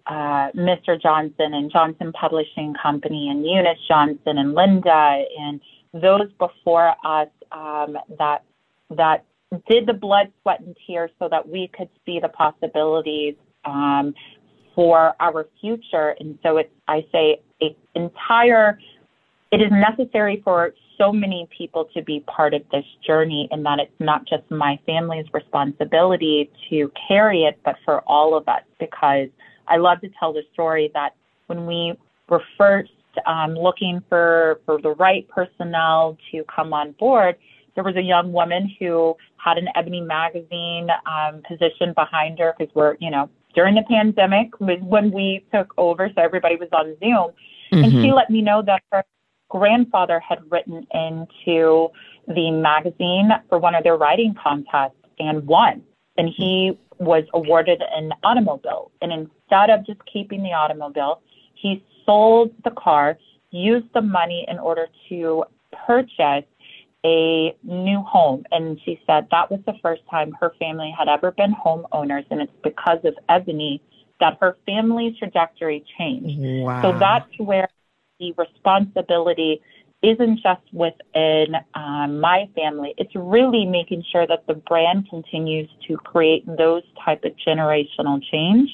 uh, 0.10 0.51
Mr. 0.55 0.99
Johnson 0.99 1.53
and 1.53 1.72
Johnson 1.72 2.12
Publishing 2.12 2.74
Company 2.82 3.30
and 3.30 3.45
Eunice 3.45 3.78
Johnson 3.88 4.39
and 4.39 4.55
Linda 4.55 5.24
and 5.39 5.62
those 5.93 6.32
before 6.39 6.95
us 7.05 7.30
um, 7.51 7.95
that 8.18 8.43
that 8.89 9.24
did 9.70 9.86
the 9.88 9.93
blood, 9.93 10.32
sweat, 10.41 10.62
and 10.62 10.76
tears 10.86 11.12
so 11.20 11.28
that 11.30 11.47
we 11.47 11.70
could 11.76 11.89
see 12.05 12.20
the 12.20 12.30
possibilities 12.30 13.36
um, 13.66 14.14
for 14.76 15.14
our 15.20 15.47
future. 15.62 16.16
And 16.20 16.38
so 16.43 16.57
it's, 16.57 16.70
I 16.88 17.05
say, 17.12 17.41
a 17.62 17.76
entire, 17.95 18.80
it 19.51 19.57
is 19.57 19.72
necessary 19.72 20.41
for 20.43 20.74
so 20.97 21.12
many 21.12 21.47
people 21.55 21.88
to 21.95 22.03
be 22.03 22.20
part 22.22 22.53
of 22.53 22.62
this 22.72 22.86
journey 23.05 23.47
and 23.51 23.66
that 23.66 23.80
it's 23.80 23.99
not 23.99 24.28
just 24.28 24.49
my 24.51 24.80
family's 24.86 25.26
responsibility 25.34 26.51
to 26.70 26.91
carry 27.07 27.43
it, 27.43 27.60
but 27.64 27.76
for 27.86 28.01
all 28.01 28.36
of 28.36 28.47
us 28.47 28.62
because 28.80 29.30
I 29.70 29.78
love 29.78 30.01
to 30.01 30.09
tell 30.20 30.34
the 30.34 30.43
story 30.53 30.91
that 30.93 31.15
when 31.47 31.65
we 31.65 31.93
were 32.28 32.41
first 32.57 32.91
um, 33.26 33.55
looking 33.55 34.01
for, 34.09 34.59
for 34.65 34.82
the 34.82 34.91
right 34.91 35.28
personnel 35.30 36.17
to 36.32 36.43
come 36.53 36.74
on 36.74 36.93
board, 36.93 37.36
there 37.76 37.84
was 37.84 37.95
a 37.95 38.01
young 38.01 38.34
woman 38.34 38.70
who 38.80 39.15
had 39.38 39.57
an 39.57 39.67
Ebony 39.76 40.01
magazine 40.01 40.89
um, 41.05 41.41
position 41.47 41.93
behind 41.93 42.39
her 42.39 42.53
because 42.57 42.74
we're, 42.76 42.97
you 42.99 43.09
know, 43.09 43.30
during 43.55 43.76
the 43.76 43.84
pandemic 43.89 44.59
was 44.59 44.80
when 44.82 45.11
we 45.11 45.45
took 45.53 45.74
over, 45.78 46.09
so 46.13 46.22
everybody 46.22 46.55
was 46.55 46.70
on 46.72 46.95
Zoom. 46.99 47.32
Mm-hmm. 47.72 47.84
And 47.84 47.91
she 47.91 47.97
mm-hmm. 47.97 48.15
let 48.15 48.30
me 48.30 48.41
know 48.41 48.61
that 48.65 48.84
her 48.91 49.03
grandfather 49.49 50.20
had 50.20 50.39
written 50.51 50.86
into 50.93 51.89
the 52.28 52.51
magazine 52.51 53.30
for 53.47 53.57
one 53.57 53.76
of 53.76 53.84
their 53.84 53.97
writing 53.97 54.36
contests 54.41 54.97
and 55.20 55.45
won. 55.47 55.82
And 56.17 56.30
he 56.36 56.78
was 57.00 57.24
awarded 57.34 57.82
an 57.82 58.12
automobile. 58.24 58.91
And 59.02 59.12
instead 59.12 59.70
of 59.70 59.86
just 59.86 60.02
keeping 60.12 60.43
the 60.43 60.54
automobile, 60.54 61.22
he 61.56 61.84
sold 62.06 62.52
the 62.64 62.72
car, 62.72 63.18
used 63.52 63.88
the 63.93 64.02
money 64.02 64.45
in 64.47 64.60
order 64.60 64.88
to 65.10 65.45
purchase 65.86 66.45
a 67.06 67.56
new 67.64 68.02
home. 68.02 68.43
And 68.52 68.80
she 68.84 69.00
said 69.08 69.28
that 69.32 69.50
was 69.50 69.62
the 69.66 69.76
first 69.82 70.02
time 70.12 70.36
her 70.39 70.52
family 70.60 70.93
had 70.97 71.08
ever 71.08 71.32
been 71.32 71.54
homeowners. 71.54 72.26
And 72.30 72.41
it's 72.41 72.52
because 72.64 73.00
of 73.06 73.16
Ebony 73.30 73.82
that 74.20 74.38
her 74.41 74.58
family's 74.66 75.18
trajectory 75.18 75.86
changed. 75.97 76.38
Wow. 76.39 76.82
So 76.82 77.00
that's 77.00 77.32
where 77.38 77.70
the 78.20 78.34
responsibility 78.38 79.62
isn't 80.02 80.39
just 80.41 80.62
within 80.72 81.56
um, 81.74 82.20
my 82.20 82.50
family. 82.56 82.93
It's 82.97 83.14
really 83.16 83.66
making 83.66 84.04
sure 84.12 84.26
that 84.28 84.47
the 84.47 84.54
brand 84.54 85.10
continues 85.10 85.70
to 85.88 85.97
create 85.97 86.45
those 86.45 86.84
type 87.04 87.24
of 87.26 87.34
generational 87.45 88.22
change 88.32 88.70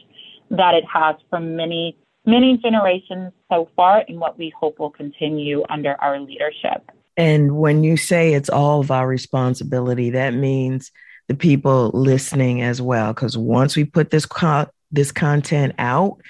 that 0.52 0.76
it 0.76 0.84
has 0.86 1.16
for 1.30 1.40
many, 1.40 1.98
many 2.26 2.58
generations 2.58 3.34
so 3.52 3.68
far 3.76 4.04
and 4.08 4.20
what 4.20 4.38
we 4.38 4.54
hope 4.60 4.78
will 4.80 4.92
continue 4.92 5.64
under 5.70 5.96
our 6.00 6.20
leadership. 6.20 6.92
And 7.18 7.58
when 7.58 7.84
you 7.84 7.98
say 7.98 8.34
it's 8.34 8.50
all 8.50 8.82
of 8.82 8.92
our 8.92 9.08
responsibility, 9.08 10.12
that 10.12 10.34
means 10.34 10.92
the 11.28 11.36
people 11.36 11.90
listening 11.94 12.62
as 12.62 12.82
well. 12.82 13.14
Because 13.14 13.38
once 13.38 13.76
we 13.76 13.86
put 13.86 14.12
this 14.12 14.26
co- 14.26 14.70
this 14.92 15.12
content 15.12 15.74
out, 15.80 16.22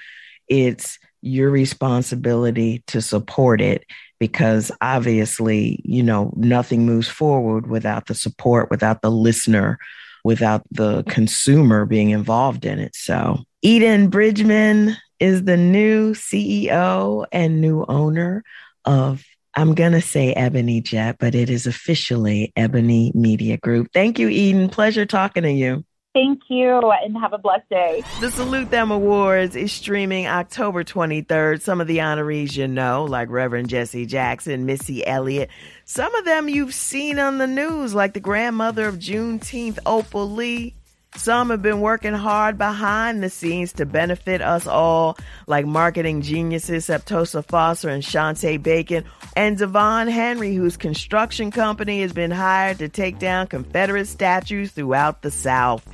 it's 0.47 0.99
your 1.21 1.49
responsibility 1.49 2.83
to 2.87 3.01
support 3.01 3.59
it 3.59 3.83
because 4.25 4.71
obviously, 4.81 5.79
you 5.83 6.01
know, 6.01 6.33
nothing 6.35 6.83
moves 6.83 7.07
forward 7.07 7.67
without 7.67 8.07
the 8.07 8.15
support, 8.15 8.71
without 8.71 9.03
the 9.03 9.11
listener, 9.11 9.77
without 10.23 10.63
the 10.71 11.03
consumer 11.03 11.85
being 11.85 12.09
involved 12.09 12.65
in 12.65 12.79
it. 12.79 12.95
So, 12.95 13.43
Eden 13.61 14.09
Bridgeman 14.09 14.97
is 15.19 15.43
the 15.43 15.57
new 15.57 16.15
CEO 16.15 17.27
and 17.31 17.61
new 17.61 17.85
owner 17.87 18.43
of, 18.83 19.23
I'm 19.53 19.75
going 19.75 19.91
to 19.91 20.01
say 20.01 20.33
Ebony 20.33 20.81
Jet, 20.81 21.17
but 21.19 21.35
it 21.35 21.51
is 21.51 21.67
officially 21.67 22.51
Ebony 22.55 23.11
Media 23.13 23.57
Group. 23.57 23.89
Thank 23.93 24.17
you, 24.17 24.27
Eden. 24.27 24.69
Pleasure 24.69 25.05
talking 25.05 25.43
to 25.43 25.51
you. 25.51 25.85
Thank 26.15 26.43
you 26.47 26.79
and 27.03 27.17
have 27.17 27.33
a 27.33 27.37
blessed 27.37 27.69
day. 27.69 28.01
The 28.21 28.31
Salute 28.31 28.71
Them 28.71 28.89
Awards 28.89 29.53
is 29.57 29.73
streaming 29.73 30.27
October 30.27 30.85
23rd. 30.85 31.61
Some 31.61 31.81
of 31.81 31.87
the 31.87 31.97
honorees 31.97 32.55
you 32.55 32.69
know, 32.69 33.03
like 33.03 33.29
Reverend 33.29 33.67
Jesse 33.67 34.05
Jackson, 34.05 34.65
Missy 34.65 35.05
Elliott. 35.05 35.49
Some 35.83 36.15
of 36.15 36.23
them 36.23 36.47
you've 36.47 36.73
seen 36.73 37.19
on 37.19 37.37
the 37.37 37.47
news, 37.47 37.93
like 37.93 38.13
the 38.13 38.21
grandmother 38.21 38.87
of 38.87 38.95
Juneteenth, 38.95 39.77
Opal 39.85 40.31
Lee. 40.31 40.73
Some 41.17 41.49
have 41.49 41.61
been 41.61 41.81
working 41.81 42.13
hard 42.13 42.57
behind 42.57 43.23
the 43.23 43.29
scenes 43.29 43.73
to 43.73 43.85
benefit 43.85 44.41
us 44.41 44.67
all, 44.67 45.17
like 45.47 45.65
marketing 45.65 46.21
geniuses 46.21 46.87
Septosa 46.87 47.43
Foster 47.43 47.89
and 47.89 48.03
Shantae 48.03 48.61
Bacon, 48.61 49.05
and 49.35 49.57
Devon 49.57 50.07
Henry, 50.07 50.53
whose 50.53 50.77
construction 50.77 51.51
company 51.51 52.01
has 52.01 52.13
been 52.13 52.31
hired 52.31 52.79
to 52.79 52.89
take 52.89 53.17
down 53.17 53.47
Confederate 53.47 54.07
statues 54.07 54.71
throughout 54.71 55.21
the 55.21 55.31
South. 55.31 55.87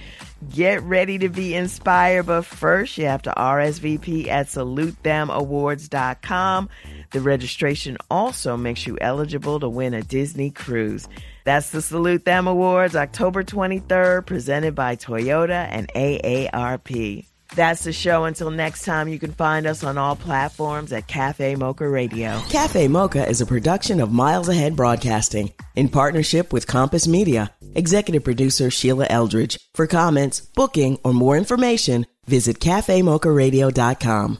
Get 0.50 0.82
ready 0.82 1.20
to 1.20 1.30
be 1.30 1.54
inspired, 1.54 2.26
but 2.26 2.46
first 2.46 2.98
you 2.98 3.06
have 3.06 3.22
to 3.22 3.32
RSVP 3.32 4.28
at 4.28 4.48
salutethemawards.com. 4.48 6.70
The 7.12 7.22
registration 7.22 7.98
also 8.10 8.56
makes 8.56 8.88
you 8.88 8.98
eligible 9.02 9.60
to 9.60 9.68
win 9.68 9.94
a 9.94 10.02
Disney 10.02 10.50
cruise. 10.50 11.08
That's 11.44 11.72
the 11.72 11.82
Salute 11.82 12.24
Them 12.24 12.48
Awards, 12.48 12.96
October 12.96 13.44
23rd, 13.44 14.26
presented 14.26 14.76
by 14.76 14.96
Toyota 14.96 15.68
and 15.70 15.88
AARP. 15.94 17.26
That's 17.54 17.84
the 17.84 17.92
show. 17.92 18.24
Until 18.24 18.50
next 18.50 18.86
time, 18.86 19.10
you 19.10 19.20
can 19.20 19.34
find 19.34 19.68
us 19.68 19.84
on 19.84 19.98
all 19.98 20.16
platforms 20.16 20.94
at 20.94 21.08
Cafe 21.08 21.56
Mocha 21.56 21.88
Radio. 21.88 22.42
Cafe 22.50 22.88
Mocha 22.88 23.28
is 23.28 23.42
a 23.42 23.46
production 23.46 24.00
of 24.00 24.14
Miles 24.14 24.48
Ahead 24.48 24.78
Broadcasting 24.78 25.52
in 25.76 25.90
partnership 25.90 26.54
with 26.54 26.66
Compass 26.66 27.08
Media. 27.08 27.54
Executive 27.76 28.24
producer 28.24 28.70
Sheila 28.70 29.06
Eldridge. 29.10 29.58
For 29.74 29.86
comments, 29.86 30.40
booking, 30.40 30.98
or 31.04 31.14
more 31.14 31.36
information, 31.36 32.06
visit 32.26 32.60
cafemocharadio.com. 32.60 34.40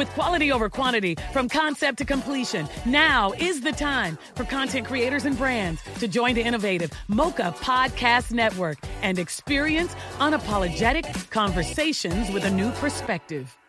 With 0.00 0.08
quality 0.14 0.50
over 0.50 0.70
quantity 0.70 1.14
from 1.30 1.46
concept 1.46 1.98
to 1.98 2.06
completion, 2.06 2.66
now 2.86 3.32
is 3.32 3.60
the 3.60 3.72
time 3.72 4.16
for 4.34 4.44
content 4.44 4.86
creators 4.86 5.26
and 5.26 5.36
brands 5.36 5.82
to 5.98 6.08
join 6.08 6.34
the 6.34 6.40
innovative 6.40 6.90
Mocha 7.08 7.54
Podcast 7.58 8.32
Network 8.32 8.78
and 9.02 9.18
experience 9.18 9.94
unapologetic 10.18 11.28
conversations 11.28 12.30
with 12.30 12.46
a 12.46 12.50
new 12.50 12.70
perspective. 12.80 13.59